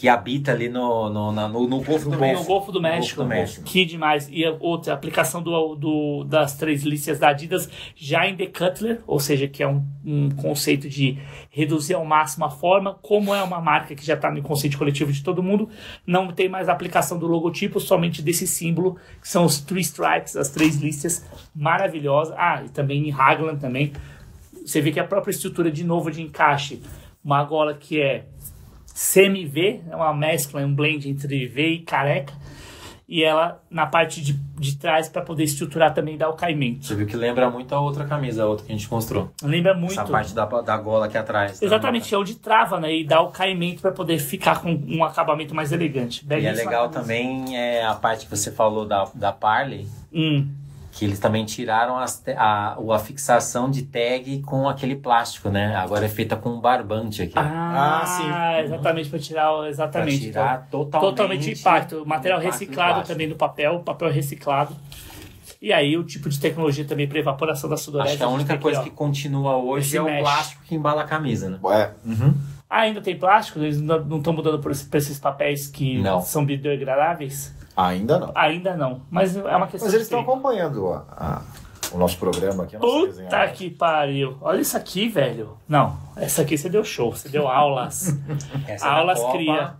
[0.00, 2.46] que habita ali no, no, na- no, no Golfo do No México.
[2.46, 3.22] Golfo do México.
[3.22, 3.66] do México.
[3.66, 4.30] Que demais.
[4.32, 9.02] E outra, a aplicação do, do- das três listas da Adidas já em The Cutler,
[9.06, 11.18] ou seja, que é um, um conceito de
[11.50, 12.94] reduzir ao máximo a forma.
[13.02, 15.68] Como é uma marca que já está no inconsciente coletivo de todo mundo,
[16.06, 20.48] não tem mais aplicação do logotipo, somente desse símbolo, que são os three stripes, as
[20.48, 22.34] três listas maravilhosas.
[22.38, 23.92] Ah, e também em Hagland também.
[24.64, 26.80] Você vê que a própria estrutura, de novo, de encaixe,
[27.22, 28.24] uma gola que é
[28.94, 32.32] semi-V, é uma mescla, um blend entre V e careca,
[33.08, 36.86] e ela na parte de, de trás para poder estruturar também dar o caimento.
[36.86, 39.32] Você viu que lembra muito a outra camisa, a outra que a gente mostrou.
[39.42, 39.94] Lembra muito.
[39.94, 41.60] Essa parte da, da gola aqui atrás.
[41.60, 42.94] Exatamente, é onde trava, né?
[42.94, 46.24] E dá o caimento para poder ficar com um acabamento mais elegante.
[46.30, 50.48] E é legal também é a parte que você falou da, da Parley, Hum,
[51.00, 55.74] que eles também tiraram as a, a fixação de tag com aquele plástico, né?
[55.74, 57.32] Agora é feita com um barbante aqui.
[57.38, 58.64] Ah, Ah, sim.
[58.66, 60.20] exatamente, para tirar, o- pra exatamente.
[60.20, 62.04] tirar Então, totalmente, totalmente impacto.
[62.06, 64.76] Material o impacto do reciclado também no papel, papel reciclado.
[65.62, 68.10] E aí o tipo de tecnologia também para evaporação da sudorese.
[68.10, 68.82] Acho que a única tem aqui, coisa ó.
[68.82, 70.20] que continua hoje é o mesh.
[70.20, 71.58] plástico que embala a camisa, né?
[71.72, 72.34] É, uhum.
[72.68, 73.58] Ah, ainda tem plástico?
[73.58, 76.20] Eles não estão mudando pra esses papéis que Não.
[76.20, 77.54] são biodegradáveis?
[77.76, 78.32] Ainda não.
[78.34, 79.02] Ainda não.
[79.10, 81.42] Mas é uma questão Mas eles estão acompanhando a- a-
[81.92, 82.76] o nosso programa aqui.
[82.76, 84.36] Puta que pariu.
[84.40, 85.56] Olha isso aqui, velho.
[85.68, 88.16] Não, essa aqui você deu show, você deu aulas.
[88.68, 89.32] Essa é aulas Copa.
[89.32, 89.74] cria.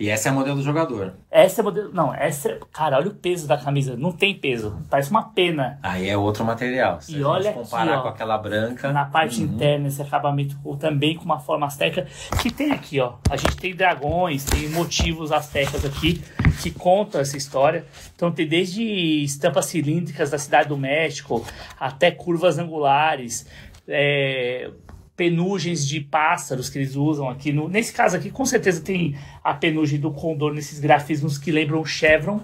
[0.00, 1.14] E essa é a modelo do jogador.
[1.30, 1.90] Essa é modelo.
[1.92, 2.58] Não, essa é.
[2.72, 3.96] Cara, olha o peso da camisa.
[3.96, 4.78] Não tem peso.
[4.88, 5.78] Parece uma pena.
[5.82, 7.00] Aí é outro material.
[7.00, 8.02] Se E a olha comparar aqui, ó.
[8.02, 8.92] com aquela branca.
[8.92, 12.06] Na parte interna, esse acabamento também com uma forma asteca.
[12.40, 13.14] Que tem aqui, ó.
[13.28, 16.22] A gente tem dragões, tem motivos astecas aqui
[16.62, 17.84] que contam essa história.
[18.14, 18.82] Então tem desde
[19.24, 21.44] estampas cilíndricas da cidade do México
[21.78, 23.46] até curvas angulares.
[23.88, 24.70] é,
[25.18, 27.52] penugens de pássaros que eles usam aqui.
[27.52, 31.84] No, nesse caso aqui, com certeza tem a penugem do condor nesses grafismos que lembram
[31.84, 32.40] chevron.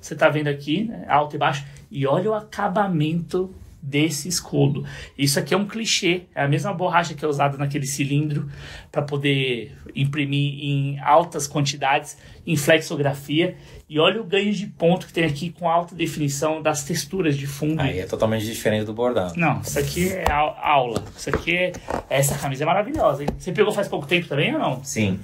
[0.00, 1.66] Você tá vendo aqui, né, alto e baixo.
[1.90, 3.52] E olha o acabamento
[3.82, 4.84] desse escudo.
[5.18, 8.48] Isso aqui é um clichê, é a mesma borracha que é usada naquele cilindro
[8.92, 12.16] para poder imprimir em altas quantidades
[12.46, 13.56] em flexografia.
[13.88, 17.46] E olha o ganho de ponto que tem aqui com alta definição das texturas de
[17.46, 17.80] fundo.
[17.82, 19.34] Aí é totalmente diferente do bordado.
[19.36, 21.02] Não, isso aqui é au- aula.
[21.16, 21.72] Isso aqui é.
[22.08, 23.28] Essa camisa é maravilhosa, hein?
[23.38, 24.84] Você pegou faz pouco tempo também ou não?
[24.84, 25.18] Sim.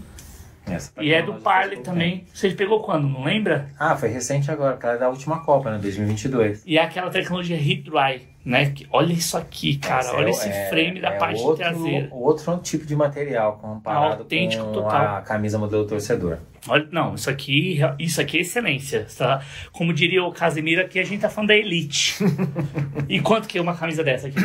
[0.75, 2.25] Essa tá E é do Parley também.
[2.33, 3.09] Você pegou quando?
[3.09, 3.69] Não lembra?
[3.79, 5.79] Ah, foi recente agora, aquela é da última Copa, né?
[5.79, 6.63] 2022.
[6.67, 8.71] E é aquela tecnologia Heat Dry, né?
[8.71, 10.01] Que- olha isso aqui, cara.
[10.01, 12.09] Essa olha é- esse é- frame da é parte outro, traseira.
[12.11, 15.17] Outro tipo de material comparado Autêntico com total.
[15.17, 16.39] a camisa modelo torcedor.
[16.67, 19.07] Olha, não, isso aqui, isso aqui é excelência.
[19.17, 19.43] Tá?
[19.73, 22.17] Como diria o Casemiro aqui, a gente tá falando da elite.
[23.09, 24.39] e quanto que é uma camisa dessa aqui?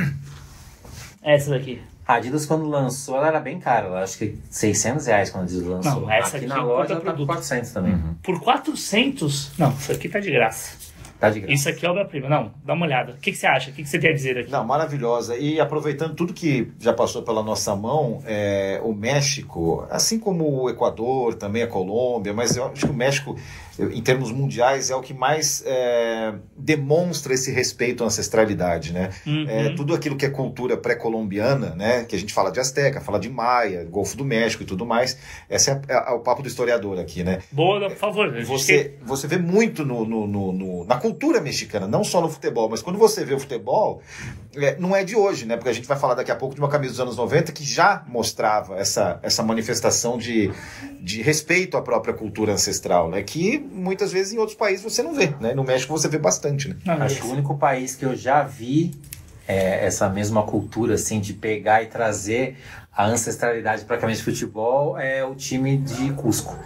[1.21, 1.82] Essa daqui.
[2.06, 3.88] A Adidas, quando lançou, ela era bem cara.
[3.88, 6.01] Ela acho que 600 reais quando a Adidas lançou.
[6.01, 7.28] Não, essa aqui aqui na é loja tá por produto.
[7.28, 7.97] 400 também.
[8.22, 9.51] Por 400?
[9.58, 10.84] Não, isso aqui tá de graça.
[11.24, 11.54] Tá de graça.
[11.54, 12.28] Isso aqui é obra-prima.
[12.28, 13.14] Não, dá uma olhada.
[13.14, 13.70] O que, que você acha?
[13.72, 14.51] O que, que você tem a dizer aqui?
[14.51, 15.38] Não, maravilhosa.
[15.38, 20.70] E aproveitando tudo que já passou pela nossa mão, é, o México, assim como o
[20.70, 23.38] Equador, também a Colômbia, mas eu acho que o México,
[23.80, 29.09] em termos mundiais, é o que mais é, demonstra esse respeito à ancestralidade, né?
[29.26, 29.45] Uhum.
[29.47, 32.03] É, tudo aquilo que é cultura pré-colombiana, né?
[32.03, 35.17] Que a gente fala de Azteca, fala de Maia, Golfo do México e tudo mais.
[35.49, 37.39] Esse é, é o papo do historiador aqui, né?
[37.51, 38.28] Boa, por favor.
[38.28, 42.21] a gente Você, você vê muito no, no- no- no- na cultura mexicana, não só
[42.21, 44.01] no futebol, mas quando você vê o futebol,
[44.55, 45.55] é, não é de hoje, né?
[45.57, 47.63] Porque a gente vai falar daqui a pouco de uma camisa dos anos 90 que
[47.63, 50.51] já mostrava essa, essa manifestação de,
[51.01, 53.21] de respeito à própria cultura ancestral, né?
[53.24, 55.53] Que muitas vezes em outros países você não vê, né?
[55.53, 56.76] No México você vê bastante, né?
[56.86, 58.91] Não, Acho que o único país que eu já vi
[59.47, 62.57] é, essa mesma cultura, assim, de pegar e trazer
[62.95, 66.57] a ancestralidade camisa de futebol é o time de Cusco,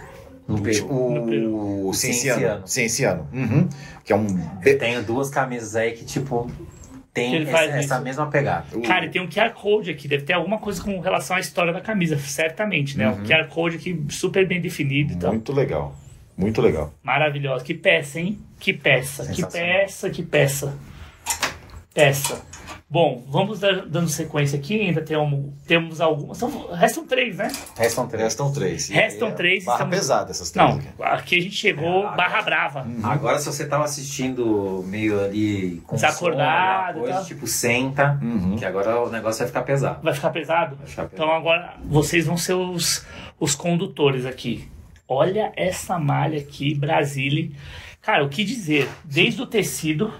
[0.46, 0.86] no Peru.
[0.86, 2.66] O, o Cienciano.
[2.66, 3.28] Cienciano.
[3.32, 3.68] Uhum.
[4.04, 4.26] Que é um.
[4.64, 6.50] Eu tenho duas camisas aí que, tipo,
[7.12, 8.66] tem essa, essa mesma pegada.
[8.86, 11.72] Cara, e tem um QR Code aqui, deve ter alguma coisa com relação à história
[11.72, 13.08] da camisa, certamente, né?
[13.08, 15.32] Um QR Code aqui super bem definido e tal.
[15.32, 15.94] Muito legal.
[16.38, 16.94] Muito legal.
[17.02, 17.64] Maravilhosa.
[17.64, 18.38] Que peça, hein?
[18.60, 20.78] Que peça, que peça, que peça.
[21.94, 22.40] Peça.
[22.90, 26.38] Bom, vamos dar- dando sequência aqui, ainda temos, temos algumas.
[26.38, 27.48] São, restam três, né?
[27.76, 28.22] Restam três.
[28.24, 28.88] Restam três.
[28.88, 31.36] E Restam é três, Barra estamos- pesada essas três Não, aqui.
[31.38, 32.86] a gente chegou É, barra brava.
[33.02, 38.56] Agora, se você tava assistindo meio ali com Desacordado, sono, coisa, tipo, senta, Uhum.
[38.56, 39.98] que agora o negócio vai ficar pesado.
[40.02, 40.76] Vai ficar pesado?
[40.76, 41.14] Vai ficar pesado.
[41.26, 43.04] Então agora vocês vão ser os,
[43.38, 44.66] os condutores aqui.
[45.08, 47.56] Olha essa malha aqui, Brasile.
[48.02, 48.86] Cara, o que dizer?
[49.04, 50.12] Desde o tecido,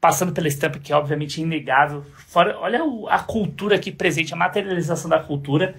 [0.00, 2.04] passando pela estampa, que obviamente é inegável.
[2.26, 5.74] Fora, olha o- a cultura aqui presente, a materialização da cultura.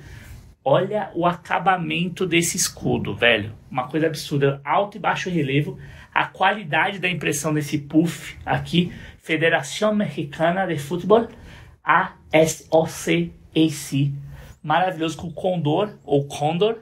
[0.63, 3.53] Olha o acabamento desse escudo, velho.
[3.71, 4.61] Uma coisa absurda.
[4.65, 5.79] Alto e baixo relevo.
[6.13, 8.91] A qualidade da impressão desse puff aqui.
[9.23, 11.27] Federação Mexicana de Futebol.
[11.83, 13.31] ASOCAC.
[14.61, 16.79] Maravilhoso com Condor ou Condor.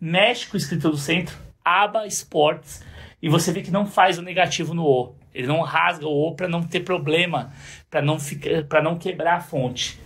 [0.00, 1.36] México escrito no centro.
[1.64, 2.82] ABA Sports.
[3.22, 5.14] E você vê que não faz o negativo no O.
[5.34, 7.50] Ele não rasga o O para não ter problema,
[7.90, 9.98] para não ficar, para não quebrar a fonte.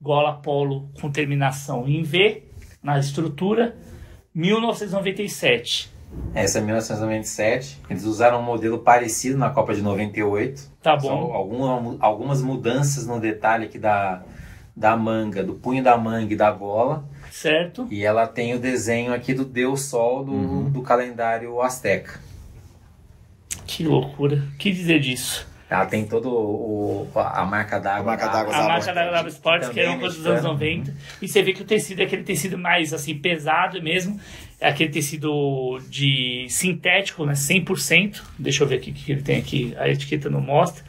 [0.00, 2.44] Gola polo com terminação em V
[2.82, 3.76] na estrutura,
[4.34, 5.90] 1997.
[6.34, 7.78] Essa é 1997.
[7.88, 10.70] Eles usaram um modelo parecido na Copa de 98.
[10.82, 11.32] Tá bom.
[11.32, 14.22] alguma- algumas mudanças no detalhe aqui da,
[14.74, 17.04] da manga, do punho da manga e da gola.
[17.30, 17.86] Certo?
[17.90, 20.70] E ela tem o desenho aqui do Deus Sol do, Uhum.
[20.70, 22.20] do calendário Azteca.
[23.66, 24.42] Que loucura.
[24.54, 25.48] O que dizer disso?
[25.68, 28.00] Ela tem todo o, a marca d'água.
[28.14, 30.26] A marca da- d'água A Usava marca da W Sports, que era uma coisa dos
[30.26, 30.84] anos mexicano.
[30.86, 30.94] 90.
[31.22, 34.18] E você vê que o tecido é aquele tecido mais assim, pesado mesmo.
[34.60, 37.34] É aquele tecido de sintético, né?
[37.34, 38.20] 100%.
[38.36, 39.72] Deixa eu ver aqui o que ele tem aqui.
[39.78, 40.82] A etiqueta não mostra.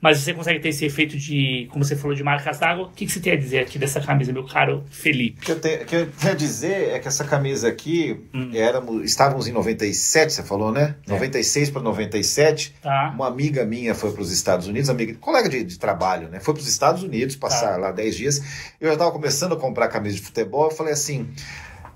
[0.00, 2.84] Mas você consegue ter esse efeito de, como você falou, de marcas d'água.
[2.86, 5.40] O que, que você tem a dizer aqui dessa camisa, meu caro Felipe?
[5.40, 8.20] O que eu tenho, o que eu tenho a dizer é que essa camisa aqui,
[8.32, 8.50] Hum.
[8.54, 10.94] éramos, estávamos em 97, você falou, né?
[11.04, 11.10] É.
[11.10, 12.74] 96 para 97.
[12.80, 13.10] Tá?
[13.12, 16.38] Uma amiga minha foi para os Estados Unidos, amiga, colega de, de trabalho, né?
[16.38, 17.76] Foi para os Estados Unidos passar Tá.
[17.76, 18.40] lá 10 dias.
[18.80, 20.66] Eu já estava começando a comprar camisa de futebol.
[20.66, 21.28] Eu falei assim: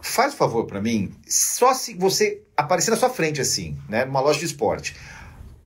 [0.00, 4.04] faz um favor para mim, só se você aparecer na sua frente assim, né?
[4.04, 4.96] Numa loja de esporte.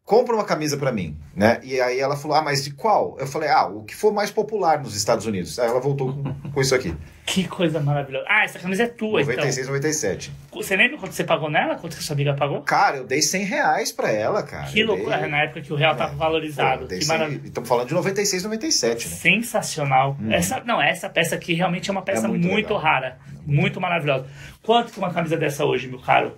[0.06, 1.58] Compra uma camisa para mim, né?
[1.64, 3.16] E aí ela falou: Ah, mas de qual?
[3.18, 5.58] Eu falei: Ah, o que for mais popular nos Estados Unidos.
[5.58, 6.94] Aí ela voltou com, com isso aqui:
[7.26, 8.24] Que coisa maravilhosa.
[8.28, 10.30] Ah, essa camisa é tua, 96, 97.
[10.48, 10.62] então.
[10.62, 11.74] Você lembra quanto você pagou nela?
[11.74, 12.62] Quanto que sua amiga pagou?
[12.62, 14.68] Cara, eu dei 100 reais pra ela, cara.
[14.68, 16.82] Que loucura, dei- na época que o real tava valorizado.
[16.82, 17.40] Pô, que 100 maravilha.
[17.44, 19.14] Estamos falando de 96, 97, né?
[19.16, 20.16] Sensacional.
[20.30, 23.18] Essa, não, essa peça aqui realmente é uma peça É muito muito, rara.
[23.44, 24.26] Muito maravilhosa.
[24.62, 26.32] Quanto que uma camisa dessa hoje, meu caro?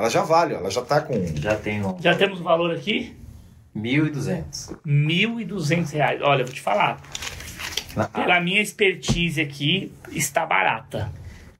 [0.00, 1.12] Ela já vale, ela já tá com.
[1.36, 3.14] Já tem um Já temos o valor aqui?
[3.76, 4.78] 1.200.
[4.86, 6.22] 1.200 reais.
[6.22, 7.02] Olha, eu vou te falar.
[8.14, 11.12] Pela minha expertise aqui, está barata.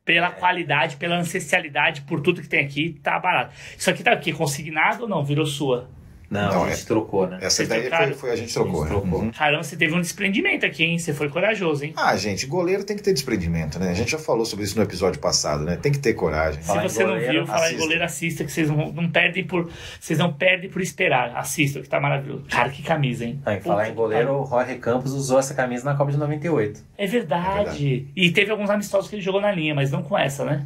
[0.07, 3.53] Pela qualidade, pela ancestralidade, por tudo que tem aqui, tá barato.
[3.77, 5.23] Isso aqui tá aqui, consignado ou não?
[5.23, 5.91] Virou sua?
[6.31, 7.39] Não, Não, a gente trocou, né?
[7.41, 8.07] Essa Vocês daí trocaram?
[8.09, 8.85] foi, foi a gente trocou.
[8.85, 9.21] A gente trocou.
[9.21, 9.31] Uhum.
[9.33, 10.97] Caramba, você teve um desprendimento aqui, hein?
[10.97, 11.93] Você foi corajoso, hein?
[11.97, 13.91] Ah, gente, goleiro tem que ter desprendimento, né?
[13.91, 15.77] A gente já falou sobre isso no episódio passado, né?
[15.77, 16.63] Tem que ter coragem.
[16.63, 17.83] Se em você não goleiro, viu, falar em assista.
[17.83, 19.69] goleiro, assista, que vocês não, não perdem por.
[20.01, 21.37] Vocês não perdem por esperar.
[21.37, 22.45] Assista, que tá maravilhoso.
[22.49, 23.41] Cara, que camisa, hein?
[23.45, 26.81] Ah, em falar em goleiro, o Jorge Campos usou essa camisa na Copa de 98.
[26.97, 28.07] É verdade.
[28.15, 30.65] E teve alguns amistosos que ele jogou na linha, mas não com essa, né?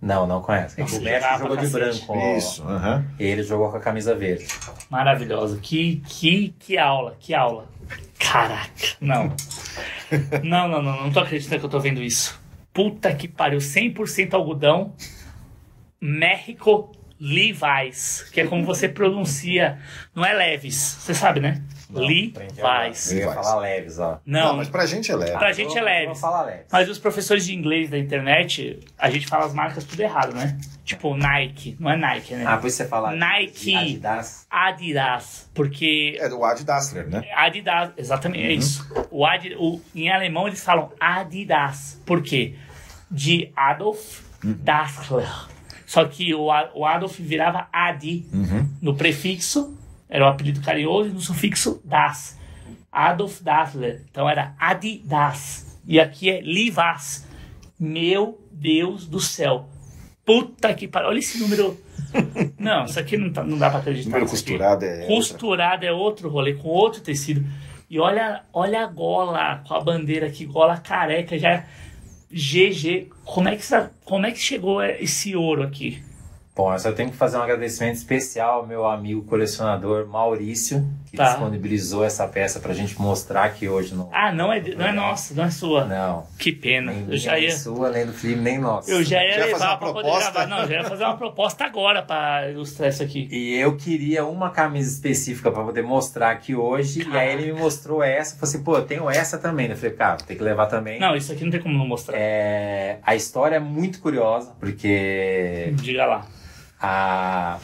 [0.00, 0.80] Não, não conhece.
[0.80, 2.36] O México jogava jogou de branco.
[2.36, 3.04] Isso, aham.
[3.18, 4.46] Ele jogou com a camisa verde.
[4.88, 5.58] Maravilhosa.
[5.60, 7.66] Que, que, que aula, que aula.
[8.18, 8.70] Caraca,
[9.00, 9.34] não.
[10.42, 12.40] não, não, não, não tô acreditando que eu tô vendo isso.
[12.72, 14.94] Puta que pariu, 100% algodão.
[16.00, 19.78] México Levi's, que é como você pronuncia.
[20.14, 21.62] Não é Leves, você sabe, né?
[21.90, 23.12] Levi's.
[23.12, 24.20] Eu ia falar leves, ó.
[24.26, 25.32] Não, mas pra gente é leve.
[25.38, 26.06] pra gente é Eu Leves.
[26.06, 26.66] Vou falar leves.
[26.70, 30.58] Mas os professores de inglês da internet, a gente fala as marcas tudo errado, né?
[30.84, 32.44] Tipo Nike, não é Nike, né?
[32.46, 33.74] Ah, por isso você fala Nike.
[33.74, 34.46] Adidas.
[34.50, 37.24] Adidas, porque É do Ad Dassler, né?
[37.34, 38.86] Adidas, exatamente, é isso.
[39.10, 42.00] O Adi, o, em alemão eles falam Adidas.
[42.06, 42.54] Por quê?
[43.10, 45.28] De Adolf Dassler.
[45.86, 48.26] Só que o, o Adolf virava Adi
[48.82, 49.77] no prefixo,
[50.08, 52.38] era o apelido carinhoso, no sufixo Das.
[52.90, 54.02] Adolf Dassler.
[54.10, 55.78] Então era Adidas.
[55.86, 57.26] E aqui é Livas.
[57.78, 59.68] Meu Deus do céu.
[60.24, 61.08] Puta que pariu.
[61.08, 61.78] Olha esse número.
[62.58, 64.08] Não, isso aqui não, tá- não dá pra acreditar.
[64.08, 64.52] Número nisso aqui.
[64.52, 64.90] costurado é.
[64.92, 65.06] outra.
[65.06, 67.44] Costurado é outro rolê, com outro tecido.
[67.90, 71.64] E olha, olha a gola com a bandeira aqui, gola careca, já
[72.30, 73.08] GG.
[73.24, 73.62] Como é que,
[74.04, 76.02] como é que chegou esse ouro aqui?
[76.58, 81.16] Bom, eu só tenho que fazer um agradecimento especial ao meu amigo colecionador Maurício, que
[81.16, 81.28] Tá.
[81.28, 84.10] disponibilizou essa peça pra gente mostrar aqui hoje no.
[84.12, 85.84] Ah, não é, não é nossa, não é sua.
[85.84, 86.26] Não.
[86.36, 86.90] Que pena.
[86.90, 88.90] Nem Eu já nem ia, sua, nem do Felipe, nem nossa.
[88.90, 90.30] eu já ia Já ia levar pra poder proposta?
[90.32, 90.46] gravar.
[90.48, 93.28] Não, já ia fazer uma proposta agora pra ilustrar isso aqui.
[93.30, 97.08] E eu queria uma camisa específica pra poder mostrar aqui hoje.
[97.08, 98.34] E aí ele me mostrou essa.
[98.34, 99.68] Eu falei assim, pô, eu tenho essa também.
[99.70, 100.98] Eu falei, cara, tem que levar também.
[100.98, 102.16] Não, isso aqui não tem como não mostrar.
[102.18, 106.26] É, a história é muito curiosa, porque Diga lá.
[106.80, 107.58] A.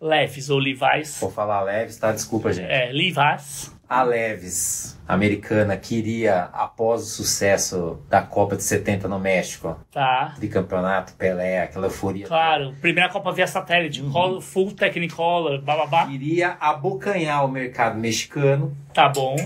[0.00, 1.18] Leves ou Levi's.
[1.20, 2.10] Vou falar Leves, tá?
[2.12, 2.68] Desculpa, gente.
[2.70, 3.70] É, Levi's.
[3.88, 10.34] A Leves, americana, queria, após o sucesso da Copa de 70 no México, Tá.
[10.40, 12.26] de campeonato, Pelé, aquela euforia.
[12.26, 16.06] Claro, primeira Copa via satélite, color, full Technicolor, bababá.
[16.06, 19.36] Queria abocanhar o mercado mexicano, Tá bom.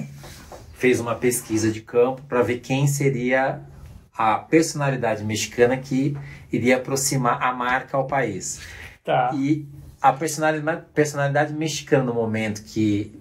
[0.74, 3.60] fez uma pesquisa de campo para ver quem seria
[4.16, 6.16] a personalidade mexicana que
[6.56, 8.60] iria aproximar a marca ao país.
[9.04, 9.30] Tá.
[9.34, 9.66] E
[10.00, 13.18] a personalidade, personalidade mexicana no momento que,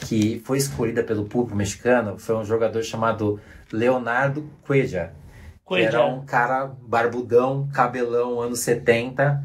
[0.00, 3.40] que foi escolhida pelo público mexicano foi um jogador chamado
[3.72, 5.12] Leonardo Cuellar.
[5.70, 9.42] Era um cara barbudão, cabelão, anos 70,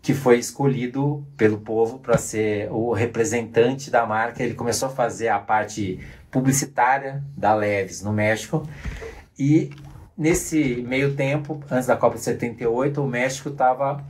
[0.00, 4.42] que foi escolhido pelo povo para ser o representante da marca.
[4.42, 6.00] Ele começou a fazer a parte
[6.30, 8.66] publicitária da Leves no México.
[9.38, 9.70] E
[10.20, 14.04] nesse meio tempo, antes da Copa de 78, o México estava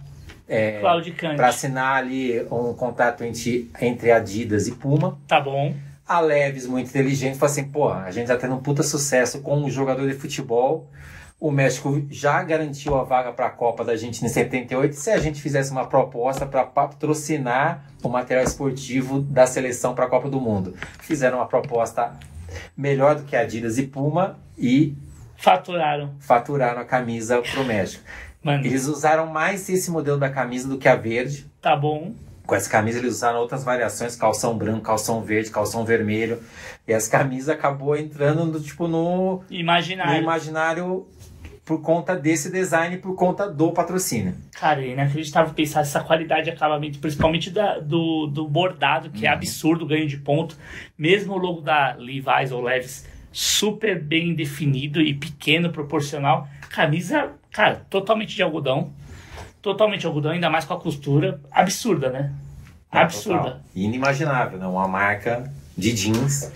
[0.80, 1.36] Claudicante.
[1.36, 5.16] para assinar ali um contrato entre, entre Adidas e Puma.
[5.28, 5.72] Tá bom.
[6.04, 9.56] A Leves, muito inteligente, falou assim: pô, a gente tá tendo um puta sucesso com
[9.58, 10.90] um jogador de futebol.
[11.38, 14.94] O México já garantiu a vaga para a Copa da Argentina em 78.
[14.94, 20.08] Se a gente fizesse uma proposta para patrocinar o material esportivo da seleção para a
[20.08, 22.12] Copa do Mundo, fizeram uma proposta
[22.76, 24.94] melhor do que Adidas e Puma e
[25.41, 26.14] Faturaram.
[26.20, 28.05] faturaram a camisa pro México.
[28.43, 31.47] Mano, Eles usaram mais esse modelo da camisa do que a verde.
[31.61, 32.12] tá bom.
[32.47, 36.43] Com essa camisa eles usaram outras variações, calção branco, calção verde, calção vermelho.
[36.86, 40.20] E essa camisa acabou entrando no, tipo, no, no Imaginário.
[40.22, 41.07] imaginário
[41.64, 44.34] por conta desse design, por conta do patrocínio.
[44.59, 49.30] Cara, é inacreditável pensar essa qualidade de acabamento, principalmente da- do, do bordado, que é
[49.30, 50.57] absurdo, ganho de ponto.
[50.99, 56.49] Mesmo o logo da Levi's ou Levis super bem definido e pequeno, proporcional.
[56.68, 58.93] Camisa, cara, totalmente de algodão.
[59.62, 61.41] Totalmente de algodão, ainda mais com a costura.
[61.51, 62.33] Absurda, né?
[62.91, 63.43] Absurda.
[63.43, 63.61] Total.
[63.74, 64.66] Inimaginável, né?
[64.66, 66.51] Uma marca de jeans.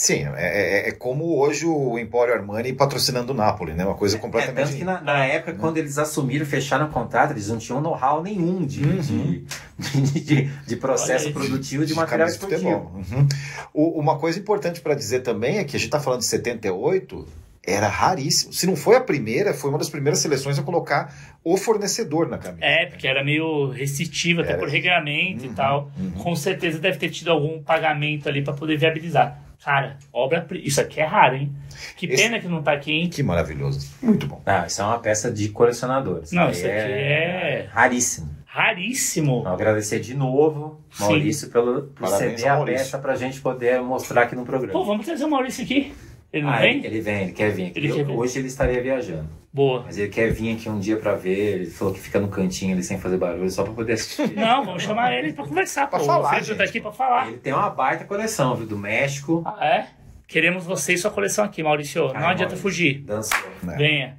[0.00, 3.84] Sim, é, é- é como hoje o Emporio Armani patrocinando o Napoli, né?
[3.84, 4.64] Uma coisa É, completamente.
[4.68, 8.22] tanto que na, na época, quando eles assumiram, fecharam o contrato, eles não tinham know-how
[8.22, 8.96] nenhum de, Uhum.
[8.98, 9.44] de,
[9.78, 12.90] de, de- de processo produtivo de, de material camisa de esportivo.
[12.94, 13.18] futebol.
[13.20, 13.28] Uhum.
[13.74, 17.28] O- uma coisa importante para dizer também é que a gente está falando de 78,
[17.62, 18.54] era raríssimo.
[18.54, 22.38] Se não foi a primeira, foi uma das primeiras seleções a colocar o fornecedor na
[22.38, 22.64] camisa.
[22.64, 24.58] É, porque era meio restritivo, até Era.
[24.60, 25.90] por regulamento e Uhum, tal.
[25.98, 26.10] uhum.
[26.12, 29.38] Com certeza deve ter tido algum pagamento ali pra poder viabilizar.
[29.64, 30.46] Cara, obra.
[30.54, 31.52] Isso aqui é raro, hein?
[31.96, 33.08] Que Esse- pena que não tá aqui, hein?
[33.10, 33.88] Que maravilhoso.
[34.02, 34.40] Muito bom.
[34.46, 36.22] Ah, isso é uma peça de colecionador.
[36.32, 38.30] Não, isso aqui é- raríssimo.
[38.46, 39.40] Raríssimo.
[39.40, 41.04] Então, agradecer de novo, Sim.
[41.04, 44.72] Maurício, pelo, por Parabéns ceder a peça pra gente poder mostrar aqui no programa.
[44.72, 45.92] Pô, vamos trazer o Maurício aqui.
[46.32, 46.78] Ele não Ah, vem?
[46.78, 47.78] ele, ele vem, ele quer vir aqui.
[47.78, 48.12] Ele quer vir.
[48.16, 49.28] Hoje ele estaria viajando.
[49.52, 49.82] Boa.
[49.84, 51.54] Mas ele quer vir aqui um dia pra ver.
[51.62, 54.30] Ele falou que fica no cantinho ali sem fazer barulho, só pra poder assistir.
[54.38, 55.88] Não, vamos chamar ele pra conversar.
[55.88, 56.04] Pra pô.
[56.04, 57.28] falar, o tá aqui pra falar.
[57.28, 58.66] Ele tem uma baita coleção, viu?
[58.66, 59.42] Do México.
[59.44, 59.86] Ah, é?
[60.28, 62.02] Queremos você e sua coleção aqui, Maurício.
[62.08, 62.58] Não Ai, adianta Maurício.
[62.58, 63.00] fugir.
[63.00, 63.36] Dançou.
[63.68, 63.76] É.
[63.76, 64.16] Venha.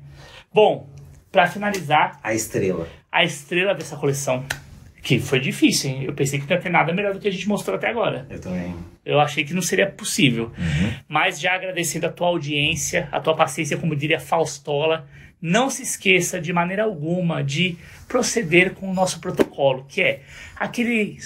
[0.53, 0.89] Bom,
[1.31, 2.85] pra finalizar, A estrela.
[3.09, 4.43] a estrela dessa coleção.
[5.01, 6.03] Que foi difícil, hein?
[6.03, 8.27] Eu pensei que não ia ter nada melhor do que a gente mostrou até agora.
[8.29, 8.75] Eu também.
[9.03, 10.51] Eu achei que não seria possível.
[11.07, 15.07] Mas já agradecendo a tua audiência, a tua paciência, como diria Faustola,
[15.41, 17.77] não se esqueça de maneira alguma de
[18.07, 20.21] proceder com o nosso protocolo, que é
[20.55, 21.17] aquele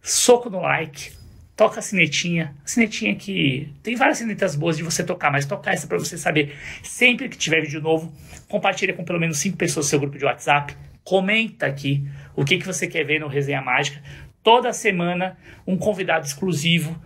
[0.00, 1.10] soco no like,
[1.56, 5.74] toca a sinetinha, a sinetinha que tem várias sinetas boas de você tocar, mas tocar
[5.74, 8.12] essa para você saber sempre que tiver vídeo novo,
[8.46, 12.06] compartilha com pelo menos cinco pessoas do seu grupo de WhatsApp, comenta aqui
[12.36, 14.00] o que, que você quer ver no Resenha Mágica.
[14.42, 16.96] Toda semana um convidado exclusivo,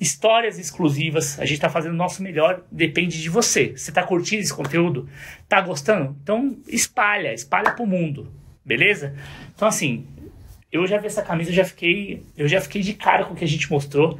[0.00, 1.38] histórias exclusivas.
[1.38, 3.76] A gente está fazendo o nosso melhor, depende de você.
[3.76, 5.08] Você está curtindo esse conteúdo?
[5.48, 6.16] Tá gostando?
[6.22, 8.32] Então espalha, espalha pro mundo,
[8.64, 9.14] beleza?
[9.54, 10.06] Então assim,
[10.72, 13.36] eu já vi essa camisa, eu já fiquei, eu já fiquei de cara com o
[13.36, 14.18] que a gente mostrou.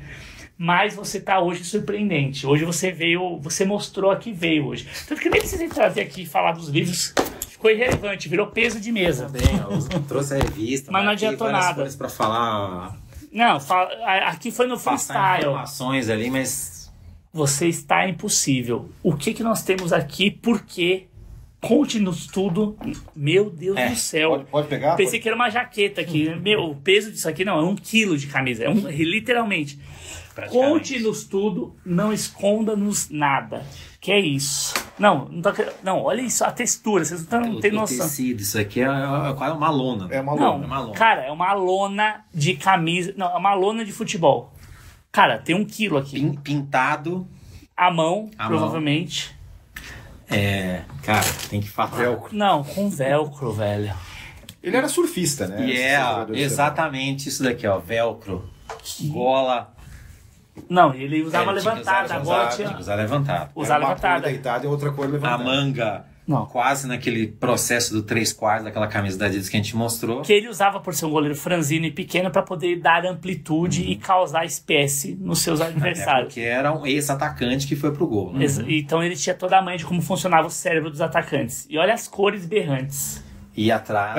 [0.63, 2.47] Mas você tá hoje surpreendente.
[2.47, 4.87] Hoje você veio, você mostrou aqui veio hoje.
[5.09, 7.15] Tanto que nem precisei trazer aqui falar dos livros.
[7.61, 9.27] Ficou irrelevante, virou peso de mesa.
[9.27, 10.91] Também, ó, trouxe a revista.
[10.91, 11.87] Mas não adiantou nada.
[11.99, 12.97] pra falar.
[13.31, 13.59] Não,
[14.27, 15.51] aqui foi no Passar freestyle.
[15.53, 16.91] informações ali, mas.
[17.35, 18.89] Você está impossível.
[19.03, 20.31] O que que nós temos aqui?
[20.31, 21.07] Por quê?
[21.61, 22.79] Conte-nos tudo.
[23.15, 24.31] Meu Deus É, do céu.
[24.31, 24.97] Pode, pode pegar?
[24.97, 26.35] Pensei que era uma jaqueta aqui.
[26.37, 28.65] Meu, o peso disso aqui não, é um quilo de camisa.
[28.65, 29.79] É um, literalmente.
[30.49, 33.67] Conte-nos tudo, não esconda-nos nada.
[34.01, 34.73] Que é isso.
[34.99, 37.99] Não, não, tô, quer- não, olha isso, a textura, vocês não O- têm noção.
[37.99, 40.09] tecido, isso aqui é, é quase uma lona.
[40.11, 40.65] É uma Não, lona.
[40.65, 40.95] é uma lona.
[40.95, 43.13] cara, é uma lona de camisa.
[43.17, 44.55] Não, é uma lona de futebol.
[45.13, 46.19] Cara, tem um quilo aqui.
[46.19, 47.29] Pin- pintado.
[47.77, 49.35] A mão, A provavelmente.
[50.31, 50.83] É.
[51.03, 51.91] Cara, tem que falar.
[51.97, 52.37] Velcro.
[52.37, 53.93] Não, com velcro, velho.
[54.63, 55.67] Ele era surfista, né?
[55.67, 55.99] E é
[56.37, 57.79] exatamente isso daqui, ó.
[57.79, 58.49] Velcro.
[59.09, 59.75] Gola.
[60.69, 62.75] Não, ele usava É, que levantada, agora levantado, tinha.
[62.75, 63.41] que usar levantado.
[63.47, 63.63] futebol.
[63.63, 64.27] Usar Era uma cor levantada.
[64.29, 65.45] deitada e outra cor A levantada.
[65.45, 66.47] manga Não.
[66.47, 70.23] quase naquele processo do 3 quartos daquela camisa da Adidas que a gente mostrou.
[70.23, 73.97] Que ele usava por ser um goleiro franzino e pequeno para poder dar amplitude e
[73.97, 76.27] causar espécie nos seus É adversários.
[76.29, 78.33] porque era um ex-atacante que foi pro gol.
[78.33, 78.47] Né?
[78.69, 81.67] Então ele tinha toda a manha de como funcionava o cérebro dos atacantes.
[81.69, 83.23] E olha as cores berrantes.
[83.57, 84.17] E atrás.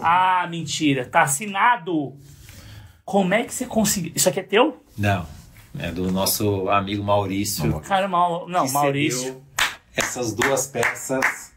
[0.00, 1.06] Ah, Ah, mentira.
[1.06, 2.12] Tá assinado.
[3.04, 4.12] Como é que você conseguiu?
[4.14, 4.82] Isso aqui é teu?
[4.96, 5.26] Não.
[5.78, 7.80] É do nosso amigo Maurício.
[7.80, 8.48] Cara, Mau...
[8.48, 9.42] não, Maurício.
[9.96, 11.52] Essas duas peças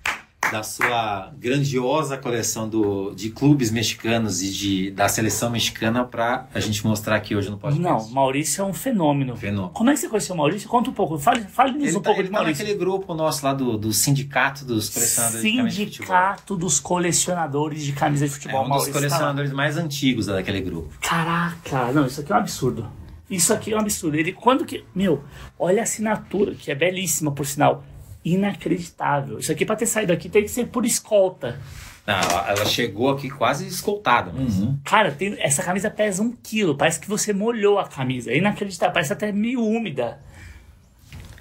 [0.51, 6.59] da sua grandiosa coleção do, de clubes mexicanos e de, da seleção mexicana pra a
[6.59, 7.83] gente mostrar aqui hoje no podcast.
[7.83, 9.35] Não, Maurício é um fenômeno.
[9.35, 9.73] Fenômeno.
[9.73, 10.69] Como é que você conheceu o Maurício?
[10.69, 11.17] Conta um pouco.
[11.19, 12.63] Fale, fale-nos Ele um tá, pouco ele de tá Maurício.
[12.63, 16.07] naquele grupo nosso lá do, do sindicato dos colecionadores camisa de futebol.
[16.07, 18.59] Sindicato dos colecionadores de camisa de É futebol.
[18.61, 19.05] um dos Maurício tá lá.
[19.07, 20.93] colecionadores mais antigos daquele grupo.
[21.01, 22.87] Caraca, não, isso aqui é um absurdo.
[23.29, 24.15] Isso aqui é um absurdo.
[24.17, 24.83] Ele, quando que.
[24.95, 25.23] Meu,
[25.59, 27.83] olha a assinatura, que é belíssima, por sinal.
[28.23, 29.39] Inacreditável.
[29.39, 31.59] Isso aqui, pra ter saído aqui, tem que ser por escolta.
[32.05, 34.31] Não, ela, chegou aqui quase escoltada.
[34.33, 36.75] mas- Cara, tem- essa camisa pesa um quilo.
[36.75, 38.31] Parece que você molhou a camisa.
[38.31, 38.93] É inacreditável.
[38.93, 40.19] Parece até meio úmida.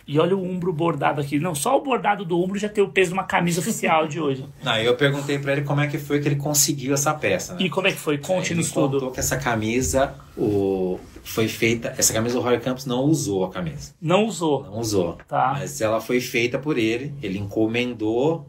[0.08, 1.38] E olha o umbro bordado aqui.
[1.38, 4.20] Não, só o bordado do umbro já tem o peso de uma camisa oficial de
[4.20, 4.44] hoje.
[4.62, 7.54] Não, eu perguntei pra ele como é que foi que ele conseguiu essa peça.
[7.54, 7.62] Né?
[7.62, 8.14] E como é que foi?
[8.14, 9.12] Ele Conte-nos contou tudo.
[9.12, 11.94] que essa camisa o, foi feita.
[11.98, 13.92] Essa camisa o Roy Campos não usou a camisa.
[14.00, 14.64] Não usou.
[14.64, 15.18] Não usou.
[15.28, 15.54] Tá.
[15.58, 17.12] Mas ela foi feita por ele.
[17.22, 18.46] Ele encomendou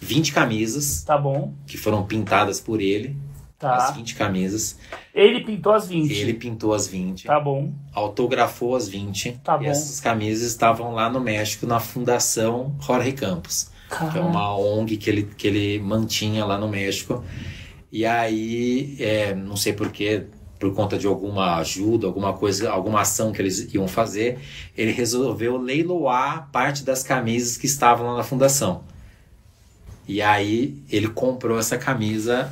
[0.00, 1.54] 20 camisas Tá bom.
[1.66, 3.16] que foram pintadas por ele.
[3.60, 3.90] As Tá.
[3.92, 4.78] 20 camisas.
[5.14, 6.12] Ele pintou as 20.
[6.12, 7.24] Ele pintou as 20.
[7.26, 7.72] Tá bom.
[7.94, 9.32] Autografou as 20.
[9.42, 9.70] Tá e bom.
[9.70, 13.70] essas camisas estavam lá no México na Fundação Jorge Campos.
[14.12, 17.24] que é uma ONG que ele, que ele mantinha lá no México.
[17.90, 20.26] E aí, é, não sei porquê,
[20.58, 24.38] por conta de alguma ajuda, alguma coisa, alguma ação que eles iam fazer,
[24.76, 28.82] ele resolveu leiloar parte das camisas que estavam lá na fundação.
[30.08, 32.50] E aí ele comprou essa camisa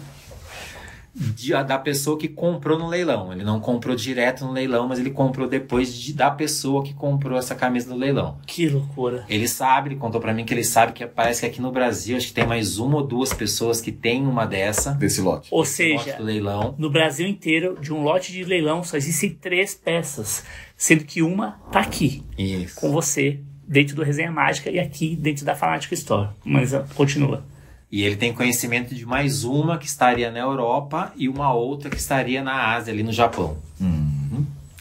[1.15, 3.33] de- da pessoa que comprou no leilão.
[3.33, 7.39] Ele não comprou direto no leilão, mas ele comprou depois de- da pessoa que comprou
[7.39, 8.39] essa camisa no leilão.
[8.47, 9.25] que loucura.
[9.29, 12.17] Ele sabe, ele contou pra mim que ele sabe que parece que aqui no Brasil
[12.17, 14.93] acho que tem mais uma ou duas pessoas que tem uma dessa.
[14.93, 15.49] desse lote.
[15.51, 16.75] Ou lote seja, do leilão.
[16.79, 20.45] no Brasil inteiro, de um lote de leilão, só existem três peças.
[20.77, 22.81] Sendo que uma tá aqui, Isso.
[22.81, 26.31] com você, dentro do Resenha Mágica, e aqui dentro da Fanática Store.
[26.45, 27.45] Mas continua.
[27.95, 31.97] E ele tem conhecimento de mais uma que estaria na Europa e uma outra que
[31.97, 33.57] estaria na Ásia, ali no Japão.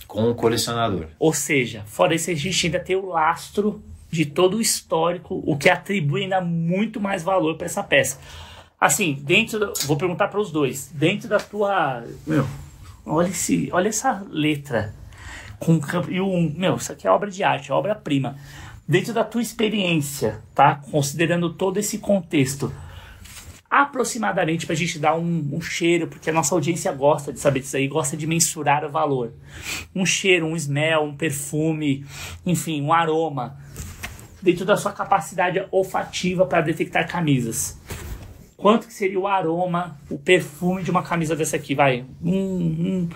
[0.08, 1.06] Com o colecionador.
[1.20, 5.56] Ou seja, fora isso, a gente ainda tem o lastro de todo o histórico, o
[5.56, 8.18] que atribui ainda muito mais valor para essa peça.
[8.82, 9.60] Assim, dentro.
[9.60, 10.90] do- vou perguntar para os dois.
[10.92, 12.04] Dentro da tua.
[12.26, 12.48] Meu,
[13.06, 14.92] olha, esse, olha essa letra.
[15.60, 15.80] Com.
[16.10, 16.52] E um.
[16.58, 18.38] Meu, isso aqui é obra de arte, é obra-prima.
[18.88, 20.76] Dentro da tua experiência, tá?
[20.92, 22.74] Considerando todo esse contexto.
[23.76, 27.60] Aproximadamente para a gente dar um, um cheiro, porque a nossa audiência gosta de saber
[27.62, 29.34] disso aí, gosta de mensurar o valor
[29.96, 32.06] um cheiro, um smell, um perfume,
[32.46, 33.58] enfim, um aroma,
[34.40, 37.80] dentro da sua capacidade olfativa para detectar camisas.
[38.56, 41.74] Quanto que seria o aroma, o perfume de uma camisa dessa aqui?
[41.74, 43.10] Vai, um, um-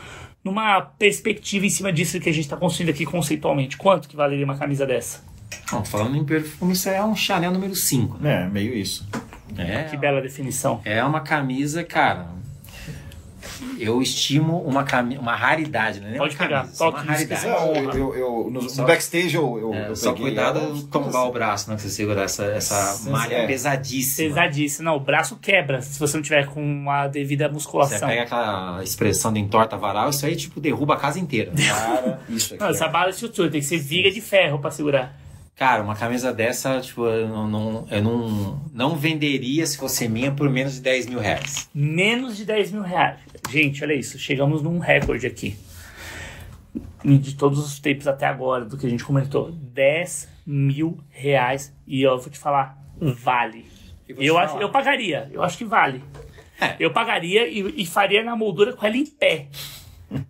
[0.44, 4.44] numa perspectiva em cima disso que a gente está construindo aqui conceitualmente, quanto que valeria
[4.44, 5.24] uma camisa dessa?
[5.72, 8.26] Bom, falando em perfume, isso é um Chanel número 5.
[8.26, 9.08] É, meio isso.
[9.58, 10.82] É, Que bela definição.
[10.86, 12.38] é uma camisa, cara.
[13.80, 16.18] Eu estimo uma, cami uma raridade, né?
[16.18, 17.46] Pode uma pegar, camisa, toque uma raridade.
[17.48, 17.50] é.
[17.80, 20.74] Eu, eu, eu- no, no Só- backstage eu, eu, É, eu só peguei cuidado ela.
[20.74, 21.76] de tombar o braço, né?
[21.76, 23.48] Que você segurar essa, essa malha é.
[23.48, 24.30] pesadíssima.
[24.30, 24.86] Pesadíssimo.
[24.86, 28.08] Não, o braço quebra se você não tiver com a devida Você musculação.
[28.08, 31.52] pega aquela expressão de entorta varal, isso aí, tipo, derruba a casa inteira.
[31.56, 32.64] Cara, isso aqui.
[32.64, 35.16] Não, essa bala de estrutura tem que ser viga de ferro para segurar.
[35.58, 40.48] Cara, uma camisa dessa, tipo, eu não, eu não, não venderia se fosse minha por
[40.52, 41.68] menos de 10 mil reais.
[41.74, 43.20] Menos de 10 mil reais.
[43.50, 44.20] Gente, olha isso.
[44.20, 45.58] Chegamos num recorde aqui.
[47.04, 49.52] De todos os tempos até agora, do que a gente comentou.
[49.52, 51.76] 10 mil reais.
[51.88, 53.66] E eu vou te falar, vale.
[54.08, 55.28] E te Eu, acho, eu pagaria.
[55.34, 56.04] Eu acho que vale.
[56.62, 56.76] É.
[56.80, 59.48] Eu pagaria e, e faria na moldura com ela em pé.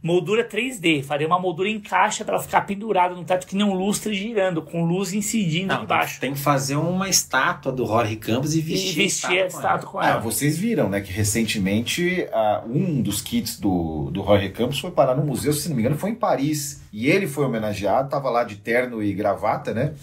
[0.02, 1.04] Moldura 3D.
[1.04, 4.14] Faria uma moldura em caixa para ela ficar pendurada no teto que nem um lustre
[4.14, 6.20] girando, com luz incidindo Não, de baixo.
[6.20, 9.48] tem que fazer uma estátua do Jorge Campos e E vestir, vestir a com ela.
[9.48, 10.20] estátua com Ah, ela.
[10.20, 15.16] vocês viram, né, que recentemente ah, um dos kits do, do Jorge Campos foi parar
[15.16, 16.82] no museu, se não me engano, foi em Paris.
[16.92, 19.94] E ele foi homenageado, tava lá de terno e gravata, né?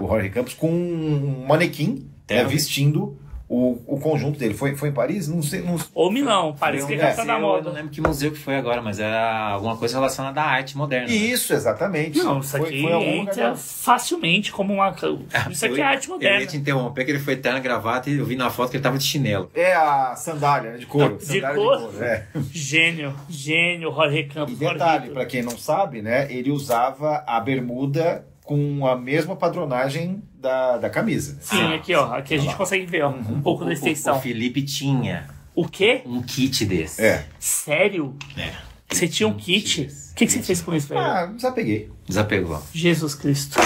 [0.00, 3.18] O Jorge Campos com um manequim né, vestindo
[3.48, 4.54] o, o conjunto dele.
[4.54, 5.28] Foi, foi em Paris?
[5.28, 5.60] Não sei.
[5.62, 5.76] Não...
[5.94, 7.70] Ou Milão, Paris, que um é capital da museu, Eu não moda.
[7.70, 11.08] lembro que museu que foi agora, mas era alguma coisa relacionada à arte moderna.
[11.08, 11.14] né?
[11.14, 12.18] Isso, exatamente.
[12.18, 14.94] Não, isso Foi- aqui foi entra facilmente como uma.
[15.50, 16.40] Isso aqui é arte Eu moderna.
[16.40, 18.82] ia te interromper que ele foi terno, gravata e eu vi na foto que ele
[18.82, 19.50] tava de chinelo.
[19.54, 21.16] É a sandália né, de couro.
[21.18, 21.90] De sandália couro?
[22.02, 22.26] é.
[22.52, 24.58] Gênio, gênio, Jorge E Campos.
[24.58, 25.12] detalhe, Jorgito.
[25.14, 26.26] pra quem não sabe, né?
[26.32, 31.38] Ele usava a bermuda com a mesma padronagem da, da camisa.
[31.40, 32.12] Sim, aqui, ó.
[32.14, 34.16] Aqui a gente consegue ver, ó, um pouco O- da o, extensão.
[34.18, 36.02] o Felipe tinha O quê?
[36.06, 37.02] um kit desse.
[37.02, 37.24] É.
[37.40, 38.14] Sério?
[38.36, 38.52] É.
[38.88, 39.88] Você tinha um kit?
[40.12, 41.00] O que, que você fez com isso, velho?
[41.00, 41.90] Ah, desapeguei.
[42.06, 42.62] Desapegou.
[42.72, 43.58] Jesus Cristo.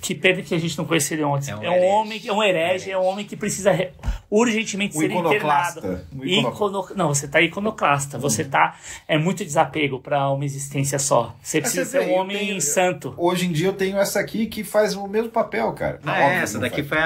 [0.00, 1.50] Que pena que a gente não conhece ele ontem.
[1.50, 1.86] É É um um, herege.
[1.86, 3.90] homem, é um herege, é um homem que precisa re-
[4.30, 5.78] urgentemente Um ser iconoclasta.
[5.80, 6.06] internado.
[6.14, 6.48] Um icono-
[6.80, 8.18] Icono- Não, você tá iconoclasta.
[8.18, 8.76] Você tá.
[9.08, 11.34] É muito desapego pra uma existência só.
[11.42, 13.14] Você precisa você ser um homem tenho- santo.
[13.16, 15.98] Hoje em dia eu tenho essa aqui que faz o mesmo papel, cara.
[16.04, 16.88] Ah, Óbvio é, essa daqui faz.
[16.88, 17.04] foi a,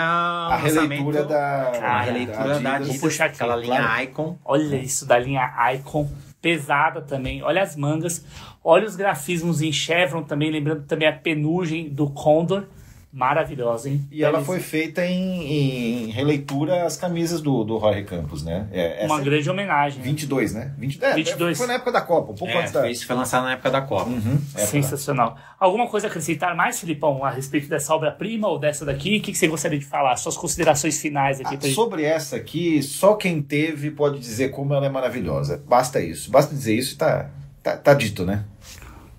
[0.52, 4.02] a releitura da, A releitura da Adidas, Vou puxar aqui, aquela linha claro.
[4.02, 4.38] Icon.
[4.44, 6.08] Olha isso da linha Icon.
[6.40, 7.42] Pesada também.
[7.42, 8.24] Olha as mangas.
[8.68, 10.50] Olha os grafismos em Chevron também.
[10.50, 12.64] Lembrando também a penugem do Condor.
[13.12, 14.06] Maravilhosa, hein?
[14.12, 18.68] E ela foi feita em, em releitura às camisas do, do Jorge Campos, né?
[18.70, 20.00] É, essa Uma é grande homenagem.
[20.00, 20.04] né?
[20.04, 20.74] 22, né?
[20.76, 21.56] 20, é, 22.
[21.56, 22.90] Foi na época da Copa, um pouco É, antes da.
[22.90, 24.10] isso foi lançado na época da Copa.
[24.10, 25.38] Uhum, época Sensacional.
[25.58, 29.16] Alguma coisa a acrescentar mais, Filipão, a respeito dessa obra-prima ou dessa daqui?
[29.16, 30.14] O que que você gostaria de falar?
[30.16, 31.74] Suas considerações finais aqui Ah, pra gente.
[31.74, 35.62] sobre essa aqui, só quem teve pode dizer como ela é maravilhosa.
[35.66, 36.30] Basta isso.
[36.30, 37.30] Basta dizer isso e tá,
[37.72, 38.44] tá, tá dito, né?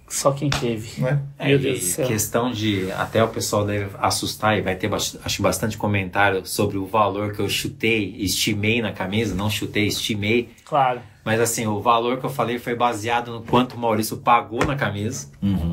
[0.10, 1.02] Só quem teve.
[1.02, 1.20] Não é?
[1.38, 2.08] É, Meu e Deus do céu.
[2.08, 6.86] questão de até o pessoal deve assustar e vai ter acho bastante comentário sobre o
[6.86, 10.50] valor que eu chutei, estimei na camisa, não chutei, estimei.
[10.64, 11.02] Claro.
[11.26, 14.78] Mas assim, o valor que eu falei foi baseado no quanto o Maurício pagou na
[14.78, 15.28] camisa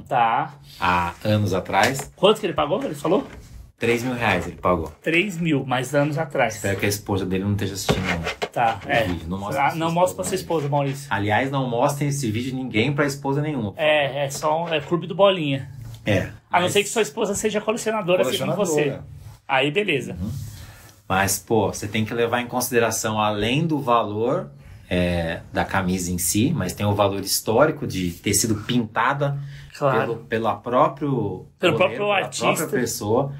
[0.08, 0.52] Tá.
[0.80, 2.10] há anos atrás.
[2.16, 2.82] Quanto que ele pagou?
[2.82, 3.24] Ele falou?
[3.78, 4.92] 3 mil reais ele pagou.
[5.02, 6.56] 3 mil, mais anos atrás.
[6.56, 8.04] Espero que a esposa dele não esteja assistindo.
[8.04, 8.44] não.
[8.52, 9.04] Tá, é.
[9.04, 11.06] vídeo, não mostra Ah, pra não sua mostra pra esposa, sua esposa, Maurício.
[11.10, 13.74] Aliás, não mostrem esse vídeo de ninguém pra esposa nenhuma.
[13.76, 15.68] É, é só um, é clube do bolinha.
[16.06, 16.30] É.
[16.50, 18.72] A não ser que sua esposa seja colecionadora, assim como você.
[18.72, 19.04] Colecionadora.
[19.46, 20.16] Aí, beleza.
[21.08, 24.50] Mas, pô, você tem que levar em consideração, além do valor
[24.88, 29.38] é, da camisa em si, mas tem o valor histórico de ter sido pintada
[29.76, 29.98] Claro.
[30.00, 32.46] pelo, pela próprio Pelo goleiro, próprio pela artista.
[32.46, 33.32] própria pessoa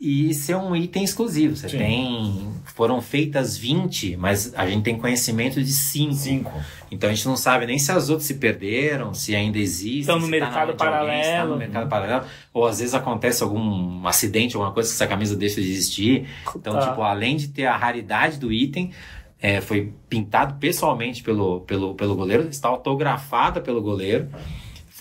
[0.00, 1.56] e ser um item exclusivo.
[1.56, 1.78] Você Sim.
[1.78, 2.52] tem.
[2.74, 6.12] Foram feitas 20, mas a gente tem conhecimento de 5.
[6.14, 6.52] Cinco.
[6.90, 10.00] Então a gente não sabe nem se as outras se perderam, se ainda existem.
[10.00, 11.50] Estão no tá mercado mão de alguém, tá paralelo.
[11.52, 12.24] no mercado paralelo.
[12.52, 16.26] Ou às vezes acontece algum acidente, alguma coisa que essa camisa deixa de existir.
[16.56, 16.88] Então, Tá.
[16.88, 18.90] tipo, além de ter a raridade do item,
[19.40, 24.28] é, foi pintado pessoalmente pelo, pelo, pelo goleiro, está autografada pelo goleiro,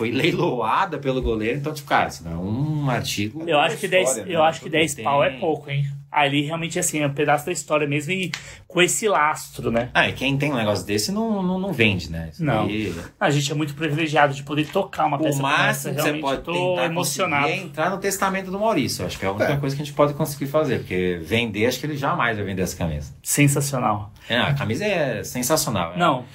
[0.04, 1.58] foi leiloada pelo goleiro.
[1.60, 3.44] Então, tipo, cara, isso não é um artigo.
[3.48, 4.36] Eu acho que 10, história, né?
[4.36, 5.86] eu acho que 10 Tem- pau é pouco, hein?
[6.12, 8.32] Ali realmente assim, é um pedaço da história mesmo e
[8.68, 9.90] com esse lastro, né?
[9.96, 12.30] Ah, e quem tem um negócio desse não, não, não vende, né?
[12.32, 12.66] Isso Não.
[12.66, 15.58] aí- A gente é muito privilegiado de poder tocar uma peça O como essa.
[15.64, 17.48] máximo que você Realmente pode eu tô tentar emocionado.
[17.48, 19.04] é entrar no testamento do Maurício.
[19.08, 19.58] Acho que é a única É.
[19.58, 22.62] coisa que a gente pode conseguir fazer, porque vender, acho que ele jamais vai vender
[22.62, 23.12] essa camisa.
[23.24, 24.12] Sensacional.
[24.30, 25.94] É, a camisa é sensacional.
[25.94, 25.98] é.
[25.98, 26.26] Não.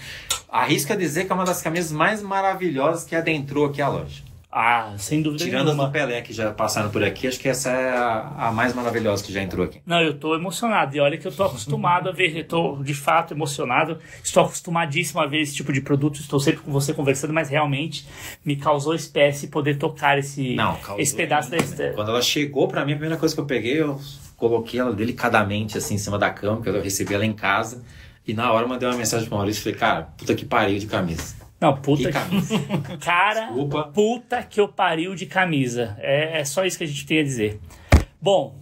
[0.48, 4.28] A dizer que é uma das camisas mais maravilhosas que adentrou aqui a loja.
[4.50, 5.86] Ah, sem dúvida Tirando as nenhuma.
[5.88, 9.22] do Pelé que já passaram por aqui, acho que essa é a, a mais maravilhosa
[9.22, 9.78] que já entrou aqui.
[9.84, 10.96] Não, eu tô emocionado.
[10.96, 13.98] E olha que eu tô acostumado a ver, eu tô de fato emocionado.
[14.24, 16.18] Estou acostumadíssimo a ver esse tipo de produto.
[16.18, 18.06] Estou sempre com você conversando, mas realmente
[18.42, 21.92] me causou espécie poder tocar esse, Não, esse pedaço da né?
[21.94, 24.00] Quando ela chegou pra mim, a primeira coisa que eu peguei, eu
[24.34, 27.84] coloquei ela delicadamente assim em cima da cama, porque eu recebi ela em casa.
[28.28, 30.78] E na hora eu mandei uma mensagem pro Maurício e falei, cara, puta que pariu
[30.78, 31.34] de camisa.
[31.58, 32.54] Não, puta Que camisa.
[33.00, 33.84] Cara, Desculpa.
[33.92, 35.96] puta que eu pariu de camisa.
[35.98, 37.58] É, é só isso que a gente tem a dizer.
[38.20, 38.54] Bom,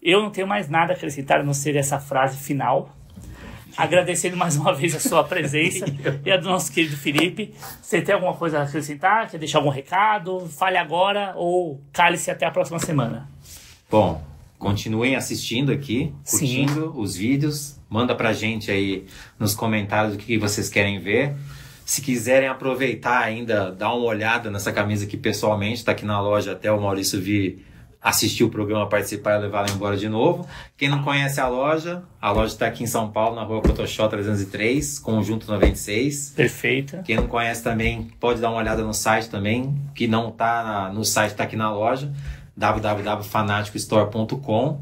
[0.00, 2.94] eu não tenho mais nada a acrescentar a não ser essa frase final.
[3.76, 5.86] Agradecendo mais uma vez a sua presença
[6.24, 7.54] e a do nosso querido Felipe.
[7.80, 9.28] Você tem alguma coisa a acrescentar?
[9.30, 10.46] Quer deixar algum recado?
[10.48, 13.26] Fale agora ou cale-se até a próxima semana.
[13.90, 14.22] Bom,
[14.58, 16.38] continuem assistindo aqui, Sim.
[16.38, 17.78] curtindo os vídeos.
[17.88, 19.06] Manda pra gente aí
[19.38, 21.34] nos comentários o que vocês querem ver.
[21.84, 26.52] Se quiserem aproveitar ainda, dar uma olhada nessa camisa aqui pessoalmente, tá aqui na loja
[26.52, 27.64] até o Maurício vir
[28.00, 30.46] assistir o programa, participar e levar ela embora de novo.
[30.76, 34.06] Quem não conhece a loja, a loja está aqui em São Paulo, na rua Cotoxó
[34.06, 36.34] 303, conjunto 96.
[36.36, 37.02] Perfeita.
[37.04, 41.04] Quem não conhece também pode dar uma olhada no site também, que não tá no
[41.04, 42.12] site, tá aqui na loja,
[42.58, 44.80] www.fanaticostore.com.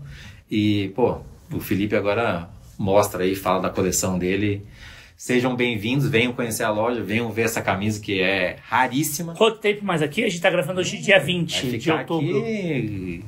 [0.51, 1.19] E, pô,
[1.53, 2.49] o Felipe agora
[2.79, 4.63] mostra aí, fala da coleção dele.
[5.17, 9.35] Sejam bem-vindos, venham conhecer a loja, venham ver essa camisa que é raríssima.
[9.35, 10.25] Quanto tempo mais aqui?
[10.25, 12.39] A gente tá gravando hoje dia Vai 20 de outubro.
[12.39, 13.25] aqui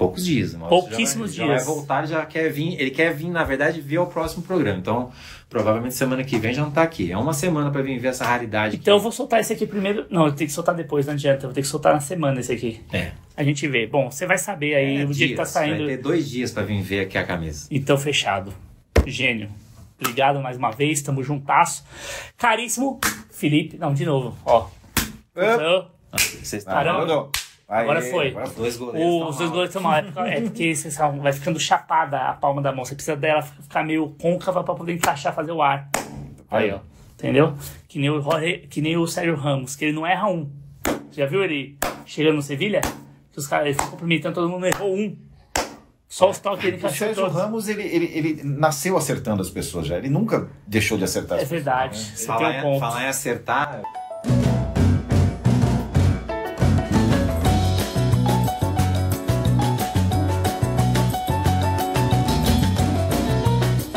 [0.00, 0.54] poucos dias.
[0.54, 1.60] Uma hora Pouquíssimos já vai, dias.
[1.62, 2.80] Já vai voltar, ele já quer vir.
[2.80, 4.78] Ele quer vir, na verdade, ver o próximo programa.
[4.78, 5.12] Então,
[5.48, 7.12] provavelmente semana que vem já não tá aqui.
[7.12, 8.76] É uma semana pra vir ver essa raridade.
[8.76, 9.02] Então eu aqui.
[9.02, 10.06] vou soltar esse aqui primeiro.
[10.08, 11.44] Não, eu tenho que soltar depois, não adianta.
[11.44, 12.80] Eu vou ter que soltar na semana esse aqui.
[12.90, 13.12] É.
[13.36, 13.86] A gente vê.
[13.86, 15.52] Bom, você vai saber aí É, o dia que tá dias.
[15.52, 15.84] saindo.
[15.84, 17.68] Vai ter dois dias pra vir ver aqui a camisa.
[17.70, 18.54] Então, fechado.
[19.06, 19.50] Gênio.
[20.00, 21.84] Obrigado mais uma vez, tamo juntasso.
[22.38, 22.98] Caríssimo
[23.30, 23.76] Felipe.
[23.76, 24.66] Não, de novo, ó.
[25.36, 25.88] Então,
[26.42, 27.30] Vocês mandou.
[27.70, 28.28] Aí, Agora foi.
[28.30, 28.56] agora foi.
[28.56, 29.28] dois goleiros.
[29.30, 29.94] os dois goleiros estão mal.
[29.94, 30.02] É
[30.40, 32.84] porque- É você sabe, vai ficando chapada a palma da mão.
[32.84, 35.88] Você precisa dela ficar meio côncava pra poder encaixar, fazer o ar.
[36.50, 36.80] Aí, ó.
[37.14, 37.54] Entendeu?
[37.86, 40.50] Que nem o, Jorge- que nem o Sérgio Ramos, que ele não erra um.
[41.12, 41.76] Já viu ele
[42.06, 42.80] chegando no Sevilha?
[43.32, 45.16] Que os caras ele ficou cumprimentando, todo mundo errou um.
[46.08, 47.36] Só os toques ele O encaixou Sérgio todos.
[47.40, 49.96] Ramos, ele, ele, ele nasceu acertando as pessoas já.
[49.96, 51.90] Ele nunca deixou de acertar as É verdade.
[51.90, 52.16] pessoas, né?
[52.16, 52.80] Você Falar, tem um em, ponto.
[52.80, 53.82] falar em acertar,